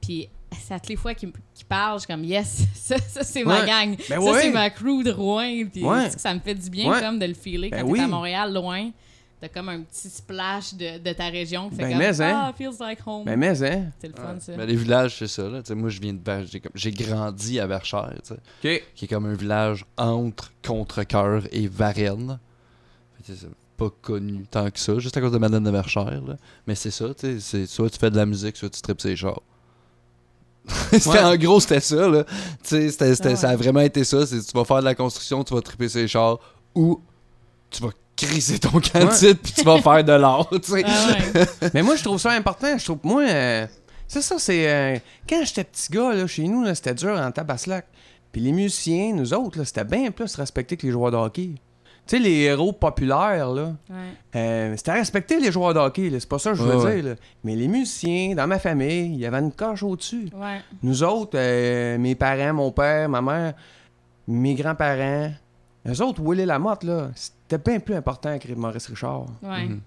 [0.00, 0.28] Puis
[0.58, 1.30] c'est à toutes les fois qu'ils
[1.68, 3.96] parlent, je suis comme yes, ça, ça, c'est ma gang.
[4.08, 4.40] Ben ça, ouais.
[4.42, 5.64] c'est ma crew de Rouen.
[5.70, 6.08] Puis Ouais.
[6.10, 7.98] ça me fait du bien comme de le filer Ben quand oui.
[7.98, 8.90] t'es à Montréal, loin.
[9.40, 12.42] T'as comme un petit splash de, de ta région qui fait Ben, comme mais, hein.
[12.48, 13.24] Ah, feels like home.
[13.24, 13.86] Ben, mais, hein.
[13.98, 14.40] c'est le fun, Ouais.
[14.40, 14.54] ça.
[14.56, 15.44] Ben, les villages, c'est ça.
[15.48, 15.62] Là.
[15.62, 18.84] Tu sais, moi, je viens de j'ai comme- J'ai grandi à Verchères, tu sais, OK.
[18.94, 22.38] qui est comme un village entre Contrecoeur et Varennes.
[23.24, 26.20] C'est pas connu tant que ça, juste à cause de Madame de Verchères.
[26.26, 26.36] Là.
[26.66, 27.40] Mais c'est ça, tu sais.
[27.40, 29.40] c'est- Soit tu fais de la musique, soit tu tripes ses chars.
[30.92, 31.18] Ouais.
[31.24, 32.08] En gros, c'était ça.
[32.08, 32.24] Là.
[32.24, 32.30] Tu
[32.64, 33.36] sais, c'était- Ah ouais.
[33.36, 34.26] Ça a vraiment été ça.
[34.26, 36.38] C'est tu vas faire de la construction, tu vas triper ses chars,
[36.74, 37.00] ou
[37.70, 37.90] tu vas
[38.26, 39.14] crisser ton camp de Ouais.
[39.16, 40.48] titre, puis tu vas faire de l'art.
[40.50, 40.82] tu sais.
[40.86, 41.70] Ah ouais.
[41.74, 42.76] Mais moi, je trouve ça important.
[42.78, 43.66] Je trouve, moi, euh,
[44.08, 44.68] c'est ça, c'est.
[44.68, 44.98] euh,
[45.28, 47.86] quand j'étais petit gars, là, chez nous, là, c'était dur en tabaslac.
[48.32, 51.50] Puis les musiciens, nous autres, là, c'était bien plus respecté que les joueurs de hockey.
[52.06, 53.96] Tu sais, les héros populaires, là, Ouais.
[54.36, 56.94] euh, c'était respecté les joueurs de hockey, c'est pas ça que je veux Ouais, ouais.
[57.02, 57.10] dire.
[57.10, 57.16] là.
[57.44, 60.28] Mais les musiciens, dans ma famille, il y avait une coche au-dessus.
[60.34, 60.60] Ouais.
[60.82, 63.54] Nous autres, euh, mes parents, mon père, ma mère,
[64.26, 65.30] mes grands-parents,
[65.88, 67.10] eux autres, Willy Lamotte, là,
[67.50, 69.26] c'était bien plus important que Maurice Richard.
[69.42, 69.64] Ouais.
[69.64, 69.80] Mhm.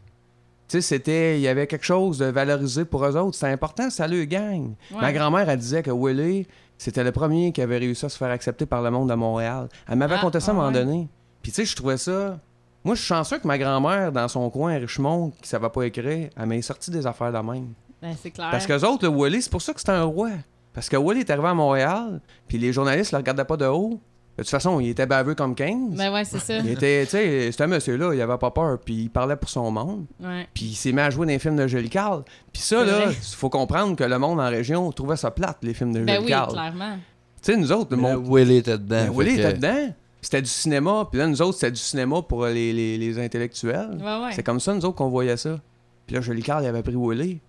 [0.67, 3.35] Tu sais, c'était, il y avait quelque chose de valorisé pour eux autres.
[3.35, 4.75] C'était important, ça le gagne.
[4.91, 5.01] Ouais.
[5.01, 6.47] Ma grand-mère, elle disait que Willy,
[6.77, 9.69] c'était le premier qui avait réussi à se faire accepter par le monde de Montréal.
[9.87, 10.83] Elle m'avait Ah, conté ça à un ah moment ouais.
[10.83, 11.07] donné.
[11.41, 12.37] Puis tu sais, je trouvais ça...
[12.83, 15.83] Moi, je suis chanceux que ma grand-mère, dans son coin à Richemont, qui savait pas
[15.83, 17.69] écrire, elle m'ait sorti des affaires de même.
[18.01, 18.49] Ben, c'est clair.
[18.51, 20.31] Parce que autres, le Willy, c'est pour ça que c'était un roi.
[20.73, 24.01] Parce que Willy est arrivé à Montréal, puis les journalistes le regardaient pas de haut.
[24.37, 25.95] De toute façon, il était baveux comme 15.
[25.95, 26.57] Ben ouais, c'est ça.
[26.57, 29.69] Il était, tu sais, ce monsieur-là, il avait pas peur, puis il parlait pour son
[29.69, 30.05] monde.
[30.19, 30.47] Ouais.
[30.55, 32.23] Puis il s'est mis à jouer dans les films de Julie Carl.
[32.51, 35.75] Puis ça, là, il faut comprendre que le monde en région trouvait ça plate, les
[35.75, 36.51] films de Ben Julie oui, Carl.
[36.51, 36.97] clairement.
[37.43, 38.25] Tu sais, nous autres, le monde.
[38.27, 39.05] Willy était dedans.
[39.07, 39.93] Ben, Willy que- était dedans.
[40.21, 41.07] C'était du cinéma.
[41.11, 43.97] Puis là, nous autres, c'était du cinéma pour les, les, les intellectuels.
[43.99, 44.31] Ouais, ouais.
[44.31, 45.59] C'est comme ça, nous autres, qu'on voyait ça.
[46.07, 47.39] Puis là, Julie Carl, il avait pris Willy.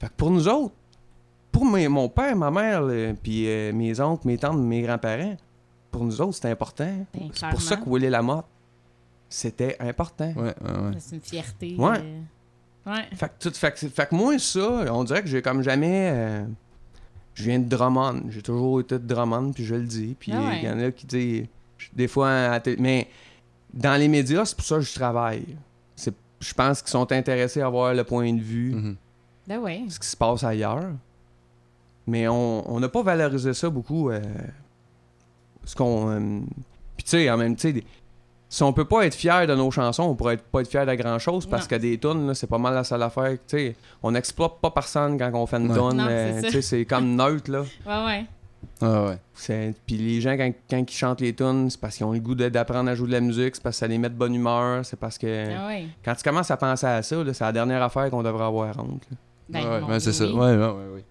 [0.00, 0.74] Fait que pour nous autres,
[1.52, 2.82] pour mes- mon père, ma mère,
[3.22, 5.36] puis euh, mes oncles, mes tantes, mes grands-parents,
[5.92, 7.06] pour nous autres, c'était important.
[7.14, 7.88] Ben, C'est pour ça que.
[7.88, 8.46] Willy Lamotte,
[9.28, 10.32] c'était important.
[10.36, 10.90] Ouais, ouais, ouais.
[10.98, 11.76] C'est une fierté.
[11.78, 11.98] Ouais.
[12.00, 12.20] euh,
[12.84, 13.04] Ouais.
[13.14, 16.10] Fait que, tout, fait, que- fait que moi, ça, on dirait que j'ai comme jamais.
[16.12, 16.44] euh,
[17.34, 18.24] je viens de Drummond.
[18.30, 20.16] J'ai toujours été de Drummond, puis je le dis.
[20.18, 20.62] Puis il Ah ouais.
[20.64, 21.46] y en a qui disent.
[21.92, 23.08] Des fois, à la télé- mais
[23.72, 25.46] dans les médias, c'est pour ça que je travaille.
[25.94, 28.96] C'est- Je pense qu'ils sont intéressés à voir le point de vue, Mhm.
[29.46, 29.84] Ben ouais.
[29.88, 30.90] ce qui se passe ailleurs.
[32.08, 34.10] Mais on on n'a pas valorisé ça beaucoup.
[34.10, 34.20] euh,
[35.64, 36.10] ce qu'on.
[36.10, 36.40] euh,
[36.96, 37.68] puis tu sais, en même temps,
[38.48, 40.84] si on peut pas être fier de nos chansons, on pourrait être- pas être fier
[40.84, 41.68] de grand chose parce Non.
[41.70, 43.30] que des tunes, c'est pas mal la seule affaire.
[43.32, 45.78] Tu sais, on n'exploite pas personne quand on fait une Ouais.
[45.90, 46.00] tune.
[46.00, 46.46] Euh, c'est ça.
[46.48, 47.62] tu sais, c'est comme neutre, là.
[47.86, 48.26] Ouais, ouais.
[48.80, 49.72] Ah ouais.
[49.86, 52.34] Puis les gens, quand, quand ils chantent les tunes, c'est parce qu'ils ont le goût
[52.34, 54.84] d'apprendre à jouer de la musique, c'est parce que ça les met de bonne humeur,
[54.84, 55.26] c'est parce que.
[55.56, 55.86] Ah ouais.
[56.04, 59.02] Quand tu commences à penser à ça, c'est la dernière affaire qu'on devrait avoir honte.
[59.48, 60.26] Ben, ouais, ouais, c'est ça.
[60.26, 60.56] ouais, ouais,
[60.94, 61.04] ouais.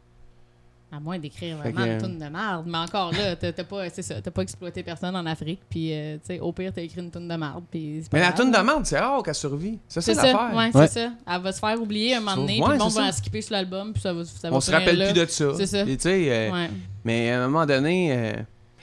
[0.93, 2.65] À moins d'écrire vraiment que- une toune de merde.
[2.67, 5.61] Mais encore là, t'as pas, c'est ça, t'as pas exploité personne en Afrique.
[5.69, 7.63] Puis, euh, tu sais, au pire, t'as écrit une toune de merde.
[7.71, 9.79] Puis Mais la tune de merde, c'est rare qu'elle survit.
[9.87, 10.51] Ça, C'est l'affaire.
[10.53, 10.87] ouais, Ouais.
[10.87, 11.11] c'est ça.
[11.33, 13.41] Elle va se faire oublier un moment donné, Ouais, puis le monde va la skipper
[13.41, 15.11] sur l'album, puis ça va, ça va On se rappelle là.
[15.13, 15.45] plus de ça.
[15.55, 15.81] C'est ça.
[15.83, 16.69] Et tu sais, euh, Ouais.
[17.05, 18.33] Mais à un moment donné, euh,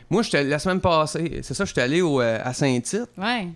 [0.09, 3.11] moi, j'étais la semaine passée, c'est ça, j'étais allé au, euh, à Saint-Tite.
[3.18, 3.48] Ouais.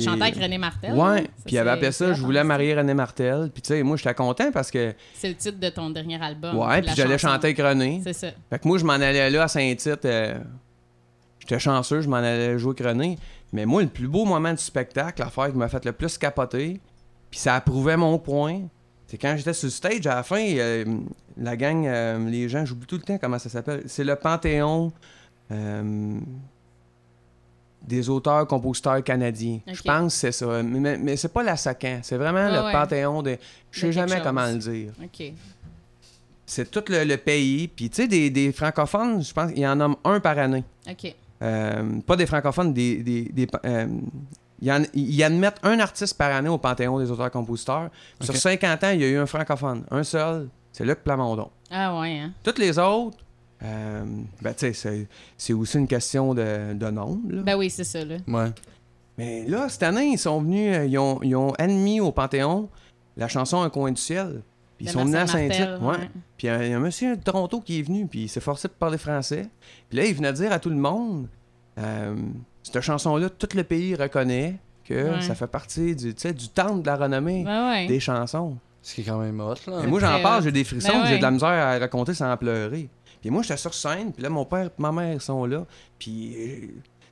[0.00, 0.92] Il- chanté avec René Martel.
[0.94, 1.24] Ouais, hein?
[1.44, 3.50] Puis il avait appelé ça Je voulais marier René Martel.
[3.52, 4.94] Puis tu sais, moi, j'étais content parce que.
[5.14, 6.56] C'est le titre de ton dernier album.
[6.58, 8.00] ouais, puis j'allais chanter avec René.
[8.04, 8.28] C'est ça.
[8.50, 10.04] Fait que moi, je m'en allais là à Saint-Tite.
[10.04, 10.38] euh,
[11.40, 13.18] J'étais chanceux, je m'en allais jouer avec René.
[13.52, 16.80] Mais moi, le plus beau moment du spectacle, l'affaire qui m'a fait le plus capoter,
[17.30, 18.62] puis ça approuvait mon point,
[19.06, 20.84] c'est quand j'étais sur le stage, à la fin, euh,
[21.36, 23.82] la gang, euh, les gens, j'oublie tout le temps comment ça s'appelle.
[23.86, 24.90] C'est le Panthéon
[27.86, 29.60] des auteurs, compositeurs canadiens.
[29.66, 30.62] Je pense que c'est ça.
[30.62, 32.00] Mais, mais- mais c'est pas la Sacan.
[32.02, 32.72] C'est vraiment Ah le ouais.
[32.72, 33.36] Panthéon de.
[33.70, 34.22] Je sais jamais chose.
[34.24, 34.92] comment le dire.
[35.02, 35.32] OK.
[36.46, 37.68] C'est tout le, le pays.
[37.68, 40.64] Puis, tu sais, des, des francophones, je pense qu'il y en a un par année.
[40.88, 41.14] OK.
[41.42, 43.02] Euh, pas des francophones, des.
[43.02, 43.86] des, des euh,
[44.60, 47.90] ils, en- ils admettent un artiste par année au Panthéon des auteurs-compositeurs.
[48.20, 48.40] Sur Ok.
[48.40, 49.84] 50 ans, il y a eu un francophone.
[49.90, 51.50] Un seul, c'est Luc Plamondon.
[51.70, 52.32] Ah ouais, hein?
[52.42, 53.18] Toutes les autres,
[53.64, 54.04] euh,
[54.42, 55.06] ben, tu sais, c'est-
[55.38, 57.20] c'est aussi une question de, de nombre.
[57.30, 57.42] là.
[57.42, 58.16] Ben oui, c'est ça, là.
[58.28, 58.50] Ouais.
[59.18, 62.68] Mais là, cette année, ils sont venus, euh, ils ont, ils ont admis au Panthéon
[63.16, 64.42] la chanson Un coin du ciel.
[64.76, 65.68] Puis ils sont venus à Saint-Tite.
[65.80, 65.86] Ouais.
[65.88, 66.10] ouais.
[66.36, 68.22] Puis il y a- il y a un monsieur de Toronto qui est venu, puis
[68.24, 69.46] il s'est forcé de parler français.
[69.88, 71.28] Puis là, il venait dire à tout le monde
[71.78, 72.14] euh,
[72.62, 75.20] cette chanson-là, tout le pays reconnaît que Ouais.
[75.22, 77.86] ça fait partie du, tu sais, du temple de la renommée Ben ouais.
[77.86, 78.56] des chansons.
[78.82, 79.80] Ce qui est quand même hot, là.
[79.82, 82.12] Et moi, j'en parle, j'ai des frissons, Ben puis j'ai de la misère à raconter
[82.14, 82.88] sans pleurer.
[83.24, 85.64] Puis moi, j'étais sur scène, puis là, mon père et ma mère sont là.
[85.98, 86.66] Puis euh,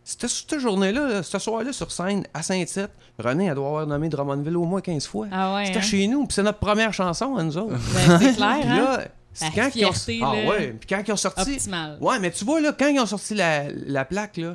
[0.04, 4.10] cette, cette journée-là, là, ce soir-là, sur scène, à Saint-Tite, René, elle doit avoir nommé
[4.10, 5.28] Drummondville au moins 15 fois.
[5.32, 5.64] Ah ouais.
[5.64, 5.80] C'était hein?
[5.80, 7.78] chez nous, puis c'est notre première chanson à nous autres.
[7.94, 8.76] Ben, c'est clair, Puis hein?
[8.76, 9.92] là, c'est quand ils ont...
[10.22, 11.54] Ah ouais, puis quand ils ont sorti...
[11.54, 11.96] Optimal.
[11.98, 14.54] Ouais, mais tu vois, là, quand ils ont sorti la, la plaque, là,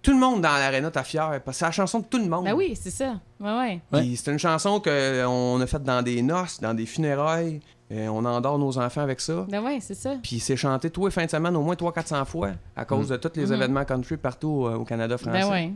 [0.00, 2.26] tout le monde dans l'aréna t'a fier, parce que c'est la chanson de tout le
[2.28, 2.44] monde.
[2.44, 3.18] Ben oui, c'est ça.
[3.40, 3.80] Ouais, ouais.
[3.90, 7.60] Puis c'est une chanson qu'on a faite dans des noces, dans des funérailles.
[7.90, 9.44] Euh, on endort nos enfants avec ça.
[9.50, 10.14] Ben ouais, c'est ça.
[10.22, 13.10] Puis c'est chanté tous les fins de semaine au moins 300-400 fois à cause Mm.
[13.12, 13.52] de tous les Mhm.
[13.52, 15.40] événements country partout euh, au Canada français.
[15.42, 15.72] Ben ouais.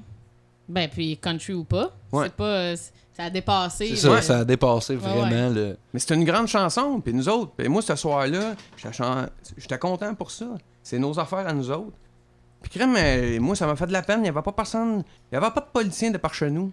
[0.69, 2.25] Ben puis country ou pas, Ouais.
[2.27, 2.77] c'est pas euh,
[3.13, 3.89] ça a dépassé.
[3.91, 4.23] C'est ça, Ouais.
[4.23, 5.77] ça a dépassé Ouais, vraiment le.
[5.93, 7.01] Mais c'est une grande chanson.
[7.01, 8.55] Puis nous autres, puis moi ce soir-là,
[9.57, 10.47] j'étais content pour ça.
[10.83, 11.93] C'est nos affaires à nous autres.
[12.63, 14.21] Puis crème, moi ça m'a fait de la peine.
[14.21, 15.05] Il n'y avait pas personne.
[15.31, 16.73] Il n'y avait pas de policiers de par chez nous.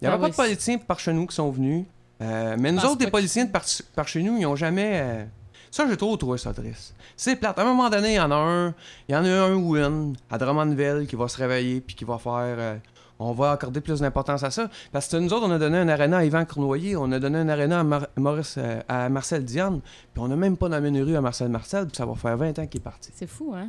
[0.00, 1.86] Il n'y avait Ah pas oui, de policiers par chez nous qui sont venus.
[2.22, 3.62] Euh, mais nous autres, des policiers de par,
[3.94, 5.00] par chez nous, ils n'ont jamais.
[5.02, 5.24] euh,
[5.70, 6.94] Ça, j'ai trop trouvé ça triste.
[7.16, 7.58] C'est plate.
[7.58, 8.74] À un moment donné, il y en a un.
[9.08, 12.04] Il y en a un ou une à Drummondville qui va se réveiller puis qui
[12.04, 12.34] va faire.
[12.58, 12.76] euh,
[13.20, 14.68] on va accorder plus d'importance à ça.
[14.90, 17.38] Parce que nous autres, on a donné un aréna à Yvan Cournoyer, on a donné
[17.38, 18.58] un aréna à, Mar- Maurice,
[18.88, 19.80] à Marcel Diane,
[20.12, 22.36] puis on n'a même pas nommé une rue à Marcel Marcel, puis ça va faire
[22.36, 23.10] 20 ans qu'il est parti.
[23.14, 23.68] C'est fou, hein?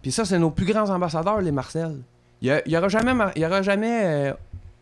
[0.00, 1.96] Puis ça, c'est nos plus grands ambassadeurs, les Marcel.
[2.40, 4.32] Il n'y aura jamais, il y aura jamais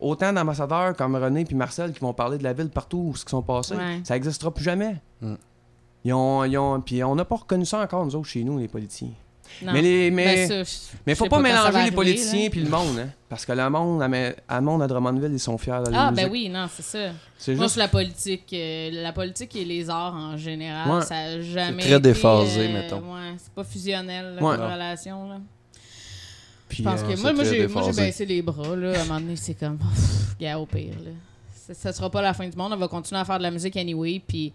[0.03, 3.23] autant d'ambassadeurs comme René puis Marcel qui vont parler de la ville partout où ce
[3.25, 3.75] qui sont passés.
[3.75, 4.01] Ouais.
[4.03, 4.95] Ça n'existera plus jamais.
[5.21, 5.33] Mm.
[6.05, 8.59] Ils ont, ils ont- puis on n'a pas reconnu ça encore, nous autres, chez nous,
[8.59, 9.09] les politiciens.
[9.61, 9.73] Non.
[9.73, 10.71] Mais les, mais, Ben, ça,
[11.05, 13.09] mais faut pas, mélanger les politiciens puis le monde, hein?
[13.29, 14.01] Parce que le monde,
[14.47, 16.25] à, monde à Drummondville, ils sont fiers de la Ah, musique.
[16.25, 17.11] ben oui, non, c'est ça.
[17.37, 21.01] C'est Moi, juste la politique, euh, la politique et les arts en général, Ouais.
[21.05, 21.83] ça a jamais.
[21.83, 22.97] C'est très été, déphasé, euh, mettons.
[23.13, 24.57] Ouais, c'est pas fusionnel, là, Ouais.
[24.57, 25.35] comme relation, là.
[26.73, 28.01] Puis, Je pense euh, que moi, moi j'ai moi, j'ai déphasé.
[28.01, 28.97] baissé les bras, là.
[28.97, 29.77] À un moment donné, c'est comme,
[30.39, 31.11] gars, au pire, là.
[31.67, 32.73] Ça, ça sera pas la fin du monde.
[32.73, 34.51] On va continuer à faire de la musique anyway, puis.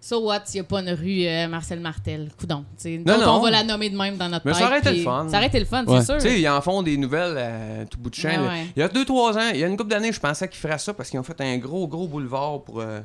[0.00, 2.30] So what, s'il n'y a pas une rue euh, Marcel Martel?
[2.38, 2.64] Coudon.
[3.04, 3.30] Non, non.
[3.32, 4.60] on va la nommer de même dans notre Mais tête.
[4.60, 5.26] ça aurait été le fun.
[5.28, 5.98] Ça aurait été le fun, Ouais.
[6.00, 6.14] c'est sûr.
[6.18, 8.16] Tu sais, ils en font des nouvelles à tout bout de.
[8.24, 8.42] Ouais, là.
[8.48, 8.66] ouais.
[8.76, 10.78] Il y a 2-3 ans, il y a une couple d'années, je pensais qu'ils feraient
[10.78, 13.00] ça parce qu'ils ont fait un gros, gros boulevard pour, euh,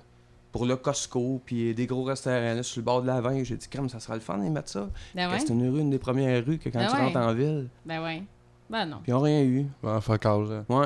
[0.54, 3.44] pour le Costco, puis des gros restaurants là, sur le bord de la Vin.
[3.44, 4.88] J'ai dit, crème, ça sera le fun, ils mettent ça.
[5.16, 5.40] Ben ouais.
[5.40, 7.02] C'est une rue, une des premières rues que quand Ben tu ouais.
[7.02, 7.68] rentres en ville.
[7.86, 8.24] Ben ouais.
[8.70, 8.98] Ben non.
[9.04, 9.66] Puis ils n'ont rien eu.
[9.82, 10.64] Ouais, fuck all, là.
[10.70, 10.86] Ouais.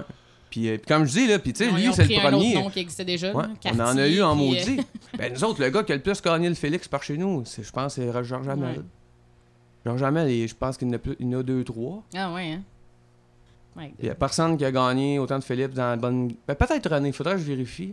[0.49, 2.30] Puis, euh, puis comme je dis, là, puis tu sais, lui, c'est le un autre
[2.30, 2.55] premier.
[2.55, 3.34] nom qui existait déjà.
[3.36, 4.80] Ouais, on en a eu en puis, euh, maudit.
[5.18, 7.43] ben, nous autres, le gars qui a le plus gagné le Félix par chez nous,
[7.43, 8.78] c'est, je pense, c'est Georges Hamel.
[8.78, 8.84] Ouais.
[9.86, 11.65] Georges Hamel, et je pense qu'il y en a, plus, il y en a deux,
[11.65, 12.03] trois.
[12.15, 12.61] Ah ouais, hein?
[13.99, 16.34] Il n'y a personne qui a gagné autant de Philippe dans la bonne.
[16.47, 17.91] Ben, peut-être René, il faudrait que je vérifie.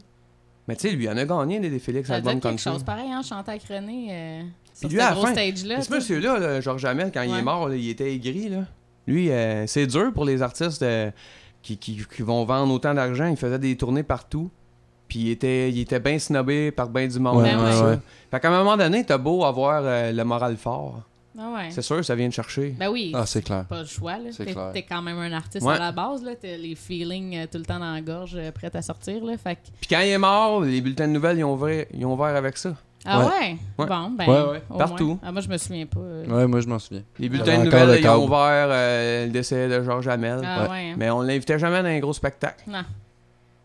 [0.69, 2.39] Mais tu sais, lui, il en a gagné des Félix Ça à la doit bonne
[2.39, 3.21] être quelque chose pareil, hein?
[3.23, 4.43] Chanter avec René euh,
[4.73, 5.83] sur lui, ce à la gros fin, stage-là.
[5.83, 8.49] Ce monsieur-là, là, Georges Hamel, quand il est mort, là, il était aigri.
[8.49, 8.65] Là.
[9.07, 11.11] Lui, euh, c'est dur pour les artistes euh,
[11.63, 13.27] qui, qui- qui vont vendre autant d'argent.
[13.27, 14.51] Il faisait des tournées partout.
[15.07, 17.43] Puis il était, il était bien snobé par bien du monde.
[17.43, 17.73] Ouais, Ben tout ouais.
[17.73, 17.91] ça.
[17.91, 17.99] ouais.
[18.31, 21.03] Fait qu'à un moment donné, t'as beau avoir euh, le moral fort.
[21.39, 21.71] Ah ouais.
[21.71, 22.71] C'est sûr, ça vient de chercher.
[22.79, 23.65] Ben oui, Ah, c'est clair.
[23.65, 24.19] pas le choix.
[24.19, 24.31] là.
[24.31, 24.71] C'est T'es, clair.
[24.73, 25.75] t'es quand même un artiste Ouais.
[25.75, 26.23] à la base.
[26.23, 26.33] Là.
[26.41, 29.25] T'as les feelings euh, tout le temps dans la gorge, euh, prêts à sortir.
[29.25, 29.37] Là.
[29.37, 32.07] Fait que- Puis quand il est mort, les bulletins de nouvelles, ils ont ouvert, ils
[32.07, 32.75] ont ouvert avec ça.
[33.05, 33.25] Ah Ouais.
[33.27, 33.57] ouais?
[33.79, 33.87] Ouais.
[33.87, 34.27] Bon, ben.
[34.27, 34.63] Ouais, ouais.
[34.71, 35.07] au Partout.
[35.09, 35.19] moins.
[35.23, 36.01] Ah, moi, je me souviens pas.
[36.01, 36.27] euh.
[36.27, 37.03] Ouais, moi, je m'en souviens.
[37.19, 38.25] Les bulletins de encore nouvelles, le ils ont câble.
[38.25, 40.41] ouvert euh, le décès de Georges Hamel.
[40.43, 40.69] Ah Ouais.
[40.71, 40.91] ouais.
[40.91, 40.95] hein.
[40.97, 42.65] Mais on l'invitait jamais dans un gros spectacle.
[42.69, 42.83] Non.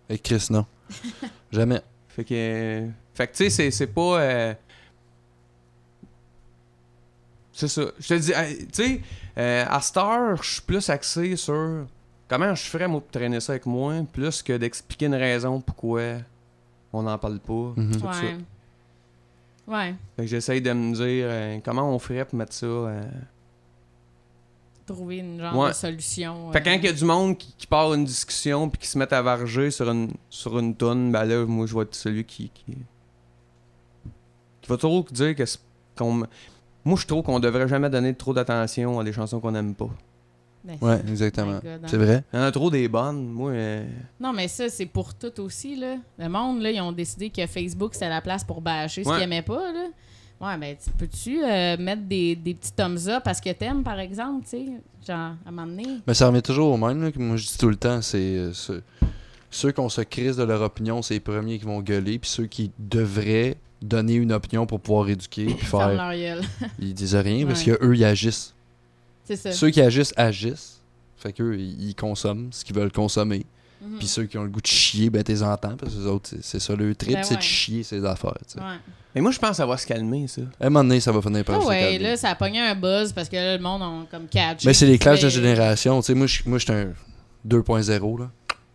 [0.09, 0.65] Et Chris, non.
[1.51, 1.81] Jamais.
[2.09, 4.19] Fait que, euh, fait que tu sais, c'est- c'est pas.
[4.19, 4.53] euh,
[7.59, 7.81] c'est ça.
[7.99, 8.31] Je te dis,
[8.71, 9.01] tu sais,
[9.37, 11.85] euh, à Star, je suis plus axé sur
[12.27, 16.01] comment je ferais moi pour traîner ça avec moi, plus que d'expliquer une raison pourquoi
[16.93, 17.73] on n'en parle pas.
[17.75, 17.91] Mhm.
[17.93, 18.21] tout ça.
[18.21, 18.37] Ouais.
[19.67, 19.95] Ouais.
[20.15, 22.65] Fait que j'essaye de me dire euh, comment on ferait pour mettre ça.
[22.65, 23.03] euh.
[24.85, 25.69] Trouver une genre Ouais.
[25.69, 26.51] de solution.
[26.51, 28.79] Fait que quand euh, il y a du monde qui, qui part une discussion puis
[28.79, 31.83] qui se met à varger sur une, sur une tonne, ben là, moi, je vais
[31.83, 32.49] être celui qui.
[32.49, 32.75] qui,
[34.61, 35.45] qui va toujours dire que.
[35.45, 35.59] c'est-
[35.95, 36.27] qu'on m-
[36.85, 39.89] moi, je trouve qu'on devrait jamais donner trop d'attention à des chansons qu'on aime pas.
[40.63, 41.59] ben, Ouais, exactement.
[41.87, 42.23] C'est vrai.
[42.33, 43.27] Il y en a trop des bonnes.
[43.27, 43.85] Moi, euh,
[44.19, 45.95] Non, mais ça, c'est pour tout aussi, là.
[46.17, 49.23] Le monde, là, ils ont décidé que Facebook, c'était la place pour bâcher ce qu'ils
[49.23, 49.85] aimaient pas, là.
[50.41, 53.99] Ouais, ben, tu- peux-tu euh, mettre des, des petits thumbs up parce que t'aimes, par
[53.99, 54.65] exemple, tu sais?
[55.05, 55.85] Genre, à un moment donné.
[56.07, 58.17] Mais ça revient toujours au même, là, que moi je dis tout le temps, c'est
[58.37, 58.81] euh, ceux,
[59.51, 62.45] ceux qu'on se crise de leur opinion, c'est les premiers qui vont gueuler, puis ceux
[62.45, 66.11] qui devraient donner une opinion pour pouvoir éduquer, puis faire,
[66.79, 67.77] ils disent rien, parce Ouais.
[67.77, 68.53] que eux ils agissent.
[69.25, 69.51] c'est ça.
[69.51, 70.81] Ceux qui agissent, agissent.
[71.17, 73.45] Fait qu'eux, ils ils consomment ce qu'ils veulent consommer.
[73.81, 73.97] Mhm.
[73.99, 76.29] Puis ceux qui ont le goût de chier, ben t'es entends, parce que les autres,
[76.29, 78.35] c'est- c'est ça le trip, Ben c'est de chier ses affaires.
[78.57, 78.61] Ouais.
[79.15, 80.41] Mais moi, je pense que ça va se calmer, ça.
[80.59, 81.99] À un moment donné, ça va finir par Ah se ouais, calmer.
[81.99, 84.65] là, ça a pogné un buzz parce que là, le monde a comme catch.
[84.65, 85.99] Mais c'est les clashs de génération.
[86.01, 86.93] Tu sais, moi, je moi, j'étais un
[87.45, 88.29] 2.0, là.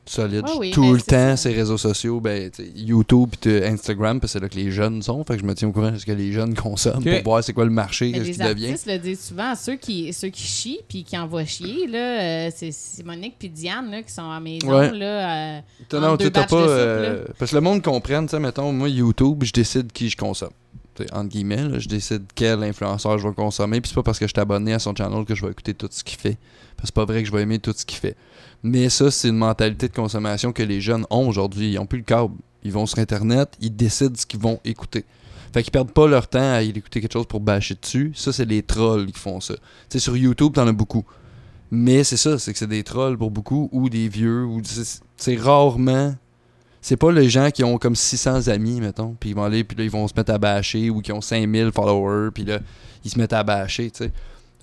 [0.07, 0.45] Solide.
[0.45, 1.37] Ouais, oui, Tout ben, le temps, ça.
[1.37, 5.25] ces réseaux sociaux, ben, YouTube et Instagram, parce que c'est là que les jeunes sont.
[5.25, 7.43] Fait que je me tiens au courant de ce que les jeunes consomment pour voir
[7.43, 8.67] c'est quoi le marché, qu'est-ce les qui devient.
[8.67, 12.51] artistes le disent souvent, ceux qui, ceux qui chient puis qui envoient chier, là, euh,
[12.55, 14.69] c'est c'est Monique puis Diane là, qui sont à la maison.
[14.69, 14.91] Ouais.
[14.91, 15.61] Là, euh,
[15.93, 16.43] non, deux pas.
[16.43, 20.17] de soupe, euh, parce que le monde comprenne, mettons, moi, YouTube, je décide qui je
[20.17, 20.51] consomme.
[20.95, 23.81] t'sais, entre guillemets, là, je décide quel influenceur je vais consommer.
[23.81, 25.73] Puis c'est pas parce que je suis abonné à son channel que je vais écouter
[25.73, 26.37] tout ce qu'il fait.
[26.77, 28.17] Parce que c'est pas vrai que je vais aimer tout ce qu'il fait.
[28.65, 31.73] Mais ça, c'est une mentalité de consommation que les jeunes ont aujourd'hui.
[31.73, 32.35] Ils ont plus le câble.
[32.65, 35.05] Ils vont sur Internet, ils décident ce qu'ils vont écouter.
[35.53, 38.13] Fait qu'ils perdent pas leur temps à écouter quelque chose pour bâcher dessus.
[38.15, 39.55] Ça, c'est les trolls qui font ça.
[39.91, 41.05] Sais, sur YouTube, t'en as beaucoup.
[41.71, 44.49] Mais c'est ça, c'est que c'est des trolls pour beaucoup, ou des vieux,
[45.17, 46.15] c'est rarement.
[46.81, 49.77] C'est pas les gens qui ont comme 600 amis, mettons, puis ils vont aller, puis
[49.77, 52.61] là, ils vont se mettre à bâcher, ou qui ont 5000 followers, puis là,
[53.05, 54.11] ils se mettent à bâcher, tu.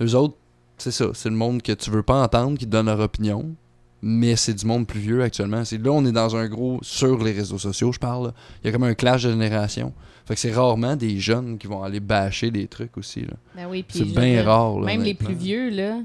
[0.01, 0.35] Eux autres,
[0.77, 3.55] c'est ça, c'est le monde que tu veux pas entendre, qui te donne leur opinion,
[4.01, 5.63] mais c'est du monde plus vieux actuellement.
[5.65, 8.33] C'est là, on est dans un gros, sur les réseaux sociaux, je parle, là.
[8.63, 9.93] il y a comme un clash de génération.
[10.25, 13.33] Fait que c'est rarement des jeunes qui vont aller bâcher des trucs aussi, là.
[13.55, 14.85] Ben oui, C'est bien dire, rare, là.
[14.85, 15.99] Même les plus vieux, là,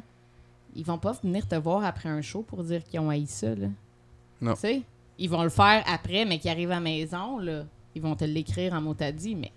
[0.75, 3.55] ils vont pas venir te voir après un show pour dire qu'ils ont haï ça,
[3.55, 3.69] là.
[4.41, 4.55] Non.
[4.55, 4.83] Tu sais,
[5.19, 8.25] ils vont le faire après, mais qu'ils arrivent à la maison, là, ils vont te
[8.25, 9.53] l'écrire en mot à dit, mais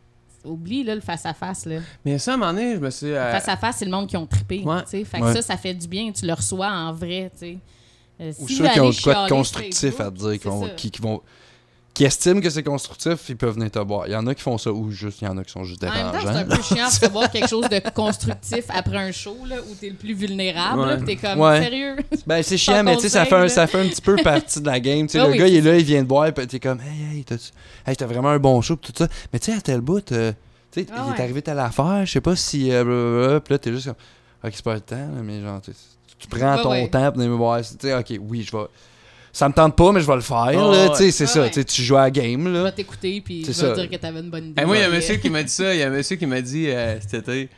[0.46, 1.80] oublie, là, le face-à-face, là.
[2.06, 3.08] Mais ça, à un moment donné, je me suis.
[3.08, 4.82] euh, Face-à-face, c'est le monde qui ont trippé, Ouais.
[4.84, 5.04] tu sais.
[5.04, 5.34] Fait que Ouais.
[5.34, 7.58] ça, ça fait du bien, tu le reçois en vrai, tu sais.
[8.22, 10.76] Euh, Ou si ceux qui ont de quoi de constructif Facebook, à te dire, qui,
[10.76, 11.22] qui, qui vont.
[11.92, 14.08] Qui estiment que c'est constructif, ils peuvent venir te boire.
[14.08, 15.66] Il y en a qui font ça, ou juste, il y en a qui sont
[15.66, 16.32] juste En même temps, dérangeants.
[16.34, 19.74] c'est un peu chiant de savoir quelque chose de constructif après un show là, où
[19.76, 20.80] t'es le plus vulnérable.
[20.80, 21.04] Ouais.
[21.04, 21.62] T'es comme Ouais.
[21.62, 21.98] sérieux.
[22.28, 24.62] Ben, c'est chiant, mais tu sais, ça, fait un- ça fait un petit peu partie
[24.62, 25.08] de la game.
[25.08, 26.60] Tu sais, Ah le oui, gars, il est là, il vient te boire, puis t'es
[26.60, 27.36] comme, hey, hey, t'as
[27.86, 29.10] hey, t'as vraiment un bon show, pis tout ça.
[29.34, 30.32] Mais tu sais, à tel bout, euh,
[30.72, 32.72] tu sais, Ah il est arrivé telle affaire, je sais pas si.
[32.72, 33.96] Euh, puis là, t'es juste comme,
[34.46, 35.60] ok, c'est pas le temps, là, mais genre,
[36.20, 36.88] tu prends Ouais, ton ouais.
[36.90, 37.62] temps pour me voir.
[37.62, 38.66] Tu sais, ok, oui, je vais.
[39.32, 40.70] Ça me tente pas, mais je vais le faire, là.
[40.70, 40.90] ouais.
[40.92, 41.42] Tu sais, c'est Ah ça.
[41.42, 41.64] ouais.
[41.64, 42.64] Tu joues à la game, Je là.
[42.64, 43.82] vais t'écouter puis je C'est vais ça.
[43.82, 44.62] dire que t'avais une bonne idée.
[44.62, 45.74] Hey, moi, il y a un monsieur qui m'a dit ça.
[45.74, 47.50] Il y a un monsieur qui m'a dit euh, cet été.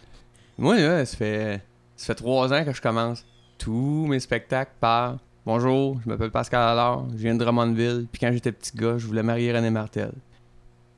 [0.58, 1.62] Moi, là, ça fait,
[1.96, 3.24] ça fait trois ans que je commence.
[3.58, 8.06] Tous mes spectacles par Bonjour, je m'appelle Pascal Allard, je viens de Drummondville.
[8.12, 10.12] Puis quand j'étais petit gars, je voulais marier René Martel.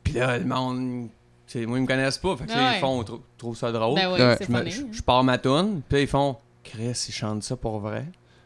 [0.04, 1.08] Puis là, le monde.
[1.56, 2.36] Moi, ils me connaissent pas.
[2.36, 2.78] Fait que là, Ah ouais.
[2.78, 3.06] ils font,
[3.38, 3.96] trouvent ça drôle.
[3.96, 4.36] Ben oui, Ouais.
[4.38, 5.82] c'est je, me- je- je pars ma toune.
[5.88, 8.06] Puis là, ils font Chris, ils chantent ça pour vrai?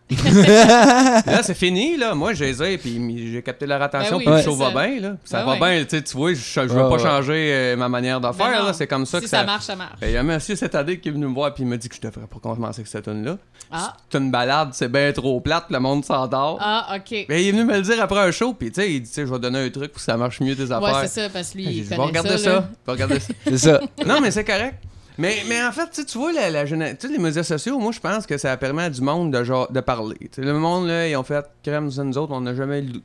[0.46, 2.16] là, c'est fini, là.
[2.16, 4.70] Moi, j'ai les ai, puis j'ai capté leur attention, Ben oui, puis le show va
[4.72, 5.18] bien, là.
[5.26, 5.76] Ça Ben va ouais.
[5.76, 7.00] bien, tu sais, tu vois, je, je veux Ouais, pas ouais.
[7.00, 8.72] changer euh, ma manière de Ben faire, là.
[8.72, 9.44] C'est comme ça si que ça, ça.
[9.46, 10.00] marche, ça marche.
[10.00, 11.68] Ben, Il y a un monsieur cette année qui est venu me voir, puis il
[11.68, 13.38] m'a dit que je devrais pas commencer avec cette tune-là.
[13.70, 16.58] Ah, C'est une balade, c'est bien trop plate, le monde s'endort.
[16.62, 17.26] ah, ok.
[17.28, 19.10] Ben, il est venu me le dire après un show, puis tu sais, il dit,
[19.10, 21.02] tu sais, je vais donner un truc pour que ça marche mieux tes Ouais, affaires.
[21.10, 22.38] c'est ça, parce que lui, il connaît ça.
[22.38, 22.70] ça.
[22.72, 23.34] Je vais regarder ça.
[23.44, 23.82] C'est ça.
[24.06, 24.76] Non, mais c'est correct.
[25.18, 27.44] Mais, mais en fait, tu sais, tu vois, la, la géné- tu sais, les médias
[27.44, 30.18] sociaux, moi, je pense que ça permet à du monde de, genre, de parler.
[30.38, 33.02] Le monde, là, ils ont fait crème, nous autres, on n'a jamais eu le,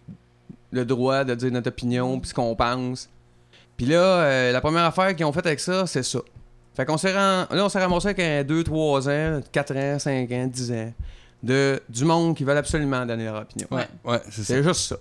[0.72, 3.08] le droit de dire notre opinion, puis ce qu'on pense.
[3.76, 6.18] Puis là, euh, la première affaire qu'ils ont faite avec ça, c'est ça.
[6.74, 9.98] Fait qu'on s'est ram- là, on s'est ramassé avec un 2, 3 ans, 4 ans,
[9.98, 10.92] 5 ans, 10 ans,
[11.42, 13.66] de, du monde qui veulent absolument donner leur opinion.
[13.70, 14.54] Ouais, ouais, c'est ça.
[14.54, 14.96] C'est juste ça.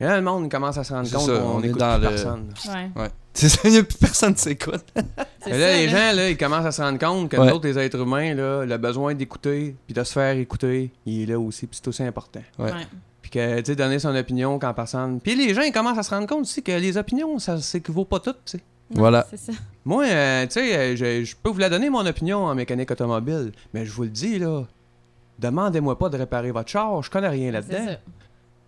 [0.00, 2.02] Et là, le monde commence à se rendre compte qu'on on est écoute dans plus
[2.04, 2.54] le- personne.
[2.68, 3.02] Ouais.
[3.02, 3.08] Ouais.
[3.38, 4.84] C'est ça, il y a plus personne qui s'écoute.
[4.96, 5.04] Là,
[5.40, 6.10] ça, les là.
[6.10, 7.46] gens, là, ils commencent à se rendre compte que Ouais.
[7.46, 11.22] nous autres, les êtres humains, là, le besoin d'écouter, puis de se faire écouter, il
[11.22, 12.42] est là aussi, puis c'est aussi important.
[12.58, 12.72] Ouais.
[12.72, 12.86] Ouais.
[13.22, 15.20] Puis que, tu sais, donner son opinion quand personne...
[15.20, 18.04] Puis les gens, ils commencent à se rendre compte aussi que les opinions, ça s'équivaut
[18.04, 18.64] pas toutes, tu sais.
[18.94, 19.26] Non, Voilà.
[19.30, 19.52] C'est ça.
[19.84, 22.90] Moi, euh, tu sais, euh, je, je peux vous la donner, mon opinion en mécanique
[22.90, 24.64] automobile, mais je vous le dis, là,
[25.38, 27.96] demandez-moi pas de réparer votre char, je connais rien C'est là-dedans.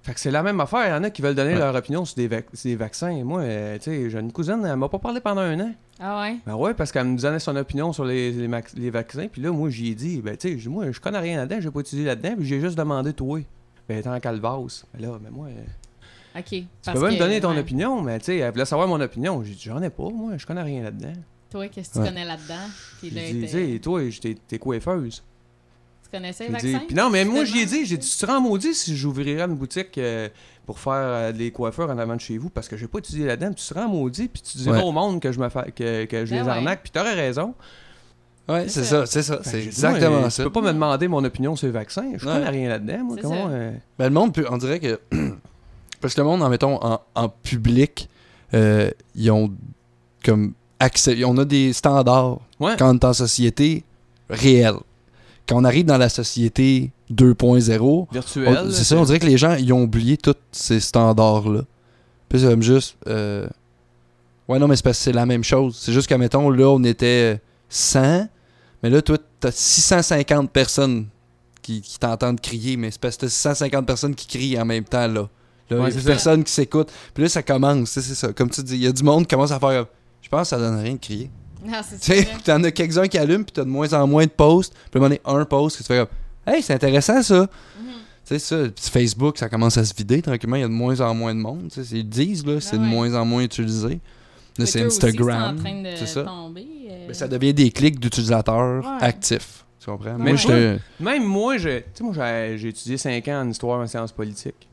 [0.02, 1.58] Fait que c'est la même affaire, il y en a qui veulent donner Ouais.
[1.58, 3.22] leur opinion sur des, vac- sur des vaccins.
[3.22, 5.72] Moi, euh, tu sais, j'ai une cousine, elle m'a pas parlé pendant un an.
[6.00, 6.36] Ah ouais?
[6.46, 9.26] Ben ouais, parce qu'elle me donnait son opinion sur les, les, mac- les vaccins.
[9.30, 11.70] Puis là, moi, j'y ai dit, ben tu sais, moi, je connais rien là-dedans, j'ai
[11.70, 13.40] pas étudié là-dedans, puis j'ai juste demandé, toi.
[13.88, 14.84] Ben, tant calvas.
[14.94, 16.44] Ben là, ben moi, euh, OK.
[16.48, 17.58] tu Parce peux même me que, donner ton ouais.
[17.60, 19.42] opinion, mais tu sais, elle voulait savoir mon opinion.
[19.44, 21.12] J'ai dit, j'en ai pas, moi, je connais rien là-dedans.
[21.50, 22.68] Toi, qu'est-ce que tu connais là-dedans?
[23.00, 24.00] Puis là, dit, t'es- toi,
[24.48, 25.22] t'es coiffeuse.
[26.10, 26.80] Tu connaissais les vaccins?
[26.86, 29.54] Puis non, mais moi, j'y ai dit, j'ai dit, tu seras maudit si j'ouvrirais une
[29.56, 30.28] boutique euh,
[30.66, 33.26] pour faire euh, des coiffeurs en avant de chez vous, parce que j'ai pas étudié
[33.26, 33.52] là-dedans.
[33.52, 34.84] Tu seras maudit, puis tu diras Ouais.
[34.84, 36.50] au monde que je me fais, que, que je Ben les ouais.
[36.56, 37.54] arnaque, puis t'aurais raison.
[38.48, 39.06] Ouais, C'est ça.
[39.06, 39.36] c'est ça.
[39.36, 40.42] Que C'est exactement moi, ça.
[40.42, 42.10] Tu peux pas me demander mon opinion sur les vaccins.
[42.16, 42.32] Je Ouais.
[42.32, 43.16] connais rien là-dedans, moi.
[43.22, 43.46] Comment.
[43.48, 43.52] ça.
[43.54, 44.98] euh, Ben, le monde, peut- on dirait que.
[46.00, 48.08] Parce que le monde, en mettons, en, en public,
[48.54, 49.52] euh, ils ont
[50.24, 51.22] comme accès.
[51.24, 52.74] On a des standards Ouais.
[52.78, 53.84] quand on est en société
[54.28, 54.76] réelle.
[55.50, 58.48] Quand on arrive dans la société 2.0, Virtuel.
[58.48, 61.62] on- là, c'est ça, on dirait que les gens, ils ont oublié tous ces standards-là.
[62.28, 62.96] Puis c'est comme juste.
[63.08, 63.46] euh,
[64.48, 65.76] Ouais, non, mais c'est parce que c'est la même chose.
[65.80, 68.28] C'est juste qu'à mettons, là, on était 100,
[68.82, 71.06] mais là, toi, t'as 650 personnes
[71.62, 74.84] qui, qui t'entendent crier, mais c'est parce que t'as 650 personnes qui crient en même
[74.84, 75.28] temps, là.
[75.70, 76.90] Là, Ouais, y a personne qui s'écoute.
[77.14, 78.32] Puis là, ça commence, c'est ça.
[78.32, 79.86] Comme tu dis, il y a du monde qui commence à faire.
[80.20, 81.30] Je pense que ça donne rien de crier.
[81.72, 84.24] Ah, c'est Tu sais, t'en as quelques-uns qui allument, puis t'as de moins en moins
[84.24, 84.72] de posts.
[84.72, 86.08] Puis à un moment donné, un post, que tu fais comme
[86.54, 87.40] Hey, c'est intéressant ça.
[87.40, 87.48] Mhm.
[88.26, 90.56] Tu sais, ça, Facebook, ça commence à se vider tranquillement.
[90.56, 91.68] Il y a de moins en moins de monde.
[91.72, 94.00] tu sais, Ils le disent, là, c'est Ah de moins en moins utilisé.
[94.58, 95.56] Là, c'est Instagram.
[95.96, 96.22] c'est ça.
[96.24, 96.66] tomber.
[96.90, 97.06] euh.
[97.08, 98.90] Ben, ça devient des clics d'utilisateurs Ouais.
[99.06, 99.64] actifs.
[99.78, 100.18] Tu comprends?
[100.18, 100.32] Moi.
[101.00, 102.12] Même moi, j'ai- tu sais, moi,
[102.56, 104.68] j'ai étudié 5 ans en histoire et en sciences politiques.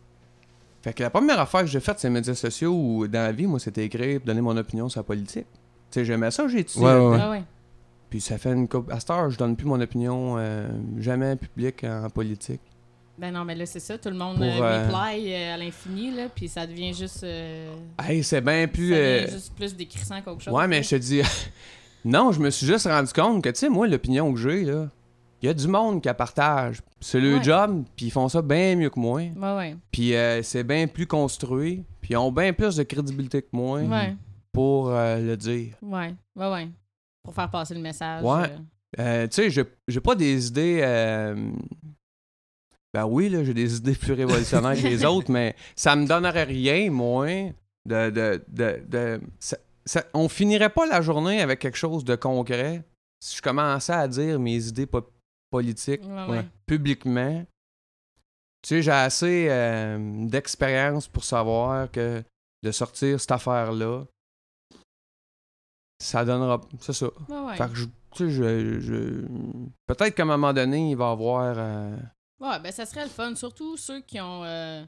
[0.81, 3.31] Fait que la première affaire que j'ai faite sur les médias sociaux ou dans la
[3.31, 5.45] vie, moi, c'était écrire, donner mon opinion sur la politique.
[5.91, 6.85] Tu sais, j'aimais ça, j'ai étudié.
[6.85, 7.11] Ouais, là-dedans.
[7.11, 7.19] ouais.
[7.21, 7.43] Ah ouais.
[8.09, 8.91] Puis ça fait une couple.
[8.93, 12.61] À cette heure, je donne plus mon opinion euh, jamais publique en politique.
[13.17, 13.97] Ben non, mais là, c'est ça.
[13.97, 17.23] Tout le monde Pour, euh, euh, reply euh, à l'infini, là, puis ça devient juste...
[17.23, 18.91] euh, Hey, c'est bien plus.
[18.91, 20.53] ça devient euh, juste plus décrissant qu'autre chose.
[20.53, 21.21] Ouais, mais je te dis.
[22.05, 24.87] non, je me suis juste rendu compte que, tu sais, moi, l'opinion que j'ai, là,
[25.41, 26.79] il y a du monde qui la partage.
[27.01, 27.43] C'est le Ouais.
[27.43, 29.21] job, puis ils font ça bien mieux que moi.
[29.21, 29.75] Ouais, ouais.
[29.91, 33.81] Puis euh, c'est bien plus construit, puis ils ont bien plus de crédibilité que moi
[33.81, 34.15] Ouais,
[34.57, 35.75] pour euh, le dire.
[35.81, 36.67] ouais, ouais, ouais.
[37.23, 38.23] Pour faire passer le message.
[38.23, 38.49] Ouais.
[38.49, 38.57] euh,
[38.99, 40.79] Euh, tu sais, j'ai- pas des idées.
[40.81, 41.51] euh,
[42.93, 46.45] Ben oui, là, j'ai des idées plus révolutionnaires que les autres, mais ça me donnerait
[46.45, 47.27] rien, moi,
[47.85, 48.09] de.
[48.09, 52.83] de, de, de- ça- ça- on finirait pas la journée avec quelque chose de concret
[53.19, 55.09] si je commençais à dire mes idées po-
[55.51, 56.37] politiques ouais, Ouais.
[56.37, 56.45] ouais.
[56.65, 57.45] publiquement.
[58.63, 59.47] Tu sais, j'ai assez
[60.27, 62.23] d'expérience pour savoir que
[62.63, 64.05] de sortir cette affaire-là,
[65.99, 66.61] ça donnera.
[66.79, 67.07] C'est ça.
[67.29, 67.55] Ouais, ouais.
[67.57, 67.91] Fait que je, tu
[68.25, 69.25] sais, je, je-
[69.87, 71.55] peut-être qu'à un moment donné, il va y avoir.
[71.57, 71.97] euh,
[72.39, 73.33] Ouais, ben ça serait le fun.
[73.35, 74.85] Surtout ceux qui ont euh,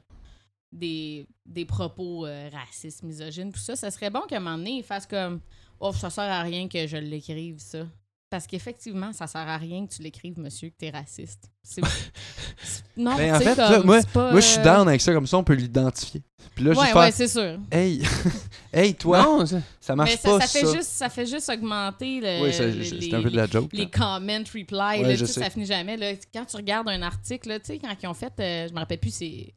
[0.72, 3.74] des, des propos euh, racistes, misogynes, tout ça.
[3.76, 5.40] Ça serait bon qu'à un moment donné, ils fassent comme
[5.80, 7.86] Oh, ça sert à rien que je l'écrive, ça.
[8.30, 11.50] Parce qu'effectivement, ça sert à rien que tu l'écrives, monsieur, que t'es raciste.
[11.64, 11.82] C'est.
[12.96, 15.00] non, Ben, en fait, là, comme, moi- c'est pas, Moi, je suis euh, down avec
[15.00, 16.22] ça, comme ça, on peut l'identifier.
[16.54, 17.58] Puis là, je Ouais, vais ouais, faire c'est sûr.
[17.72, 18.00] Hey,
[18.72, 19.44] hey, toi, Non,
[19.80, 20.58] ça marche Mais ça, pas, ça, ça.
[20.60, 23.46] fait juste, ça fait juste augmenter le, Oui, ça- les, c'est un peu de la
[23.46, 23.70] joke.
[23.72, 23.82] les.
[23.82, 25.40] Ouais, là, je sais, sais.
[25.40, 25.96] ça finit jamais.
[25.96, 26.12] Là.
[26.32, 28.78] Quand tu regardes un article, là, tu sais, quand ils ont fait, euh, je me
[28.78, 29.52] rappelle plus c'est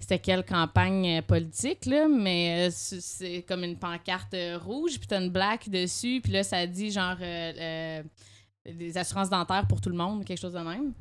[0.00, 5.08] c'était quelle campagne euh, politique, là, mais euh, c'est- comme une pancarte euh, rouge, puis
[5.08, 8.02] t'as une black dessus, puis là, ça dit genre euh,
[8.64, 10.92] des assurances dentaires pour tout le monde, quelque chose de même.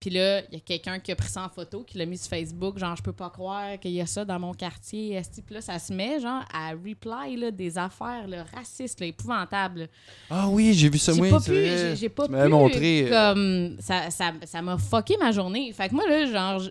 [0.00, 2.18] Puis là, il y a quelqu'un qui a pris ça en photo, qui l'a mis
[2.18, 5.20] sur Facebook, genre, je peux pas croire qu'il y a ça dans mon quartier.
[5.46, 9.88] Puis là, ça se met, genre, à reply là, des affaires là, racistes, là, épouvantables.
[10.28, 11.30] Ah oui, j'ai vu ça, J'ai oui.
[11.30, 12.48] pas pu, j'ai- j'ai pas pu.
[12.48, 15.72] montré, Comme, ça, ça, ça m'a fucké ma journée.
[15.72, 16.62] Fait que moi, là, genre,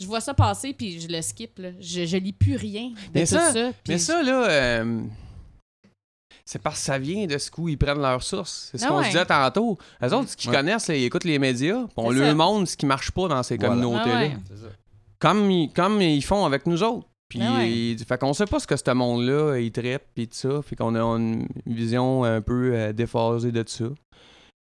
[0.00, 1.70] je, vois ça passer, puis je le skip, là.
[1.80, 3.70] Je, je lis plus rien de Mais tout ça- ça.
[3.88, 5.00] Mais ça, là, euh,
[6.44, 8.68] c'est parce que ça vient de ce coup ils prennent leurs sources.
[8.72, 9.06] C'est ce Ah qu'on ouais.
[9.06, 9.76] disait tantôt.
[10.02, 10.56] Eux autres, ce qu'ils Ouais.
[10.56, 13.42] connaissent, là, ils écoutent les médias, puis on leur montre ce qui marche pas dans
[13.42, 13.74] ces Voilà.
[13.74, 14.20] communautés-là.
[14.30, 14.70] Ah ouais.
[15.18, 17.06] Comme, ils- comme ils font avec nous autres.
[17.28, 20.62] Puis, Ah fait qu'on sait pas ce que ce monde-là, il traite, puis tout ça.
[20.62, 23.84] Fait qu'on a une vision un peu euh, déphasée de ça.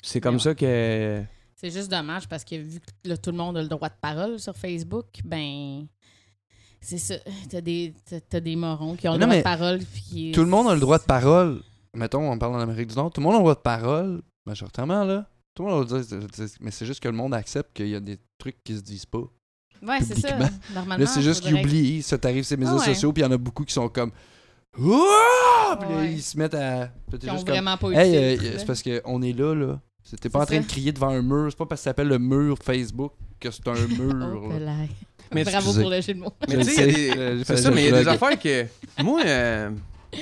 [0.04, 0.42] C'est comme Ouais.
[0.42, 1.24] ça que...
[1.62, 3.94] C'est juste dommage parce que vu que là, tout le monde a le droit de
[4.02, 5.86] parole sur Facebook, ben.
[6.80, 7.16] C'est ça.
[7.50, 7.94] T'as des,
[8.28, 9.80] t'as- des morons qui ont le droit de parole.
[9.80, 11.62] puis Tout le monde a le droit de parole.
[11.96, 13.12] Mettons, on parle en Amérique du Nord.
[13.12, 14.22] Tout le monde a le droit de parole.
[14.48, 15.28] Majoritairement, là.
[15.54, 17.90] Tout le monde a le droit de- Mais c'est juste que le monde accepte qu'il
[17.90, 19.22] y a des trucs qui se disent pas.
[19.84, 20.36] Ouais, c'est ça.
[20.74, 21.04] Normalement.
[21.04, 22.02] Là, c'est juste qu'ils oublient.
[22.02, 22.94] Ça t'arrive sur les médias Ah ouais.
[22.96, 24.12] sociaux, puis il y en a beaucoup qui sont comme.
[24.80, 25.78] Ouah!
[25.80, 26.14] Puis là, Ouais.
[26.14, 26.88] ils se mettent à.
[27.20, 29.80] Qui ont comme, vraiment pas Hey, euh, c'est parce qu'on est là, là.
[30.20, 30.62] T'es pas en train ça.
[30.62, 31.48] de crier devant un mur.
[31.50, 34.44] C'est pas parce que ça s'appelle le mur Facebook que c'est un mur.
[34.46, 34.74] Oh, là.
[35.34, 35.82] Mais Bravo excusez.
[35.82, 36.34] pour le jeu de mots.
[36.50, 37.18] Mais tu sais, il y a le des- sais.
[37.18, 38.66] Euh, j'ai C'est ça, mais il y a des affaires que...
[39.02, 39.70] Moi, euh,
[40.12, 40.20] tu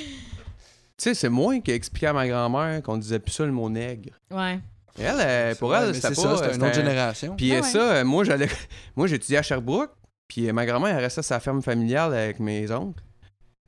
[0.98, 3.68] sais, c'est moi qui ai expliqué à ma grand-mère qu'on disait plus ça le mot
[3.68, 4.10] nègre.
[4.30, 4.60] Ouais.
[4.98, 6.36] Et Elle, euh, pour elle, c'était c'est pas...
[6.36, 7.34] ça, c'était une autre génération.
[7.36, 7.68] Puis Ah euh, ouais.
[7.68, 8.48] ça, euh, moi, j'allais...
[8.96, 9.90] Moi, j'étudiais à Sherbrooke,
[10.28, 13.02] puis ma grand-mère, elle restait à sa ferme familiale avec mes oncles.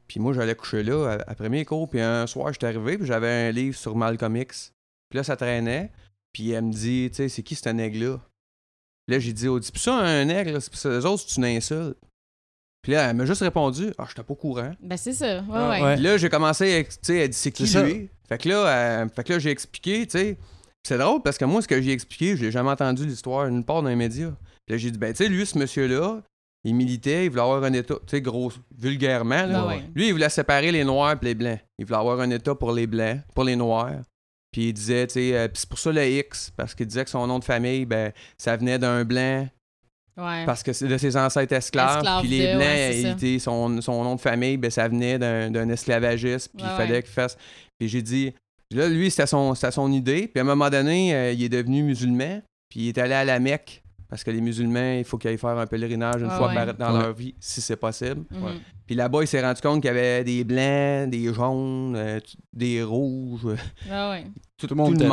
[0.07, 3.49] Puis moi, j'allais coucher là après mes cours, puis un soir, j'étais arrivé, puis j'avais
[3.49, 4.73] un livre sur Malcolm X.
[5.09, 5.91] Puis là, ça traînait,
[6.33, 8.19] puis elle me dit, tu sais, c'est qui ce nègre-là?
[9.07, 11.37] Puis là, j'ai dit, oh, dis ça un nègre, là, c'est ça, eux autres, c'est
[11.37, 11.97] une insulte.
[12.83, 14.73] Puis là, elle m'a juste répondu, ah, j'étais pas au courant.
[14.81, 15.39] Ben, c'est ça.
[15.41, 15.83] Ouais, Ah, ouais.
[15.83, 15.95] ouais.
[15.95, 17.85] Puis là, j'ai commencé, à, tu sais, elle dit c'est qui C'est ça.
[17.85, 18.09] lui?
[18.29, 18.67] Fait que là,
[19.03, 20.35] euh, fait que là j'ai expliqué, tu sais.
[20.35, 23.49] Puis C'est drôle parce que moi, ce que j'ai expliqué, je l'ai jamais entendu l'histoire
[23.51, 24.33] nulle part dans les médias.
[24.67, 26.23] Puis là, j'ai dit, ben, tu sais, lui, ce monsieur-là,
[26.65, 29.67] il militait, il voulait avoir un État, tu sais, gros, vulgairement, là.
[29.67, 29.83] Ouais.
[29.95, 31.59] Lui, il voulait séparer les Noirs et les Blancs.
[31.79, 34.01] Il voulait avoir un État pour les Blancs, pour les Noirs.
[34.53, 37.11] Puis il disait, tu sais, euh, c'est pour ça le X, parce qu'il disait que
[37.11, 39.49] son nom de famille, ben, ça venait d'un Blanc,
[40.19, 40.45] Ouais.
[40.45, 42.05] parce que c'est de ses ancêtres esclaves.
[42.21, 45.69] Puis les de, Blancs, ouais, il son, son nom de famille, ben, ça venait d'un
[45.71, 46.51] esclavagiste.
[46.55, 47.39] Puis Ouais, il fallait qu'il fasse.
[47.79, 48.35] Puis j'ai dit,
[48.71, 50.29] là, lui, c'était son, c'était son idée.
[50.29, 52.43] Puis à un moment donné, euh, il est devenu musulman.
[52.69, 53.83] Puis il est allé à la Mecque.
[54.13, 56.55] Parce que les musulmans, il faut qu'ils aillent faire un pèlerinage une Ouais, fois ouais.
[56.55, 57.03] par- dans Ouais.
[57.03, 58.25] leur vie, si c'est possible.
[58.31, 58.45] Mhm.
[58.45, 58.51] Ouais.
[58.87, 62.21] Puis là-bas, il s'est rendu compte qu'il y avait des blancs, des jaunes, euh,
[62.53, 63.57] des rouges, euh,
[63.91, 64.25] Ah ouais.
[64.59, 65.09] tout, le monde tout le.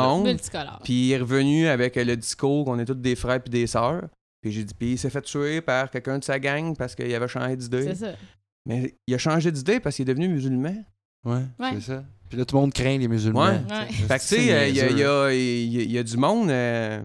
[0.84, 4.02] Puis il est revenu avec le discours qu'on est tous des frères puis des sœurs.
[4.42, 7.14] Puis j'ai dit, puis il s'est fait tuer par quelqu'un de sa gang parce qu'il
[7.14, 7.84] avait changé d'idée.
[7.84, 8.12] C'est ça.
[8.66, 10.74] Mais il a changé d'idée parce qu'il est devenu musulman.
[11.24, 11.70] Ouais, Ouais.
[11.76, 12.04] c'est ça.
[12.28, 13.46] Puis là, tout le monde craint les musulmans.
[13.46, 13.60] Ouais.
[13.70, 13.86] Ouais.
[13.88, 14.02] t'sais.
[14.06, 16.50] Fait que, tu sais, il y a du monde.
[16.50, 17.02] euh,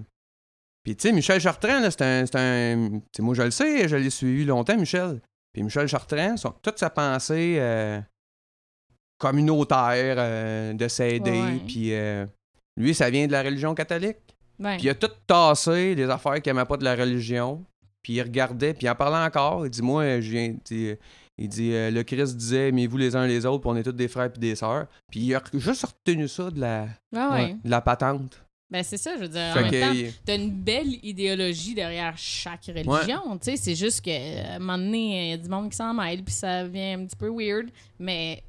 [0.85, 2.25] Puis, tu sais, Michel Chartrand, c'est un.
[2.25, 5.19] c'est un- tu sais, moi, je le sais, je l'ai suivi longtemps, Michel.
[5.51, 7.99] Puis, Michel Chartrand, son- toute sa pensée euh,
[9.17, 11.31] communautaire, euh, de s'aider.
[11.67, 12.25] Puis, euh,
[12.77, 14.17] lui, ça vient de la religion catholique.
[14.77, 17.65] Puis, il a tout tassé des affaires qu'il n'aimait pas de la religion.
[18.01, 19.65] Puis, il regardait, puis il en parlait encore.
[19.65, 20.55] Il dit Moi, je viens.
[21.37, 23.91] Il dit euh, Le Christ disait Aimez-vous les uns les autres, puis on est tous
[23.91, 24.87] des frères puis des sœurs.
[25.11, 27.53] Puis, il a juste retenu ça de la, Ah ouais.
[27.63, 28.44] de la patente.
[28.71, 29.53] Ben, c'est ça, je veux dire.
[29.55, 33.37] En même temps, t'as une belle idéologie derrière chaque religion.
[33.37, 35.77] Tu sais, c'est juste que à un moment donné, il y a du monde qui
[35.77, 37.69] s'en mêle, puis ça devient un petit peu weird.
[37.99, 38.41] Mais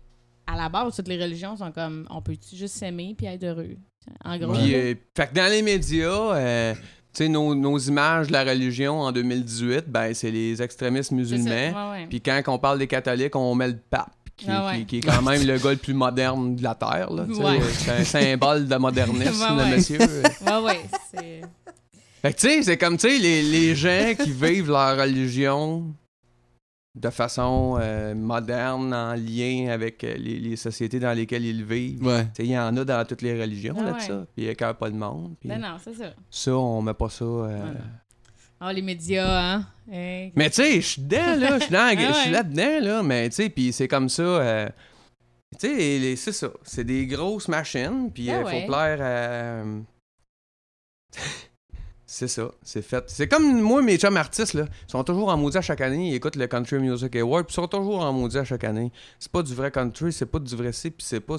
[0.46, 3.76] à la base, toutes les religions sont comme on peut juste s'aimer puis être heureux?
[4.24, 4.54] En gros.
[4.54, 8.44] Puis, euh, fait que dans les médias, euh, tu sais, nos, nos images de la
[8.44, 11.50] religion en 2018, ben, c'est les extrémistes musulmans.
[11.50, 12.06] ouais, ouais.
[12.08, 14.78] Puis quand on parle des catholiques, on met le pape, qui, Ah ouais.
[14.80, 17.10] qui- qui est quand même le gars le plus moderne de la Terre.
[17.12, 17.24] là.
[17.24, 17.60] Ouais.
[17.72, 19.98] C'est un symbole de modernisme, Ouais, le monsieur.
[19.98, 20.80] Ouais, ouais,
[21.14, 21.40] c'est.
[22.22, 25.84] Fait que tu sais, c'est comme, tu sais, les, les gens qui vivent leur religion
[26.94, 32.02] de façon euh, moderne, en lien avec euh, les, les sociétés dans lesquelles ils vivent.
[32.04, 32.24] Ouais.
[32.24, 34.00] Tu sais, il y en a dans toutes les religions, Ah là, de ouais.
[34.00, 34.26] ça.
[34.34, 35.34] Puis il n'y a pas de monde.
[35.38, 36.14] Puis Ben non, c'est ça.
[36.30, 37.24] ça, on met pas ça...
[37.24, 37.74] euh,
[38.60, 39.66] Ah, les médias, hein.
[39.90, 40.32] Hey.
[40.34, 41.58] Mais tu sais, je suis dedans, là.
[41.58, 42.30] Je suis ouais.
[42.30, 43.02] là-dedans, là.
[43.02, 44.22] Mais tu sais, puis c'est comme ça.
[44.22, 44.68] euh,
[45.60, 46.50] tu sais, c'est ça.
[46.62, 48.10] C'est des grosses machines.
[48.12, 48.66] Puis il Ah faut ouais.
[48.66, 49.62] plaire à.
[52.06, 52.50] c'est ça.
[52.62, 53.04] C'est fait.
[53.08, 54.64] C'est comme moi, mes chums artistes, là.
[54.88, 56.10] Ils sont toujours en maudit à chaque année.
[56.10, 57.46] Ils écoutent le Country Music Award.
[57.46, 58.90] Puis ils sont toujours en maudit à chaque année.
[59.18, 61.36] C'est pas du vrai country, c'est pas du vrai ci, puis c'est pas.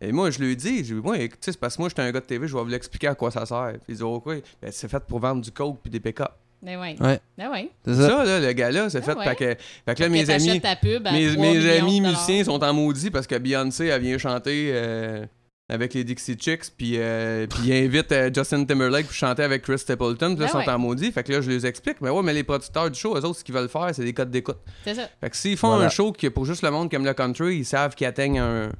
[0.00, 2.10] Et moi, je lui dis, je lui dis, moi, c'est parce que moi, j'étais un
[2.10, 3.72] gars de TV, je vais vous l'expliquer à quoi ça sert.
[3.74, 4.36] Puis ils disent, oh, quoi?
[4.62, 6.32] Ben, c'est fait pour vendre du coke puis des pick-up.
[6.64, 6.96] Ben ouais.
[7.00, 7.20] Ouais.
[7.36, 7.70] Ben ouais.
[7.84, 8.08] C'est ça.
[8.08, 9.14] Ça, là, le gars-là, c'est Ah fait.
[9.18, 9.24] ouais.
[9.24, 12.00] Fait que, fait que là, mes amis, ta pub à mes, 3 mes millions amis
[12.00, 15.26] musiciens sont en maudit parce que Beyoncé, elle vient chanter euh,
[15.68, 19.62] avec les Dixie Chicks, puis euh, puis ils invitent euh, Justin Timberlake pour chanter avec
[19.62, 20.68] Chris Stapleton, puis là, Ben ils sont ouais.
[20.70, 21.10] en maudit.
[21.12, 22.00] Fait que là, je les explique.
[22.00, 24.12] Mais ouais, mais les producteurs du show, eux autres, ce qu'ils veulent faire, c'est des
[24.12, 24.58] codes d'écoute.
[24.84, 25.08] C'est ça.
[25.20, 25.86] Fait que s'ils font Voilà.
[25.86, 28.06] un show qui est pour juste le monde qui aime le country, ils savent qu'ils
[28.06, 28.70] atteignent un,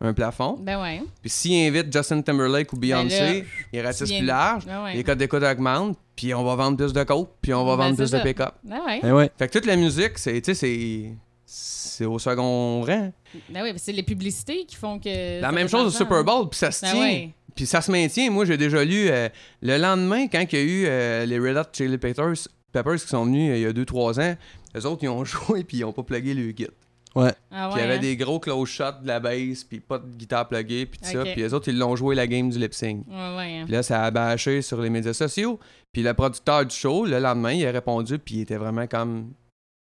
[0.00, 0.58] un plafond.
[0.60, 1.02] Ben ouais.
[1.20, 4.66] Puis s'ils invitent Justin Timberlake ou Beyoncé, Ben là, ils ratissent viens- plus large.
[4.66, 4.94] Ben ouais.
[4.94, 7.84] Les codes d'écoute augmentent, puis on va vendre plus de coke, puis on va Ben,
[7.84, 8.54] vendre plus de pick-up.
[8.64, 9.10] Ben ouais.
[9.12, 9.30] Ouais.
[9.38, 11.12] Fait que toute la musique, c'est, tu sais, c'est,
[11.46, 13.12] c'est au second rang.
[13.48, 15.40] Ben ouais, c'est les publicités qui font que.
[15.40, 16.90] La même chose au Super l'argent, Bowl, puis ça se hein.
[16.90, 17.00] tient.
[17.00, 17.30] Ben ouais.
[17.54, 18.30] Puis ça se maintient.
[18.30, 19.28] Moi, j'ai déjà lu euh,
[19.62, 22.34] le lendemain, quand il y a eu euh, les Red Hot Chili Peppers,
[22.72, 24.36] Peppers qui sont venus euh, il y a 2-3 ans,
[24.74, 26.66] les autres, ils ont joué, puis ils ont pas plugué le kit.
[27.14, 27.32] Ouais.
[27.50, 28.00] Ah Puis il y avait hein?
[28.00, 31.22] des gros close shots de la bass, puis pas de guitare pluguée, puis tout ça.
[31.22, 33.06] Puis les autres, ils l'ont joué la game du lip sync.
[33.06, 33.58] Ouais, ouais.
[33.58, 33.64] hein.
[33.64, 35.60] Puis là, ça a bâché sur les médias sociaux.
[35.92, 39.32] Puis le producteur du show, le lendemain, il a répondu, puis il était vraiment comme.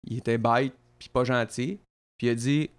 [0.08, 1.80] Il était bête, puis pas gentil.
[2.18, 2.70] Puis il a dit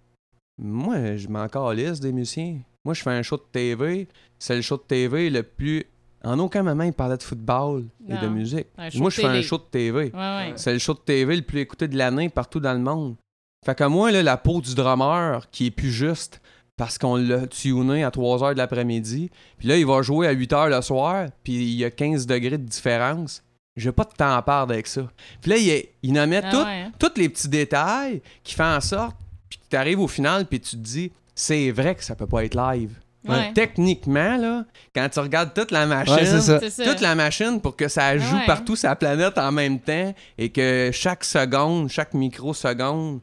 [0.57, 2.59] Moi, je m'en calisse des musiciens.
[2.85, 4.07] Moi, je fais un show de TV.
[4.39, 5.85] C'est le show de TV le plus.
[6.23, 8.67] En aucun moment, il parlait de football et de musique.
[8.95, 10.05] Moi, je fais un show de TV.
[10.05, 10.53] Ouais, ouais.
[10.55, 13.15] C'est le show de TV le plus écouté de l'année partout dans le monde.
[13.65, 16.41] Fait que moi, là, la peau du drummer qui est plus juste
[16.77, 20.31] parce qu'on l'a tuné à 3 h de l'après-midi, puis là, il va jouer à
[20.31, 23.43] 8 h le soir, puis il y a 15 degrés de différence.
[23.75, 25.01] J'ai pas de temps à perdre avec ça.
[25.41, 26.91] Puis là, il, il nommait Ah ouais, hein.
[26.97, 29.17] tous les petits détails qui font en sorte,
[29.49, 32.45] puis tu arrives au final, puis tu te dis, c'est vrai que ça peut pas
[32.45, 32.91] être live.
[33.27, 33.51] Ouais.
[33.53, 34.63] Techniquement, là,
[34.95, 38.45] quand tu regardes toute la machine, Ouais, toute la machine pour que ça joue ouais.
[38.45, 43.19] partout sur la planète en même temps et que chaque seconde, chaque microseconde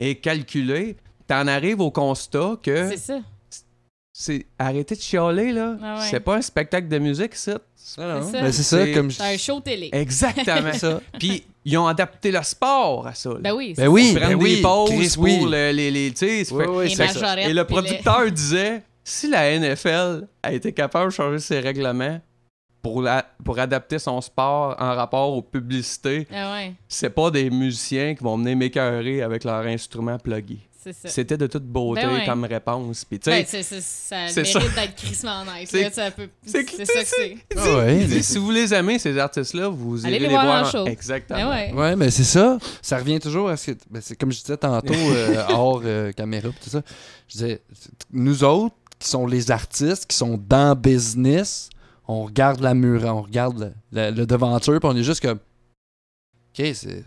[0.00, 0.96] est calculée,
[1.28, 3.20] t'en arrives au constat que C'est ça.
[4.12, 6.06] c'est arrêtez de chialer là, Ah ouais.
[6.10, 7.58] c'est pas un spectacle de musique ça.
[7.76, 8.20] C'est ça.
[8.32, 9.88] Ben, c'est ça, C'est- comme je un show télé.
[9.92, 10.72] Exactement.
[10.74, 11.00] ça.
[11.18, 13.30] Puis ils ont adapté le sport à ça.
[13.30, 13.36] là.
[13.40, 13.74] Ben oui.
[13.76, 15.38] Ben c'est oui, Ils prennent ben des pauses Chris, pour oui.
[15.44, 20.52] le- les, les tu sais, Oui, Et le les- producteur disait si la NFL a
[20.52, 22.20] été capable de changer ses règlements
[22.82, 27.50] pour, la, pour adapter son sport en rapport aux publicités, Ah ouais, c'est pas des
[27.50, 30.58] musiciens qui vont venir m'écœurer avec leur instrument plugué.
[31.04, 32.24] C'était de toute beauté Ben ouais.
[32.24, 33.04] comme réponse.
[33.04, 35.68] Puis tu sais, Ben, ça c'est mérite d'être crissement nice.
[35.70, 36.26] C'est- ça que
[37.04, 37.36] c'est.
[37.54, 40.62] Ah ouais, si vous les aimez, ces artistes-là, vous Allez irez les les voir voir.
[40.66, 40.86] en show.
[40.86, 41.38] Exactement.
[41.38, 41.72] Ben ouais.
[41.74, 42.56] Ouais, mais c'est ça.
[42.80, 43.78] Ça revient toujours à ce que.
[43.90, 46.80] ben, c'est comme je disais tantôt, euh, hors euh, caméra, tout ça.
[47.28, 47.60] Je disais,
[48.10, 51.68] nous autres, qui sont les artistes, qui sont dans business,
[52.12, 55.38] on regarde la mur, on regarde le, le- le devanture, puis on est juste comme.
[56.58, 57.04] Ok, c'est.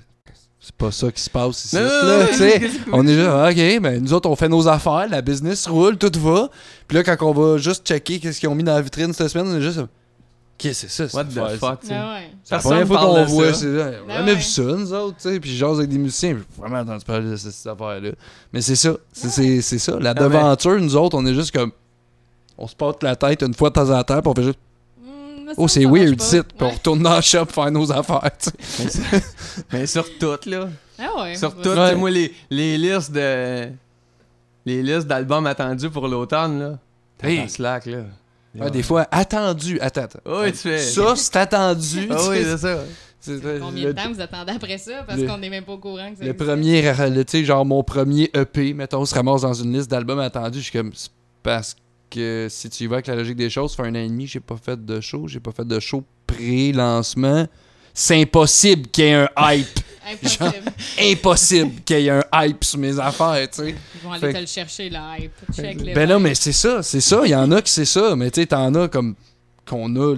[0.66, 1.76] C'est pas ça qui se passe ici.
[1.76, 5.22] Non, là, non, On est juste, ok, ben nous autres, on fait nos affaires, la
[5.22, 6.50] business roule, tout va.
[6.88, 9.28] Puis là, quand on va juste checker qu'est-ce qu'ils ont mis dans la vitrine cette
[9.28, 9.80] semaine, on est juste.
[9.80, 9.88] Ok,
[10.58, 11.18] Qu'est-ce que c'est ça?
[11.18, 11.94] What the fuck, tu sais.
[11.96, 12.30] Ouais.
[12.46, 13.60] C'est la Personne première fois parle qu'on de voit ça.
[13.60, 13.92] c'est ça.
[14.04, 14.38] On Ben a jamais ouais.
[14.38, 15.40] vu ça, nous autres, tu sais.
[15.42, 16.38] Puis j'ose avec des musiciens.
[16.38, 18.12] J'ai vraiment entendu parler de cette, affaire-là.
[18.54, 18.94] Mais c'est ça.
[19.12, 20.00] C'est ça.
[20.00, 21.74] La Ah, mais- devanture, nous autres, on est juste comme.
[22.58, 24.60] On se porte la tête une fois de temps en temps, puis on fait juste.
[25.58, 26.42] Me Oh, c'est weird, ici.
[26.42, 28.84] Puis on retourne dans le shop faire nos affaires, tu sais.
[28.84, 29.22] Mais, sur-
[29.72, 30.70] mais sur tout, là.
[31.00, 31.36] Ah ouais.
[31.36, 31.90] Sur tout, tu Ouais.
[31.90, 33.70] sais, moi, les, les listes de.
[34.66, 36.80] Les listes d'albums attendus pour l'automne, là.
[37.18, 37.50] T'as Hey.
[37.50, 37.98] Slack, là.
[38.56, 39.80] Ouais, des fois, attendu.
[39.82, 40.20] Attends, attends.
[40.26, 40.78] Oui, tu fais.
[40.80, 42.08] Ça, c'est attendu.
[42.12, 42.78] Ah tu oui, c'est ça.
[43.62, 45.04] Combien le- de temps vous attendez après ça?
[45.08, 46.46] Parce qu'on n'est même pas au courant que ça Le existe.
[46.46, 50.20] premier, le- tu sais, genre mon premier EP, mettons, se ramasse dans une liste d'albums
[50.20, 50.60] attendus.
[50.60, 51.10] Je suis comme, c'est
[51.42, 51.80] parce que
[52.50, 54.40] si tu y vas avec la logique des choses, fait un an et demi, j'ai
[54.40, 57.48] pas fait de show, j'ai pas fait de show pré-lancement.
[57.94, 59.80] C'est impossible qu'il y ait un hype.
[60.06, 60.72] Impossible.
[61.00, 63.76] impossible qu'il y ait un hype sur mes affaires, tu sais.
[63.96, 65.16] Ils vont aller Fait te le chercher, là.
[65.18, 65.32] hype.
[65.56, 67.22] Check les Ben non, mais c'est ça, c'est ça.
[67.24, 68.16] Il y en a qui c'est ça.
[68.16, 69.16] Mais tu sais, t'en as comme
[69.66, 70.16] qu'on a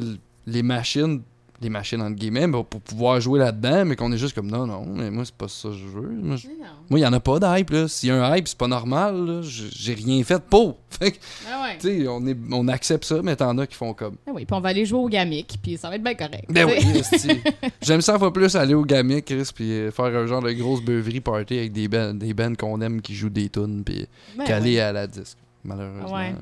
[0.47, 1.21] les machines,
[1.61, 4.67] les machines entre guillemets, ben, pour pouvoir jouer là-dedans, mais qu'on est juste comme non,
[4.67, 6.09] non, mais moi, c'est pas ça que je veux.
[6.09, 6.47] Moi, je-
[6.91, 7.69] il n'y en a pas d'hype.
[7.69, 7.87] là.
[7.87, 9.41] S'il y a un hype, c'est pas normal.
[9.43, 10.77] J'ai rien fait pour.
[10.95, 11.17] Fait que,
[11.51, 12.07] Ah ouais.
[12.07, 14.15] on, est- on accepte ça, mais t'en as qui font comme.
[14.27, 16.45] Ah oui, puis on va aller jouer au gamic, puis ça va être bien correct.
[16.49, 17.01] Ben oui.
[17.81, 20.81] J'aime 100 fois plus aller au Gamic, Chris, puis euh, faire un genre de grosse
[20.81, 24.05] beuverie party avec des bands, des bands qu'on aime qui jouent des tunes, puis
[24.37, 24.79] Ben qu'aller ouais.
[24.81, 26.15] à la disque, malheureusement.
[26.15, 26.33] Ouais.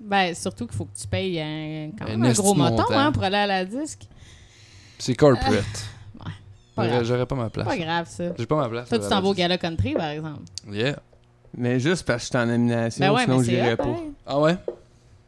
[0.00, 2.98] Ben, surtout qu'il faut que tu payes un, quand même un gros moton montant.
[2.98, 4.08] hein, pour aller à la disque.
[4.98, 5.64] C'est corporate.
[6.74, 7.04] Pas J'aurais- grave.
[7.04, 7.66] J'aurais pas ma place.
[7.66, 8.24] Pas grave, ça.
[8.38, 8.88] J'ai pas ma place.
[8.88, 9.34] Toi, tu à t'en vas au.
[9.34, 10.42] Gala Country, par exemple.
[10.70, 10.96] Yeah.
[11.56, 13.84] Mais juste parce que je suis en nomination, Ben ouais, sinon je n'irais pas.
[13.84, 14.12] pareil.
[14.26, 14.56] Ah ouais?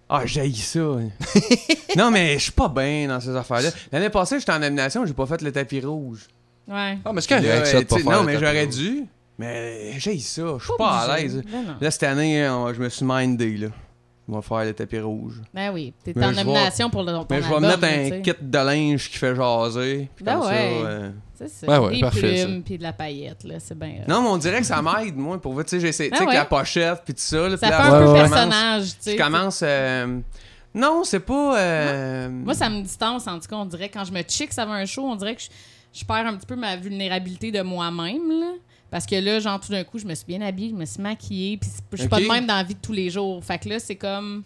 [0.09, 0.79] Ah, j'ai ça.
[1.97, 3.71] non, mais je suis pas bien dans ces affaires-là.
[3.91, 6.29] L'année passée, j'étais en nomination, j'ai pas fait le tapis rouge.
[6.69, 6.99] Ouais.
[7.05, 9.05] Ah, mais c'est correct, pas non, mais j'aurais dû.
[9.39, 11.23] Mais j'ai ça, je suis pas à obligé.
[11.39, 11.43] l'aise.
[11.51, 11.77] Ben.
[11.81, 12.45] Là, cette année,
[12.75, 13.69] je me suis mindé, là.
[14.29, 15.41] On va faire le tapis rouge.
[15.53, 15.93] Ben oui.
[16.05, 18.21] T'es Mais en je vais- nomination pour le, ton Mais je vais me mettre un
[18.21, 20.09] tu kit de linge qui fait jaser.
[20.15, 20.81] Puis Ben comme ouais.
[20.81, 20.87] ça.
[20.87, 21.67] euh, C'est ça.
[21.67, 23.57] Ben ouais, des parfait, plumes, puis de la paillette, là.
[23.59, 23.95] C'est bien.
[24.03, 24.09] hot.
[24.09, 25.41] Non, mais on dirait que ça m'aide, moi.
[25.41, 26.07] Pour vrai, tu sais, j'essaie.
[26.09, 26.39] Tu Ah sais, avec ouais.
[26.39, 27.49] la pochette, puis tout ça.
[27.49, 28.19] Là, Ça fait là, un Ouais, peu ouais.
[28.21, 29.17] personnage, tu sais.
[29.17, 29.61] Tu commences.
[29.65, 30.21] euh,
[30.75, 31.59] Non, c'est pas.
[31.59, 34.65] euh, Moi, ça me distance, en tout cas, on dirait, quand je me chick, ça
[34.65, 35.49] va un show, on dirait que je,
[36.01, 38.53] je perds un petit peu ma vulnérabilité de moi-même, là.
[38.93, 41.01] Parce que là, genre, tout d'un coup, je me suis bien habillée, je me suis
[41.01, 43.43] maquillée, puis je suis pas de même dans la vie de tous les jours.
[43.43, 44.43] Fait que là, c'est comme...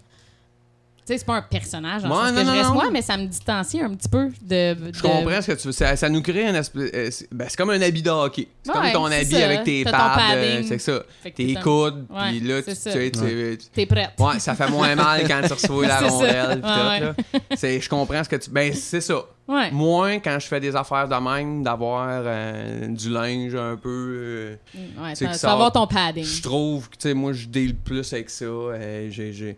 [1.06, 2.74] Tu sais, c'est pas un personnage, le Ouais, sens non, que je non, reste non.
[2.74, 4.74] moi, mais ça me distancie un petit peu de...
[4.74, 5.72] de- Je comprends ce que tu veux.
[5.72, 6.90] Ça, ça nous crée un espèce.
[6.92, 8.48] euh, c'est ben, c'est comme un habit de hockey.
[8.64, 9.44] C'est Ouais, comme ton habit ça.
[9.44, 10.16] avec tes pads.
[10.32, 10.68] euh, padding.
[10.68, 11.02] c'est ça.
[11.34, 12.06] Tes coudes.
[12.10, 12.90] Ouais, Puis là, tu ça.
[12.90, 14.10] tu sais, tu- tu- T'es prête.
[14.18, 16.06] Ouais, ça fait moins mal quand tu reçois la ça.
[16.08, 17.14] rondelle.
[17.62, 18.50] Ouais, Je comprends ce que tu.
[18.50, 19.20] Ben, c'est ça.
[19.46, 19.70] Ouais.
[19.70, 23.88] Moins quand je fais des affaires de même, d'avoir euh, du linge un peu.
[23.88, 26.24] euh, Ouais, C'est tu que vas ça- avoir ton padding.
[26.24, 28.44] Je trouve que, tu sais, moi, je deal plus avec ça.
[28.44, 29.56] euh, j'ai.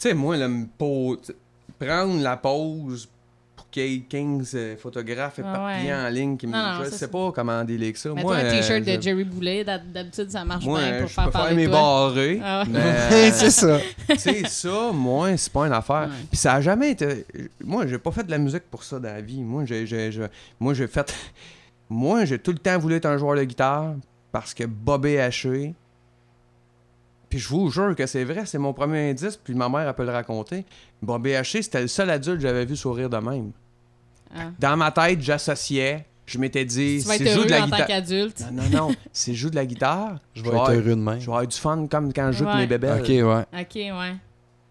[0.00, 0.64] Tu sais, moi, là, me
[1.78, 3.08] prendre la pause
[3.56, 5.92] pour qu'il y ait 15 euh, photographes et Ah ouais.
[5.94, 6.52] en ligne qui me.
[6.52, 8.10] Non, non, je sais pas comment avec ça.
[8.14, 10.80] Mais moi, toi, un t-shirt euh, de je- Jerry Boulet, d'hab- d'habitude, ça marche Moi,
[10.80, 11.80] bien pour je faire peux faire parler mes de toi.
[11.80, 12.40] barrés.
[12.42, 12.68] Ah ouais.
[12.72, 13.78] mais, c'est ça.
[14.08, 16.08] tu sais, ça, moi, c'est pas une affaire.
[16.08, 16.24] Ouais.
[16.30, 17.26] Puis ça a jamais été.
[17.62, 19.42] Moi, j'ai pas fait de la musique pour ça dans la vie.
[19.42, 20.26] Moi, j'ai, j'ai, j'ai-
[20.58, 21.14] moi, j'ai fait.
[21.90, 23.94] Moi, j'ai tout le temps voulu être un joueur de guitare
[24.32, 25.74] parce que Bobby Haché.
[27.30, 29.94] Puis je vous jure que c'est vrai, c'est mon premier indice, puis ma mère, elle
[29.94, 30.66] peut le raconter.
[31.00, 33.52] Bobby Haché, c'était le seul adulte que j'avais vu sourire de même.
[34.34, 34.50] Ah.
[34.58, 37.50] Dans ma tête, j'associais, je m'étais dit, Tu vas si être je joue heureux de
[37.52, 37.86] la en tant guitare.
[37.86, 38.44] qu'adulte.
[38.52, 38.94] Non, non, non.
[39.12, 41.14] si je joue de la guitare, Je vais être heureux de même.
[41.20, 42.94] je vais avoir du fun comme quand je joue avec mes bébés.
[43.00, 43.60] Ok, ouais.
[43.62, 44.14] OK, ouais.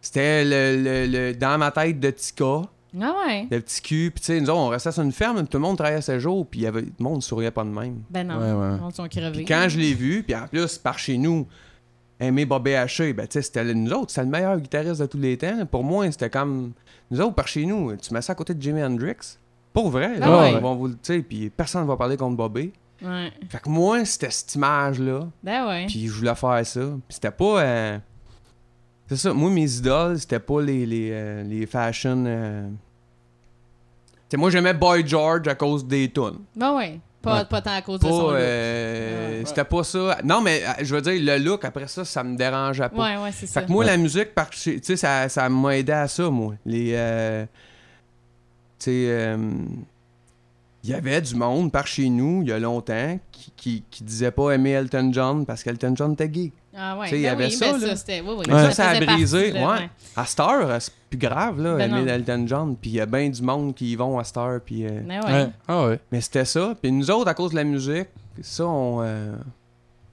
[0.02, 2.62] C'était le, le- le- dans ma tête de Tika,
[3.02, 3.48] Ah ouais.
[3.52, 4.12] le petit cul.
[4.14, 6.20] Puis tu sais, nous autres, on restait sur une ferme, tout le monde travaillait ses
[6.20, 8.02] jours, puis il y avait, le monde souriait pas de même.
[8.10, 8.38] Ben non.
[8.40, 8.74] Ouais, ouais.
[8.74, 9.32] Les gens sont crevés.
[9.32, 11.46] Puis quand je l'ai vu, puis en plus, par chez nous,
[12.20, 15.18] aimer Bobby Haché, ben tu sais, c'était nous autres, c'était le meilleur guitariste de tous
[15.18, 15.66] les temps.
[15.66, 16.72] Pour moi, c'était comme,
[17.12, 19.38] nous autres, par chez nous, tu mets ça à côté de Jimi Hendrix.
[19.74, 20.52] Pour vrai, là, Ah ouais.
[20.54, 22.72] ils vont vous le- tu sais, puis personne ne va parler contre Bobby.
[23.02, 23.32] Ouais.
[23.48, 25.28] Fait que moi, c'était cette image-là.
[25.44, 25.86] Ben ouais.
[25.86, 26.82] Puis je voulais faire ça.
[26.82, 27.62] Puis c'était pas.
[27.62, 27.98] euh,
[29.08, 29.34] C'est ça.
[29.34, 32.26] Moi, mes idoles, c'était pas les, les, euh, les fashion.
[32.28, 32.76] euh, Tu
[34.32, 36.40] sais, moi, j'aimais Boy George à cause des tunes.
[36.56, 37.00] Ben ouais.
[37.22, 37.46] Pas, Ouais.
[37.46, 38.08] pas tant à cause Pas.
[38.08, 38.36] de son look.
[38.40, 39.46] euh, Ouais.
[39.46, 40.18] C'était pas ça.
[40.24, 42.96] Non, mais euh, je veux dire, le look, après ça, ça me dérangeait pas.
[43.18, 43.60] Ouais, ouais, c'est ça.
[43.62, 43.92] Fait que moi, Ouais.
[43.92, 46.54] la musique, par- tu sais, ça, ça m'a aidé à ça, moi.
[46.66, 46.92] Les.
[46.94, 47.46] euh,
[48.80, 48.92] Tu sais.
[49.10, 49.38] euh,
[50.82, 54.02] Il y avait du monde par chez nous, il y a longtemps, qui, qui, qui
[54.06, 56.54] disait pas aimer Elton John parce qu'Elton John était gay.
[56.80, 57.10] Ah ouais.
[57.12, 57.96] Il y Ben avait oui, ça, ben là.
[57.96, 58.22] c'était...
[58.22, 58.46] Oui, oui.
[58.48, 59.90] Mais ça, ça a brisé, partie, là, ouais.
[60.16, 62.08] À Star, c'est plus grave, là, Ben.
[62.08, 62.76] Elton John.
[62.78, 64.60] Puis il y a bien du monde qui y vont à Star.
[64.66, 65.32] Puis, euh, Ben ouais.
[65.32, 65.50] Ouais.
[65.68, 66.00] Ah ouais.
[66.12, 66.76] Mais c'était ça.
[66.82, 68.08] Puis nous autres, à cause de la musique,
[68.42, 69.02] ça, on.
[69.02, 69.36] euh,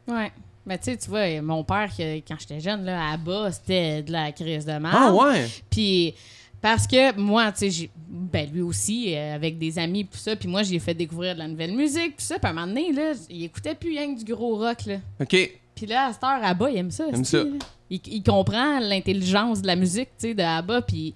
[0.08, 0.32] Ouais.
[0.64, 1.88] Mais tu sais, tu vois, mon père,
[2.26, 4.92] quand j'étais jeune, là, à bas, c'était de la crise de mal.
[4.96, 5.46] Ah ouais!
[5.70, 6.14] Puis
[6.60, 10.34] Parce que moi, tu sais, j'ai- ben lui aussi, euh, avec des amis, puis ça,
[10.34, 12.66] puis moi, j'ai fait découvrir de la nouvelle musique, puis ça, puis à un moment
[12.66, 14.96] donné, là, il écoutait plus rien que du gros rock, là.
[15.20, 15.36] OK.
[15.76, 17.06] Puis là, à cette heure, Abba, il aime ça.
[17.06, 17.44] Aime ça.
[17.88, 21.14] Il, il comprend l'intelligence de la musique, tu sais, de Abba, puis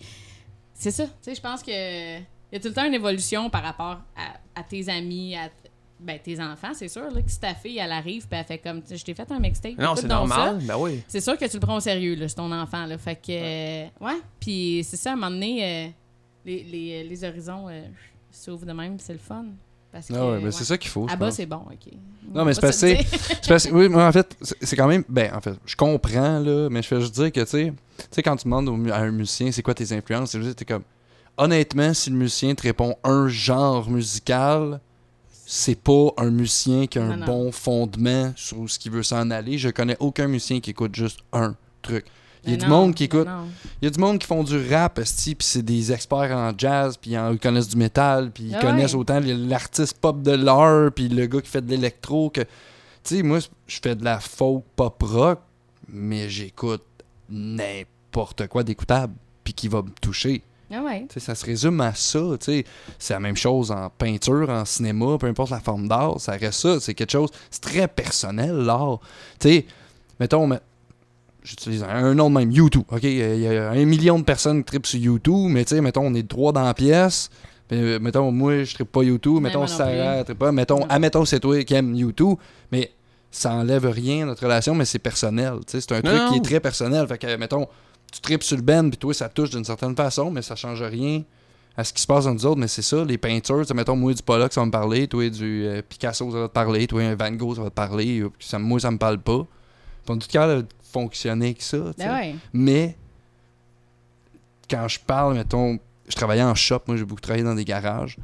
[0.75, 1.07] c'est ça.
[1.07, 4.01] Tu sais, je pense que il y a tout le temps une évolution par rapport
[4.17, 5.49] à, à tes amis, à
[6.01, 8.59] ben, tes enfants, c'est sûr, là, que si ta fille, elle arrive, puis elle fait
[8.59, 9.77] comme, je t'ai fait un mixtape.
[9.79, 10.59] Non, c'est normal.
[10.63, 11.03] Ben oui.
[11.09, 12.97] C'est sûr que tu le prends au sérieux, là, c'est ton enfant, là.
[12.97, 14.19] Fait que, euh, ouais.
[14.39, 15.89] Puis c'est ça, à un moment donné, euh,
[16.47, 17.83] les, les, les horizons euh,
[18.31, 19.45] s'ouvrent de même, c'est le fun.
[19.93, 20.53] Parce que, Ah ouais, ouais.
[20.53, 21.07] c'est ça qu'il faut.
[21.11, 21.93] À bas, c'est bon, OK.
[22.33, 25.03] Non, On mais c'est que- oui, moi, en fait, c'est quand même.
[25.09, 28.05] Ben, en fait, je comprends, là, mais je fais juste dire que, tu sais, tu
[28.13, 30.85] sais, quand tu demandes à un musicien c'est quoi tes influences, c'est juste, t'es comme.
[31.37, 34.81] Honnêtement, si le musicien te répond un genre musical,
[35.47, 37.27] c'est pas un musicien qui a un Non, non.
[37.27, 39.59] bon fondement sur ce qu'il veut s'en aller.
[39.59, 42.05] Je connais aucun musicien qui écoute juste un truc.
[42.45, 43.29] Il y a du monde qui écoute.
[43.81, 46.97] Il y a du monde qui font du rap, puis c'est des experts en jazz,
[46.97, 49.01] puis ils connaissent du métal, puis ils Ah connaissent ouais.
[49.01, 52.43] autant l'artiste pop de l'heure, puis le gars qui fait de l'électro que...
[53.03, 55.41] Tu sais, moi, je fais de la folk pop rock,
[55.89, 56.85] mais j'écoute
[57.31, 60.43] n'importe quoi d'écoutable, puis qui va me toucher.
[60.73, 61.07] Ah ouais.
[61.09, 62.65] Tu sais, ça se résume à ça, tu sais.
[62.99, 66.61] C'est la même chose en peinture, en cinéma, peu importe la forme d'art, ça reste
[66.61, 66.79] ça.
[66.79, 69.01] C'est quelque chose, c'est très personnel, l'art.
[69.41, 69.67] Tu sais,
[70.21, 70.49] mettons,
[71.43, 73.03] j'utilise un, nom de même, YouTube, OK?
[73.03, 76.07] Il y a un million de personnes qui trippent sur YouTube, mais tu sais, mettons,
[76.07, 77.31] on est trois dans la pièce.
[77.69, 79.41] Puis, euh, mettons, moi, je trippe pas YouTube.
[79.41, 80.53] Mettons, Sarah pas.
[80.53, 82.37] Mettons, admettons, c'est toi qui aime YouTube.
[82.73, 82.91] Mais
[83.31, 85.55] ça enlève rien à notre relation, mais c'est personnel.
[85.67, 87.07] C'est un Non, truc qui est très personnel.
[87.07, 87.69] Fait que, mettons,
[88.13, 90.83] tu tripes sur le band, puis toi, ça touche d'une certaine façon, mais ça change
[90.83, 91.23] rien
[91.77, 92.61] à ce qui se passe entre nous autres.
[92.61, 95.65] Mais c'est ça, les peintures, mettons, moi, du Pollock, ça va me parler, toi, du
[95.67, 98.59] euh, Picasso, ça va te parler, toi, un Van Gogh, ça va te parler, ça,
[98.59, 99.47] moi, ça me parle pas.
[100.05, 101.79] Puis est tout de fonctionner avec ça.
[101.99, 102.35] Ben ouais.
[102.53, 102.97] Mais
[104.69, 108.17] quand je parle, mettons, je travaillais en shop, moi j'ai beaucoup travaillé dans des garages.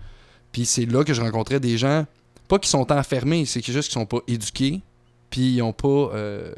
[0.52, 2.06] Puis c'est là que je rencontrais des gens,
[2.48, 4.80] pas qui sont enfermés, c'est que juste qu'ils sont pas éduqués,
[5.30, 6.52] puis ils ont pas euh,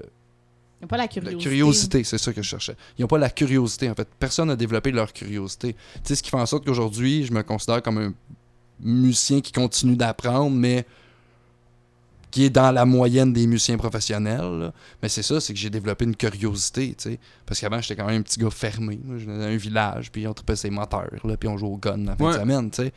[0.81, 1.43] Il n'y a pas la la curiosité.
[1.43, 2.77] curiosité, c'est ça que je cherchais.
[2.99, 4.07] Ils ont pas la curiosité en fait.
[4.19, 5.73] Personne n'a développé leur curiosité.
[5.75, 8.13] Tu sais ce qui fait en sorte qu'aujourd'hui, je me considère comme un
[8.81, 10.85] musicien qui continue d'apprendre, mais
[12.39, 14.59] qui est dans la moyenne des musiciens professionnels.
[14.61, 14.73] là.
[15.03, 17.19] Mais c'est ça, c'est que j'ai développé une curiosité, tu sais.
[17.45, 19.01] Parce qu'avant, j'étais quand même un petit gars fermé.
[19.19, 21.97] Je venais d'un village, puis on tripait ses moteurs, là, puis on jouait au gun
[22.05, 22.35] la fin Ouais.
[22.35, 22.93] de semaine, tu sais.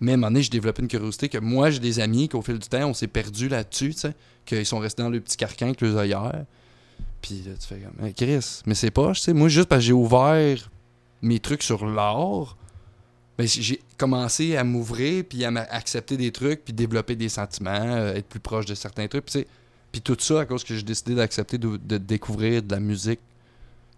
[0.00, 2.42] Mais à un moment donné, j'ai développé une curiosité que moi, j'ai des amis qu'au
[2.42, 4.14] fil du temps, on s'est perdu là-dessus, tu sais.
[4.44, 6.44] Qu'ils sont restés dans le petit carcan avec les œillères.
[7.20, 9.32] Puis là, tu fais comme, Hey, Chris, mais c'est pas, tu sais.
[9.32, 10.70] Moi, juste parce que j'ai ouvert
[11.22, 12.56] mes trucs sur l'art,
[13.42, 18.14] ben, j'ai- commencé à m'ouvrir, puis à accepter des trucs, puis développer des sentiments, euh,
[18.14, 19.26] être plus proche de certains trucs.
[19.92, 23.20] Puis, tout ça à cause que j'ai décidé d'accepter de, de découvrir de la musique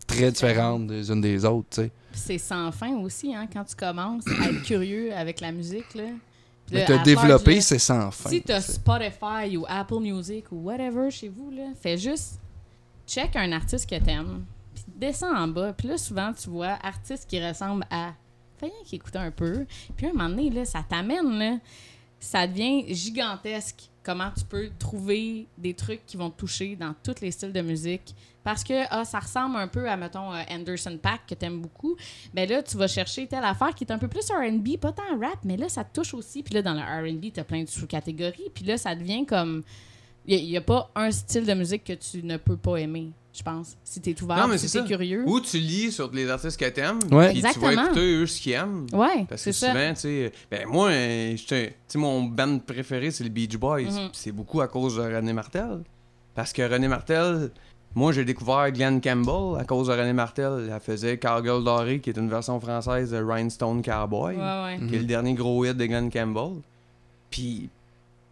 [0.06, 4.50] très différente des unes des autres, c'est sans fin aussi, hein, quand tu commences à
[4.50, 5.94] être curieux avec la musique.
[5.94, 6.04] Là.
[6.66, 8.30] Puis Mais te développer, c'est sans fin.
[8.30, 8.60] Si tu as.
[8.60, 12.40] Spotify ou Apple Music ou whatever chez vous, là, fais juste
[13.06, 14.44] check un artiste que t'aimes,
[14.74, 15.72] puis descends en bas.
[15.72, 18.12] Puis là, souvent, tu vois artiste qui ressemble à.
[18.58, 19.66] Fais rien qu'écouter un peu.
[19.96, 21.58] Puis à un moment donné, là, ça t'amène, là.
[22.20, 27.20] Ça devient gigantesque comment tu peux trouver des trucs qui vont te toucher dans tous
[27.20, 28.14] les styles de musique.
[28.44, 31.96] Parce que ah, ça ressemble un peu à, mettons, euh, Anderson Pack que t'aimes beaucoup.
[32.34, 35.18] Ben là, tu vas chercher telle affaire qui est un peu plus R&B, pas tant
[35.18, 36.42] rap, mais là, ça te touche aussi.
[36.42, 38.50] Puis là, dans le R&B, t'as plein de sous-catégories.
[38.54, 39.64] Puis là, ça devient comme...
[40.26, 43.42] Il n'y a, pas un style de musique que tu ne peux pas aimer, je
[43.42, 43.76] pense.
[43.82, 44.88] Si t'es ouvert, Non, mais si c'est t'es ça.
[44.88, 45.24] curieux.
[45.26, 47.32] Ou tu lis sur les artistes que t'aimes, Ouais.
[47.32, 48.86] puis tu vas écouter eux ce qu'ils aiment.
[48.92, 53.30] Ouais, Parce que souvent, tu sais, ben moi, tu sais, mon band préféré, c'est les
[53.30, 53.82] Beach Boys.
[53.82, 54.10] Mhm.
[54.12, 55.80] C'est beaucoup à cause de René Martel.
[56.34, 57.50] Parce que René Martel,
[57.96, 60.68] moi, j'ai découvert Glenn Campbell à cause de René Martel.
[60.72, 64.86] Elle faisait Cargill Doré, qui est une version française de Rhinestone Cowboy, Ouais, ouais.
[64.88, 66.60] qui est le dernier gros hit de Glenn Campbell.
[67.30, 67.68] Puis,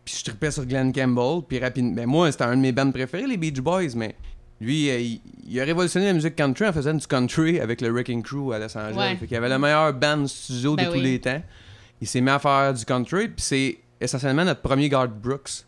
[0.04, 1.42] puis je tripais sur Glenn Campbell.
[1.46, 4.14] Puis rapidement, ben moi, c'était un de mes bands préférés, les Beach Boys, mais
[4.62, 7.90] lui, euh, il, il a révolutionné la musique country en faisant du country avec le
[7.90, 8.96] Wrecking Crew à Los Angeles.
[8.96, 9.16] Ouais.
[9.16, 11.02] Fait qu'il avait le meilleur band studio Ben de tous oui.
[11.02, 11.42] les temps.
[12.00, 15.64] Il s'est mis à faire du country, puis c'est essentiellement notre premier Garth Brooks.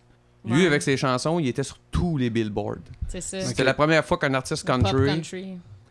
[0.47, 0.67] Lui, Ouais.
[0.67, 2.77] avec ses chansons, il était sur tous les billboards.
[3.09, 3.41] C'est ça.
[3.41, 5.47] C'était la première fois qu'un artiste country, country.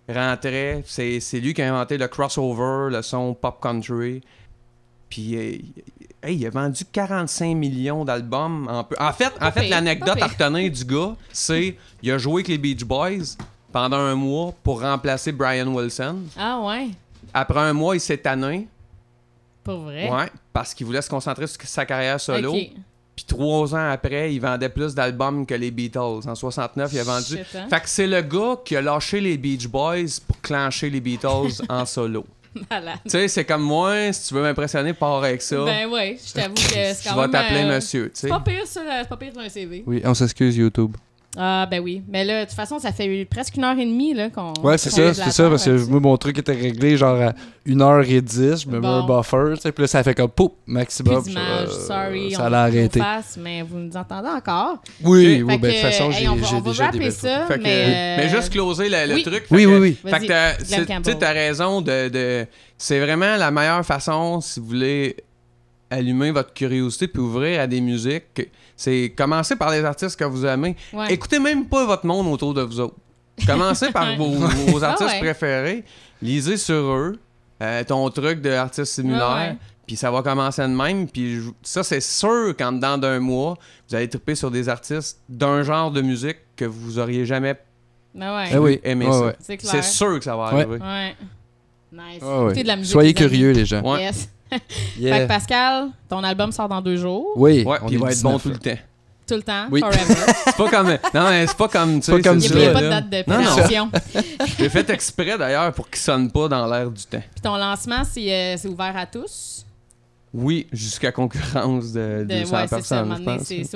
[0.08, 0.84] rentrait.
[0.86, 4.22] C'est c'est lui qui a inventé le crossover, le son pop country.
[5.10, 5.58] Puis, euh,
[6.24, 8.68] hey, il a vendu 45 millions d'albums.
[8.70, 12.48] En, peu- en fait, en l'anecdote à retenir du gars, c'est il a joué avec
[12.48, 13.36] les Beach Boys
[13.72, 16.18] pendant un mois pour remplacer Brian Wilson.
[16.38, 16.90] Ah ouais,
[17.34, 18.68] Après un mois, il s'est tanné.
[19.64, 20.10] pour vrai?
[20.10, 22.54] Ouais, parce qu'il voulait se concentrer sur sa carrière solo.
[23.16, 26.28] Puis trois ans après, il vendait plus d'albums que les Beatles.
[26.28, 27.38] En 69, il a vendu.
[27.56, 27.68] Hein?
[27.70, 31.62] Fait que c'est le gars qui a lâché les Beach Boys pour clencher les Beatles
[31.70, 32.26] en solo.
[32.70, 33.00] Malade.
[33.04, 35.64] Tu sais, c'est comme moi, si tu veux m'impressionner, pars avec ça.
[35.64, 37.32] Ben ouais, je t'avoue que c'est je quand vais même...
[37.32, 38.28] t'appeler euh, monsieur, tu sais.
[38.28, 39.84] C'est pas pire sur, euh, c'est pas pire sur un CV.
[39.86, 40.96] Oui, on s'excuse, YouTube.
[41.36, 42.04] Ah, ben oui.
[42.08, 44.54] Mais là, de toute façon, ça fait presque une heure et demie là, qu'on.
[44.62, 47.20] Ouais, c'est qu'on ça, est c'est ça, parce que moi, mon truc était réglé genre
[47.20, 47.34] à
[47.68, 51.24] 1h10, je me mets un buffer, tu sais, puis là, ça fait comme pouf, maximum.
[51.24, 52.32] Plus d'image, euh, sorry.
[52.34, 53.00] Ça on arrêter.
[53.00, 54.78] nos faces, mais vous nous entendez encore.
[55.04, 57.12] Oui, oui, ben, de toute façon, hey, j'ai on va- j'ai on va déjà des
[57.12, 57.30] ça.
[57.40, 57.48] photos.
[57.48, 59.24] Fait que, mais, euh, mais juste closer le, le oui.
[59.24, 59.46] truc.
[59.50, 59.98] Oui, oui, oui.
[60.10, 62.10] Fait que tu t'as raison de.
[62.10, 62.46] de-
[62.78, 65.16] c'est vraiment la meilleure façon si vous voulez
[65.90, 68.50] allumer votre curiosité puis ouvrir à des musiques.
[68.76, 70.76] C'est commencer par les artistes que vous aimez.
[70.94, 71.14] Ouais.
[71.14, 72.96] Écoutez même pas votre monde autour de vous autres.
[73.48, 75.20] Commencez par vos, vos artistes Ah ouais.
[75.20, 75.84] préférés.
[76.22, 77.18] Lisez sur eux.
[77.62, 79.56] euh, ton truc d'artiste similaire.
[79.56, 79.66] Ah.
[79.88, 81.08] Puis ça va commencer de même.
[81.08, 83.58] Puis je- ça, c'est sûr qu'en dedans d'un mois,
[83.90, 87.56] vous allez triper sur des artistes d'un genre de musique que vous auriez jamais
[88.16, 88.50] Ben ouais.
[88.54, 89.26] Ah oui, aimé ouais, ça.
[89.26, 89.36] ouais.
[89.60, 90.78] C'est sûr que ça va arriver.
[90.78, 91.16] Ouais.
[91.92, 92.22] Nice.
[92.22, 92.46] Ah ouais.
[92.48, 92.92] Écoutez de la musique.
[92.92, 93.14] Soyez amis.
[93.16, 93.82] curieux, les gens.
[93.82, 94.10] Ouais.
[95.02, 97.28] Fait que Pascal, ton album sort dans deux jours.
[97.36, 98.82] Oui, Ouais, on puis il est va être bon 19, tout le temps.
[99.26, 99.66] Tout le temps?
[99.72, 99.80] Oui.
[99.80, 100.16] Forever?
[100.46, 100.88] C'est pas comme.
[101.14, 102.02] Non, mais c'est pas comme.
[102.02, 103.56] tu Pas sais, comme Il n'y a pas de date de Non, non.
[103.56, 103.92] péremption.
[104.60, 107.22] J'ai fait exprès d'ailleurs pour qu'il sonne pas dans l'air du temps.
[107.34, 109.66] Puis ton lancement, c'est euh, c'est ouvert à tous?
[110.34, 113.12] Oui, jusqu'à concurrence de, De, 200 ouais, c'est personnes,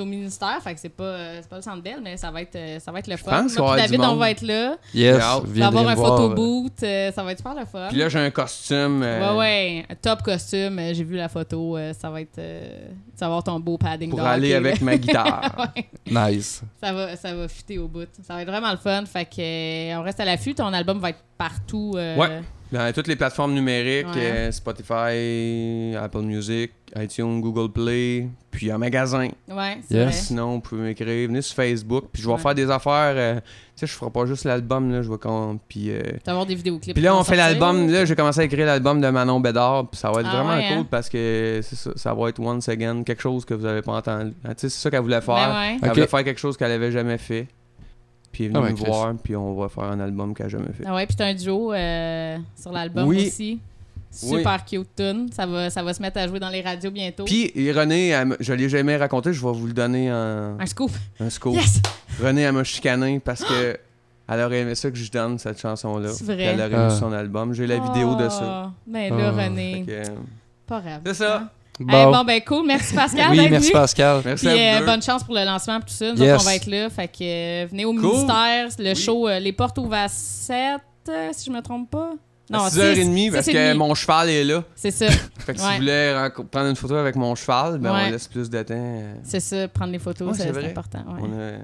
[0.00, 2.42] au ministère, fait que c'est pas, euh, c'est pas le centre belle, mais ça va
[2.42, 3.46] être, euh, ça va être le fun.
[3.56, 4.76] Moi, David, on va être là.
[4.92, 6.72] Yes, va avoir un me voir, photo euh, boot.
[6.80, 7.86] ça va être super le fun.
[7.90, 9.02] Puis là, j'ai un costume.
[9.04, 9.86] euh, Ouais, ouais.
[9.88, 10.78] Un top costume.
[10.80, 11.76] euh, J'ai vu la photo.
[11.76, 12.38] euh, ça va être.
[12.38, 14.84] euh, tu vas avoir ton beau padding Pour aller hockey, avec là.
[14.84, 15.70] ma guitare.
[15.76, 15.88] Ouais.
[16.32, 16.62] Nice.
[16.82, 18.08] Ça va, ça va fitter au bout.
[18.26, 19.04] Ça va être vraiment le fun.
[19.06, 20.54] Fait que euh, on reste à l'affût.
[20.54, 21.92] Ton album va être partout.
[21.96, 22.40] euh, Ouais.
[22.70, 24.50] Dans toutes les plateformes numériques, Ouais.
[24.50, 29.28] euh, Spotify, Apple Music, iTunes, Google Play, puis en magasin.
[29.48, 30.04] Ouais, c'est Yes.
[30.04, 30.12] vrai.
[30.12, 32.38] Sinon, vous pouvez m'écrire, venez sur Facebook, puis je vais Ouais.
[32.38, 33.14] faire des affaires.
[33.16, 33.40] euh, tu
[33.76, 36.46] sais, je ferai pas juste l'album, là, je vais con- puis euh, Tu vas avoir
[36.46, 36.94] des vidéoclips.
[36.94, 37.90] Puis là, on fait l'album.
[37.90, 39.88] Là, j'ai commencé à écrire l'album de Manon Bédard.
[39.90, 40.86] Puis ça va être Ah vraiment ouais, cool hein?
[40.90, 43.92] parce que c'est ça, ça va être once again quelque chose que vous avez pas
[43.92, 44.32] entendu.
[44.44, 45.34] Ah, tu sais, c'est ça qu'elle voulait faire.
[45.34, 45.78] Ben ouais.
[45.82, 47.46] Elle voulait faire quelque chose qu'elle avait jamais fait.
[48.46, 48.84] Puis est Ah ouais, me Chris.
[48.86, 49.14] voir.
[49.22, 50.84] Puis on va faire un album qu'elle a jamais fait.
[50.86, 53.26] Ah ouais, puis t'as un duo euh, sur l'album Oui.
[53.26, 53.58] aussi.
[54.10, 55.28] Super cute tune.
[55.32, 57.24] Ça va, ça va se mettre à jouer dans les radios bientôt.
[57.24, 59.32] Puis René, elle je l'ai jamais raconté.
[59.32, 60.90] Je vais vous le donner en un scoop.
[61.20, 61.54] un scoop.
[61.54, 61.80] Yes!
[62.22, 63.78] René, elle m'a chicané parce que
[64.28, 66.08] elle aurait aimé ça que je donne cette chanson-là.
[66.08, 66.42] C'est vrai.
[66.44, 66.84] Elle aurait Ah.
[66.86, 67.52] mis sur son album.
[67.52, 68.68] J'ai la vidéo de ça.
[68.68, 69.44] Oh, Ben là, Ah.
[69.44, 69.84] René.
[69.86, 70.04] Que, euh,
[70.66, 71.00] Pas grave.
[71.04, 71.50] C'est ça.
[71.80, 71.84] Hein?
[71.86, 72.66] Bon, Hey, bon, ben cool.
[72.66, 73.80] Merci Pascal oui, d'être merci venu.
[73.80, 74.22] Pascal.
[74.24, 76.12] Merci Puis à euh, vous bonne chance pour le lancement et tout ça.
[76.12, 76.34] Nous Yes.
[76.34, 76.90] autres, on va être là.
[76.90, 78.02] Fait que euh, venez au Cool.
[78.02, 78.68] ministère.
[78.78, 78.96] Le Oui.
[78.96, 82.10] show, euh, les portes ouvrent à 7, euh, si je me trompe pas.
[82.50, 82.78] Non, à six.
[82.78, 84.64] 6h30 parce que mon cheval est là.
[84.74, 85.06] C'est ça.
[85.38, 88.04] Fait que si vous voulez prendre une photo avec mon cheval, ben Ouais.
[88.06, 89.02] on laisse plus de temps.
[89.22, 91.00] C'est ça, prendre les photos, Ouais, c'est important.
[91.08, 91.20] Ouais.
[91.22, 91.58] on a-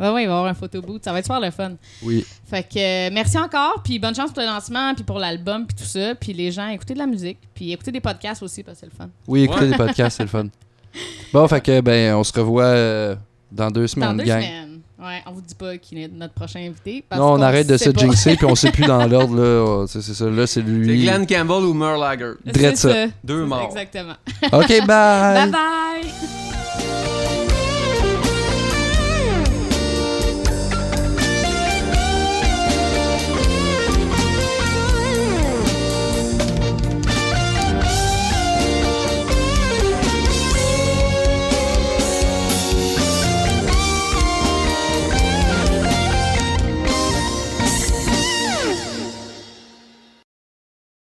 [0.00, 1.04] Ouais, ouais, il va y avoir un photo boot.
[1.04, 1.72] Ça va être super le fun.
[2.02, 2.24] Oui.
[2.48, 5.76] Fait que euh, merci encore, puis bonne chance pour le lancement, puis pour l'album, puis
[5.76, 6.14] tout ça.
[6.14, 8.92] Puis les gens, écoutez de la musique, puis écoutez des podcasts aussi, parce que c'est
[8.92, 9.10] le fun.
[9.28, 9.70] Oui, écoutez Ouais.
[9.70, 10.46] des podcasts, c'est le fun.
[11.32, 13.14] Bon, fait que, ben, on se revoit euh,
[13.52, 14.40] dans deux Dans semaines, deux gang.
[14.42, 14.66] semaines.
[15.00, 17.04] Ouais, on vous dit pas qui est notre prochain invité.
[17.08, 19.86] parce Non, on arrête de se jinxer, puis on sait plus dans l'ordre, là.
[19.86, 21.02] C'est c'est ça, là, c'est C'est lui.
[21.04, 22.32] Glenn Campbell ou Merle Lager.
[22.44, 22.92] C'est Drette ça.
[22.92, 23.06] ça.
[23.22, 23.68] Deux C'est morts.
[23.70, 24.14] Exactement.
[24.52, 24.86] OK, bye!
[24.86, 26.49] Bye bye!